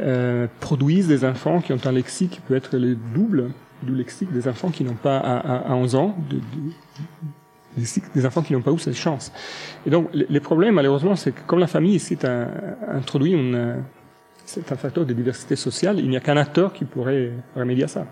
[0.00, 3.50] euh, produisent des enfants qui ont un lexique qui peut être le double
[3.82, 6.16] du lexique des enfants qui n'ont pas à, 11 ans
[8.14, 9.32] des enfants qui n'ont pas eu cette chance.
[9.86, 12.46] Et donc, les, problèmes, malheureusement, c'est que comme la famille a
[12.94, 13.34] introduit
[14.48, 16.00] c'est un facteur de diversité sociale.
[16.00, 18.06] Il n'y a qu'un acteur qui pourrait remédier à ça.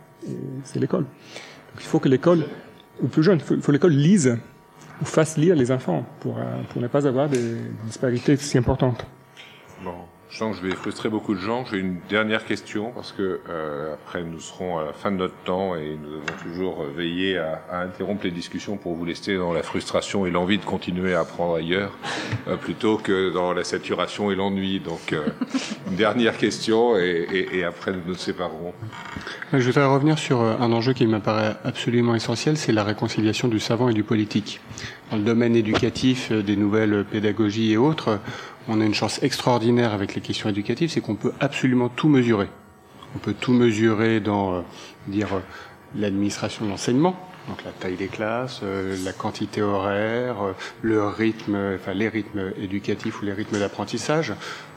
[0.64, 1.06] C'est l'école.
[1.78, 2.44] Il faut que l'école,
[3.02, 4.38] ou plus jeune, il faut, que l'école lise
[5.00, 7.56] ou fasse lire les enfants pour, euh, pour ne pas avoir des
[7.86, 9.06] disparités si importantes.
[9.82, 9.94] Bon.
[10.28, 11.64] Je sens que je vais frustrer beaucoup de gens.
[11.70, 15.36] J'ai une dernière question parce que euh, après nous serons à la fin de notre
[15.44, 19.52] temps et nous avons toujours veillé à, à interrompre les discussions pour vous laisser dans
[19.52, 21.92] la frustration et l'envie de continuer à apprendre ailleurs
[22.48, 24.80] euh, plutôt que dans la saturation et l'ennui.
[24.80, 25.26] Donc euh,
[25.88, 28.74] une dernière question et, et, et, après nous nous séparerons.
[29.52, 33.88] Je voudrais revenir sur un enjeu qui m'apparaît absolument essentiel, c'est la réconciliation du savant
[33.88, 34.60] et du politique.
[35.10, 38.18] Dans le domaine éducatif, des nouvelles pédagogies et autres,
[38.66, 42.48] on a une chance extraordinaire avec les questions éducatives, c'est qu'on peut absolument tout mesurer.
[43.14, 44.60] On peut tout mesurer dans euh,
[45.06, 45.40] dire euh,
[45.94, 47.16] l'administration de l'enseignement,
[47.48, 50.52] donc la taille des classes, euh, la quantité horaire, euh,
[50.82, 54.32] le rythme, enfin les rythmes éducatifs ou les rythmes d'apprentissage,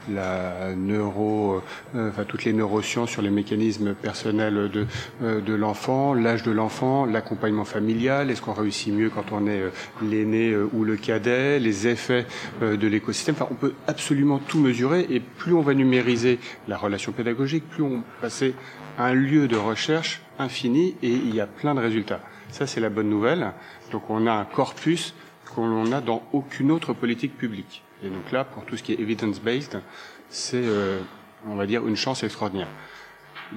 [0.08, 1.62] la neuro,
[1.94, 4.86] euh, enfin toutes les neurosciences sur les mécanismes personnels de
[5.20, 9.62] de l'enfant, l'âge de l'enfant, l'accompagnement familial, est-ce qu'on réussit mieux quand on est
[10.02, 12.26] l'aîné ou le cadet, les effets
[12.60, 13.34] de l'écosystème.
[13.36, 17.82] Enfin, on peut absolument tout mesurer et plus on va numériser la relation pédagogique, plus
[17.82, 18.54] on passer
[18.98, 22.20] à un lieu de recherche infini et il y a plein de résultats.
[22.50, 23.52] Ça, c'est la bonne nouvelle.
[23.92, 25.14] Donc, on a un corpus
[25.54, 27.82] qu'on a dans aucune autre politique publique.
[28.02, 29.80] Et donc là, pour tout ce qui est evidence-based,
[30.28, 31.00] c'est, euh,
[31.46, 32.68] on va dire, une chance extraordinaire.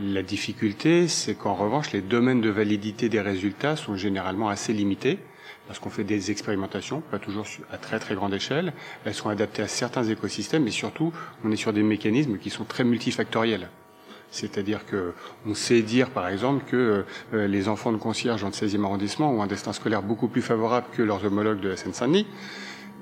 [0.01, 5.19] La difficulté, c'est qu'en revanche, les domaines de validité des résultats sont généralement assez limités,
[5.67, 8.73] parce qu'on fait des expérimentations, pas toujours à très très grande échelle.
[9.05, 11.13] Elles sont adaptées à certains écosystèmes, mais surtout,
[11.45, 13.69] on est sur des mécanismes qui sont très multifactoriels.
[14.31, 15.13] C'est-à-dire que
[15.45, 19.31] on sait dire, par exemple, que euh, les enfants de concierge dans le 16e arrondissement
[19.31, 22.25] ont un destin scolaire beaucoup plus favorable que leurs homologues de la Seine-Saint-Denis,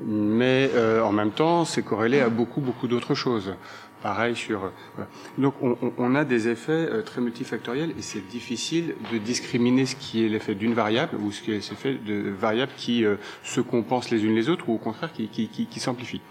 [0.05, 3.53] mais euh, en même temps, c'est corrélé à beaucoup, beaucoup d'autres choses.
[4.01, 4.65] Pareil sur.
[4.65, 5.03] Euh,
[5.37, 10.25] donc, on, on, a des effets très multifactoriels et c'est difficile de discriminer ce qui
[10.25, 13.05] est l'effet d'une variable ou ce qui est l'effet de variables qui
[13.43, 16.21] se compensent les unes les autres ou au contraire qui, qui, qui, qui s'amplifient.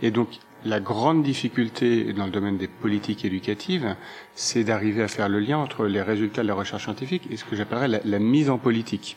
[0.00, 0.28] Et donc,
[0.68, 3.96] la grande difficulté dans le domaine des politiques éducatives,
[4.34, 7.44] c'est d'arriver à faire le lien entre les résultats de la recherche scientifique et ce
[7.44, 9.16] que j'appellerais la, mise en politique.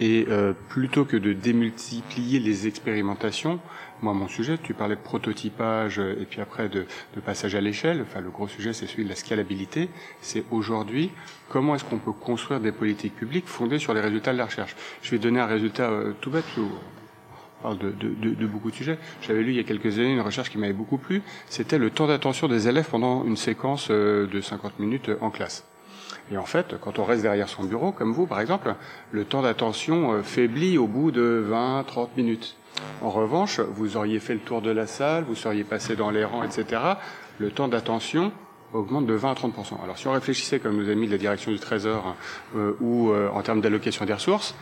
[0.00, 3.60] Et euh, plutôt que de démultiplier les expérimentations,
[4.00, 6.86] moi mon sujet, tu parlais de prototypage et puis après de,
[7.24, 9.88] passage à l'échelle, enfin le gros sujet c'est celui de la scalabilité,
[10.20, 11.12] c'est aujourd'hui
[11.48, 14.74] comment est-ce qu'on peut construire des politiques publiques fondées sur les résultats de la recherche?
[15.02, 16.44] Je vais donner un résultat euh, tout bête,
[17.70, 18.98] de, beaucoup de sujets.
[19.22, 21.22] J'avais lu il y a quelques années une recherche qui m'avait beaucoup plu.
[21.48, 25.64] C'était le temps d'attention des élèves pendant une séquence euh, de 50 minutes en classe.
[26.30, 28.74] Et en fait, quand on reste derrière son bureau, comme vous par exemple,
[29.10, 32.56] le temps d'attention euh, faiblit au bout de 20-30 minutes.
[33.02, 36.24] En revanche, vous auriez fait le tour de la salle, vous seriez passé dans les
[36.24, 36.80] rangs, etc.
[37.38, 38.32] Le temps d'attention
[38.72, 41.52] augmente de 20 à 30% Alors si on réfléchissait comme nos amis de la direction
[41.52, 42.16] du Trésor
[42.56, 44.54] euh, ou en termes d'allocation des ressources,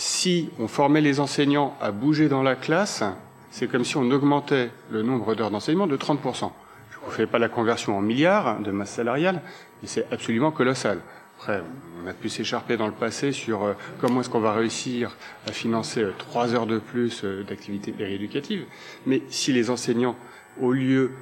[0.00, 3.04] si on formait les enseignants à bouger dans la classe,
[3.50, 6.50] c'est comme si on augmentait le nombre d'heures d'enseignement de 30%.
[6.90, 9.42] Je ne vous fais pas la conversion en milliards de masse salariale,
[9.82, 11.00] mais c'est absolument colossal.
[11.36, 11.62] Après,
[12.02, 15.14] on a pu s'écharper dans le passé sur euh, comment est-ce qu'on va réussir
[15.46, 18.64] à financer euh, trois heures de plus euh, d'activité péréducative.
[19.04, 20.16] Mais si les enseignants,
[20.60, 21.12] au lieu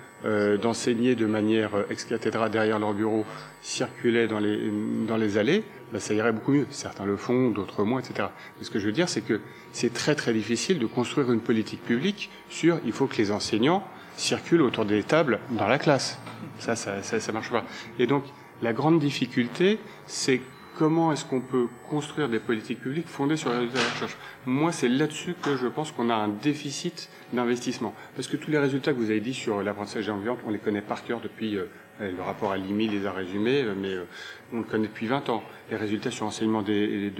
[0.60, 3.24] d'enseigner de manière ex cathedra derrière leur bureau,
[3.62, 5.62] circulaient dans les allées,
[5.92, 6.66] ben, ça irait beaucoup mieux.
[6.70, 8.28] Certains le font, d'autres moins, etc.
[8.58, 9.40] Mais ce que je veux dire, c'est que
[9.72, 13.82] c'est très très difficile de construire une politique publique sur il faut que les enseignants
[14.16, 16.18] circulent autour des tables dans la classe.
[16.58, 17.64] Ça, ça, ça, ça marche pas.
[17.98, 18.24] Et donc,
[18.62, 20.40] la grande difficulté, c'est
[20.76, 24.16] comment est-ce qu'on peut construire des politiques publiques fondées sur les résultats de la recherche
[24.46, 27.94] Moi, c'est là-dessus que je pense qu'on a un déficit d'investissement.
[28.14, 30.80] Parce que tous les résultats que vous avez dit sur l'apprentissage environnement, on les connaît
[30.80, 31.58] par cœur depuis
[32.00, 34.04] euh, le rapport à l'IMI les a résumés, euh, mais euh,
[34.52, 35.42] on le connaît depuis 20 ans.
[35.70, 37.10] Les résultats sur l'enseignement des,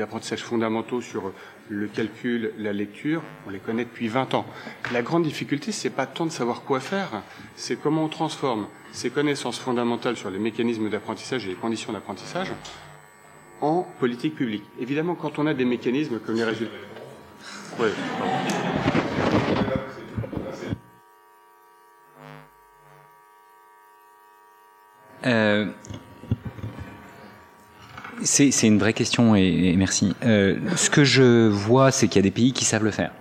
[0.00, 1.32] apprentissages fondamentaux sur
[1.68, 4.46] le calcul, la lecture, on les connaît depuis 20 ans.
[4.92, 7.22] La grande difficulté, c'est pas tant de savoir quoi faire,
[7.56, 12.52] c'est comment on transforme ces connaissances fondamentales sur les mécanismes d'apprentissage et les conditions d'apprentissage
[13.60, 14.64] en politique publique.
[14.80, 16.72] Évidemment, quand on a des mécanismes comme les résultats...
[25.26, 25.66] Euh,
[28.22, 30.14] c'est une vraie question et, et merci.
[30.24, 33.12] Euh, ce que je vois, c'est qu'il y a des pays qui savent le faire.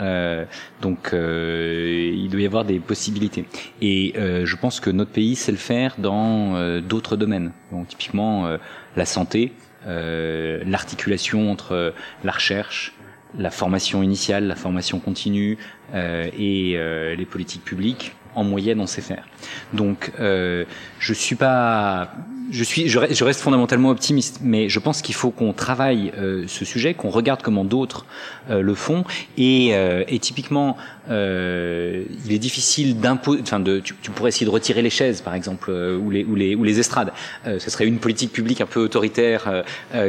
[0.00, 0.44] Euh,
[0.80, 3.44] donc euh, il doit y avoir des possibilités.
[3.80, 7.52] Et euh, je pense que notre pays sait le faire dans euh, d'autres domaines.
[7.70, 8.58] Donc typiquement euh,
[8.96, 9.52] la santé,
[9.84, 11.92] l'articulation entre
[12.22, 12.92] la recherche,
[13.36, 15.58] la formation initiale, la formation continue
[15.92, 16.78] et
[17.16, 18.14] les politiques publiques.
[18.34, 19.24] En moyenne, on sait faire.
[19.72, 22.12] Donc, je suis pas
[22.52, 26.64] je suis, je reste, fondamentalement optimiste, mais je pense qu'il faut qu'on travaille euh, ce
[26.64, 28.04] sujet, qu'on regarde comment d'autres
[28.50, 29.04] euh, le font,
[29.38, 30.76] et, euh, et typiquement,
[31.10, 35.34] euh, il est difficile d'imposer, enfin, de, tu, pourrais essayer de retirer les chaises, par
[35.34, 37.12] exemple, euh, ou les ou les ou les estrades.
[37.46, 39.64] ce serait une politique publique un peu autoritaire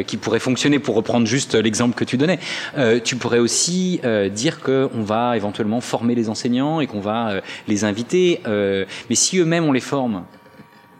[0.06, 0.80] qui pourrait fonctionner.
[0.80, 2.40] Pour reprendre juste l'exemple que tu donnais,
[3.04, 4.02] tu pourrais aussi
[4.34, 9.38] dire que on va éventuellement former les enseignants et qu'on va les inviter, mais si
[9.38, 10.24] eux-mêmes on les forme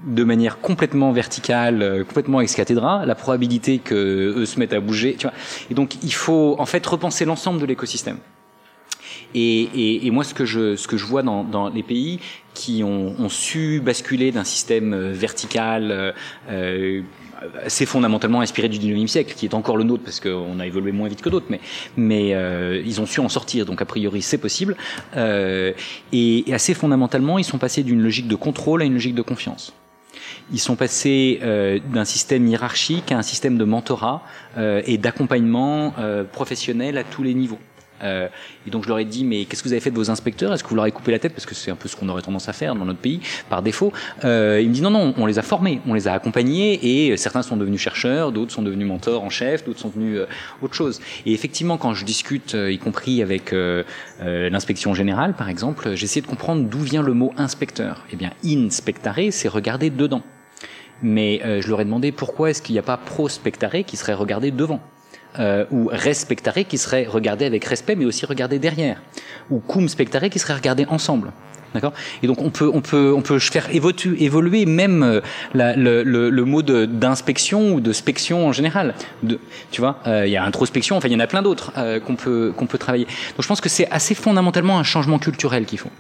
[0.04, 3.96] de manière complètement verticale, euh, complètement ex cathedra, la probabilité que
[4.38, 5.36] eux se mettent à bouger, tu vois.
[5.70, 8.18] Et donc il faut en fait repenser l'ensemble de l'écosystème.
[9.36, 12.20] Et, et, et, moi, ce que je, ce que je vois dans, dans les pays
[12.54, 16.12] qui ont, ont su basculer d'un système euh, vertical euh,
[16.52, 17.02] euh,
[17.66, 20.92] assez fondamentalement inspiré du 19e siècle, qui est encore le nôtre parce qu'on a évolué
[20.92, 21.60] moins vite que d'autres, mais,
[21.98, 24.76] mais euh, ils ont su en sortir, donc a priori c'est possible.
[25.16, 25.74] Euh,
[26.12, 29.22] et, et assez fondamentalement, ils sont passés d'une logique de contrôle à une logique de
[29.22, 29.74] confiance.
[30.52, 34.24] Ils sont passés euh, d'un système hiérarchique à un système de mentorat
[34.58, 37.60] euh, et d'accompagnement euh, professionnel à tous les niveaux.
[38.04, 38.28] Euh,
[38.68, 40.54] et donc je leur ai dit mais qu'est-ce que vous avez fait de vos inspecteurs?
[40.54, 41.34] Est-ce que vous leur avez coupé la tête?
[41.34, 43.20] Parce que c'est un peu ce qu'on aurait tendance à faire dans notre pays
[43.50, 43.92] par défaut
[44.24, 47.18] euh, Il me dit non non on les a formés, on les a accompagnés et
[47.18, 50.26] certains sont devenus chercheurs, d'autres sont devenus mentors en chef, d'autres sont devenus euh,
[50.62, 51.00] autre chose.
[51.26, 53.84] Et effectivement quand je discute, euh, y compris avec euh,
[54.22, 58.06] euh, l'inspection générale par exemple, j'essaie de comprendre d'où vient le mot inspecteur.
[58.12, 60.24] Eh bien inspectare c'est regarder dedans.
[61.02, 64.52] Mais je leur ai demandé pourquoi est-ce qu'il n'y a pas prospectare qui serait regardé
[64.52, 64.80] devant
[65.40, 69.02] euh, ou respectare qui serait regardé avec respect mais aussi regardé derrière
[69.50, 71.32] ou cum spectare qui serait regardé ensemble
[71.74, 71.94] D'accord?
[72.22, 75.22] Et donc on peut on peut on peut faire évoluer, même euh,
[75.54, 78.94] le, le, le, mot d'inspection ou de spection en général.
[79.72, 80.98] Tu vois, euh, il y a introspection.
[80.98, 83.06] Enfin, il y en a plein d'autres euh, qu'on peut qu'on peut travailler.
[83.06, 85.92] Donc je pense que c'est assez fondamentalement un changement culturel qu'il faut.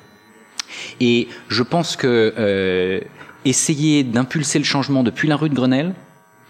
[0.99, 2.99] Et je pense que euh,
[3.45, 5.93] essayer d'impulser le changement depuis la rue de Grenelle,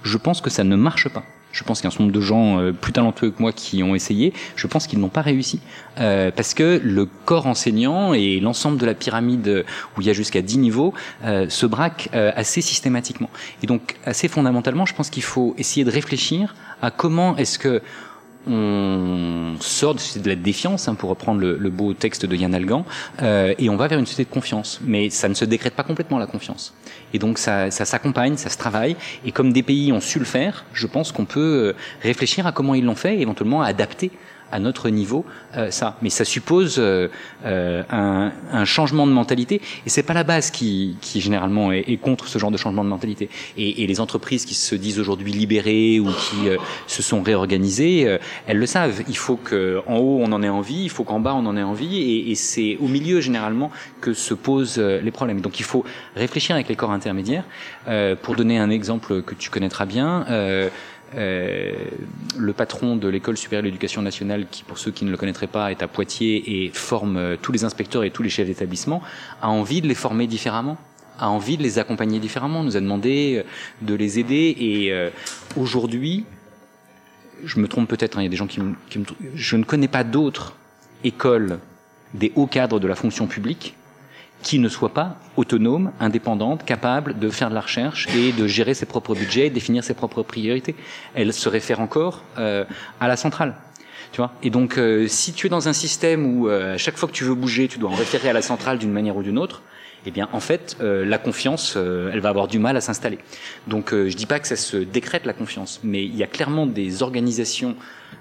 [0.04, 1.24] je pense que ça ne marche pas.
[1.54, 3.54] Je pense qu'il y a un certain nombre de gens euh, plus talentueux que moi
[3.54, 4.34] qui ont essayé.
[4.58, 5.62] Je pense qu'ils n'ont pas réussi.
[6.00, 9.64] Euh, parce que le corps enseignant et l'ensemble de la pyramide
[9.96, 10.94] où il y a jusqu'à 10 niveaux
[11.24, 13.30] euh, se braquent euh, assez systématiquement.
[13.62, 17.82] Et donc, assez fondamentalement, je pense qu'il faut essayer de réfléchir à comment est-ce que
[18.48, 22.86] on sort de la défiance, hein, pour reprendre le, beau texte de Yann Algan,
[23.22, 24.80] euh, et on va vers une société de confiance.
[24.84, 26.74] Mais ça ne se décrète pas complètement la confiance.
[27.14, 28.96] Et donc ça, ça s'accompagne, ça se travaille.
[29.26, 32.76] Et comme des pays ont su le faire, je pense qu'on peut réfléchir à comment
[32.76, 34.12] ils l'ont fait, et éventuellement adapter
[34.54, 35.26] à notre niveau
[35.58, 35.98] euh, ça.
[36.02, 37.08] Mais ça suppose euh,
[37.46, 41.84] euh, un, un, changement de mentalité et c'est pas la base qui, qui généralement est,
[41.88, 43.30] est, contre ce genre de changement de mentalité.
[43.58, 48.08] Et, et les entreprises qui se disent aujourd'hui libérées ou qui euh, se sont réorganisées,
[48.08, 49.02] euh, elles le savent.
[49.08, 51.58] Il faut que en haut on en ait envie, il faut qu'en bas on en
[51.58, 53.72] ait envie et, et c'est au milieu généralement
[54.02, 55.42] que se posent euh, les problèmes.
[55.42, 55.84] Donc il faut
[56.16, 57.46] réfléchir avec les corps intermédiaires.
[58.22, 60.26] pour donner un exemple que tu connaîtras bien.
[60.30, 60.70] Euh,
[61.16, 65.48] le patron de l'école supérieure de l'éducation nationale, qui pour ceux qui ne le connaîtraient
[65.48, 69.02] pas est à Poitiers et forme euh, tous les inspecteurs et tous les chefs d'établissement,
[69.42, 70.78] a envie de les former différemment
[71.20, 74.56] a envie de les accompagner différemment, nous a demandé euh, de les aider.
[74.60, 75.12] Et euh,
[75.56, 76.26] aujourd'hui,
[77.44, 78.74] je me trompe peut-être, hein, il y a des gens qui me
[79.36, 80.56] je ne connais pas d'autres
[81.04, 81.60] écoles
[82.16, 83.76] des hauts cadres de la fonction publique
[84.44, 88.76] qui ne soit pas autonome, indépendante, capable de faire de la recherche et de gérer
[88.76, 90.76] ses propres budgets, définir ses propres priorités.
[91.16, 92.66] Elle se réfère encore euh,
[93.00, 93.56] à la centrale.
[94.12, 94.32] Tu vois?
[94.44, 97.14] Et donc, euh, si tu es dans un système où euh, à chaque fois que
[97.14, 99.64] tu veux bouger, tu dois en référer à la centrale d'une manière ou d'une autre,
[100.06, 103.20] eh bien, en fait, euh, la confiance, euh, elle va avoir du mal à s'installer.
[103.68, 106.28] Donc, euh, je dis pas que ça se décrète la confiance, mais il y a
[106.28, 107.76] clairement des organisations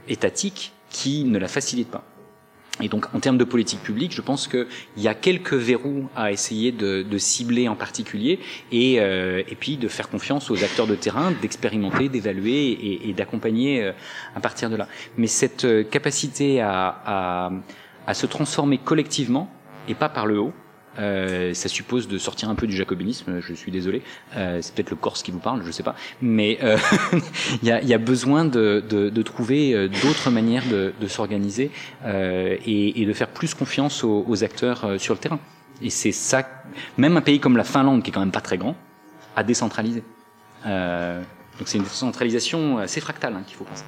[0.08, 2.04] étatiques qui ne la facilitent pas.
[2.80, 4.66] Et donc, en termes de politique publique, je pense qu'il
[4.96, 8.40] y a quelques verrous à essayer de, de cibler en particulier,
[8.72, 13.12] et, euh, et puis de faire confiance aux acteurs de terrain, d'expérimenter, d'évaluer et, et
[13.12, 13.92] d'accompagner euh,
[14.34, 14.88] à partir de là.
[15.18, 17.50] Mais cette euh, capacité à, à,
[18.06, 19.52] à se transformer collectivement,
[19.86, 20.54] et pas par le haut,
[20.98, 23.40] euh, ça suppose de sortir un peu du jacobinisme.
[23.40, 24.02] Je suis désolé,
[24.36, 25.94] euh, c'est peut-être le Corse qui vous parle, je sais pas.
[26.20, 26.76] Mais il euh,
[27.62, 31.70] y, a, y, a, besoin de, de, de trouver euh, d'autres manières de, de s'organiser
[32.04, 35.38] euh, et, et, de faire plus confiance aux, aux acteurs sur le terrain.
[35.80, 36.48] Et c'est ça.
[36.96, 38.76] Même un pays comme la Finlande, qui est quand même pas très grand,
[39.34, 40.02] à décentraliser.
[40.66, 41.20] Euh,
[41.58, 43.84] donc c'est une décentralisation assez fractale hein, qu'il faut penser.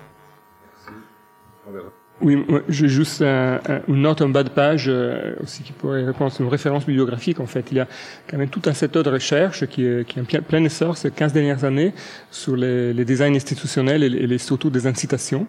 [2.21, 6.43] Oui, j'ai juste une note en bas de page euh, aussi qui pourrait répondre à
[6.43, 7.41] une référence bibliographique.
[7.41, 7.89] En fait, il y a
[8.29, 11.11] quand même tout un secteur de recherche qui est, qui est en plein, essor ces
[11.11, 11.93] 15 dernières années
[12.31, 15.49] sur les, les designs institutionnels et, les, surtout des incitations.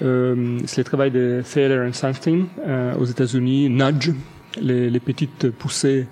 [0.00, 4.10] Euh, c'est le travail de Thaler et Sunstein euh, aux États-Unis, Nudge,
[4.60, 6.06] les, les petites poussées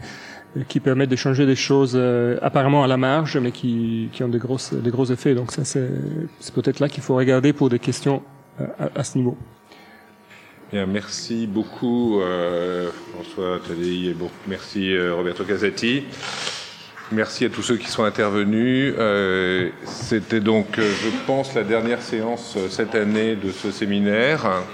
[0.69, 4.29] qui permettent de changer des choses euh, apparemment à la marge, mais qui, qui ont
[4.29, 5.35] des, grosses, des gros effets.
[5.35, 8.23] Donc ça, c'est peut-être là qu'il faut regarder pour des questions
[8.61, 9.37] euh, à, à ce niveau.
[10.85, 14.17] Merci beaucoup euh, François Tadei et
[14.47, 16.05] merci euh, Roberto Casati.
[17.13, 18.93] Merci à tous ceux qui sont intervenus.
[18.99, 24.65] Euh, C'était donc, je pense, la dernière séance cette année de ce séminaire.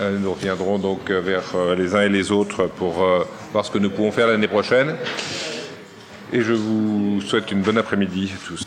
[0.00, 3.06] Nous reviendrons donc vers les uns et les autres pour
[3.52, 4.96] voir ce que nous pouvons faire l'année prochaine.
[6.32, 8.65] Et je vous souhaite une bonne après-midi à tous.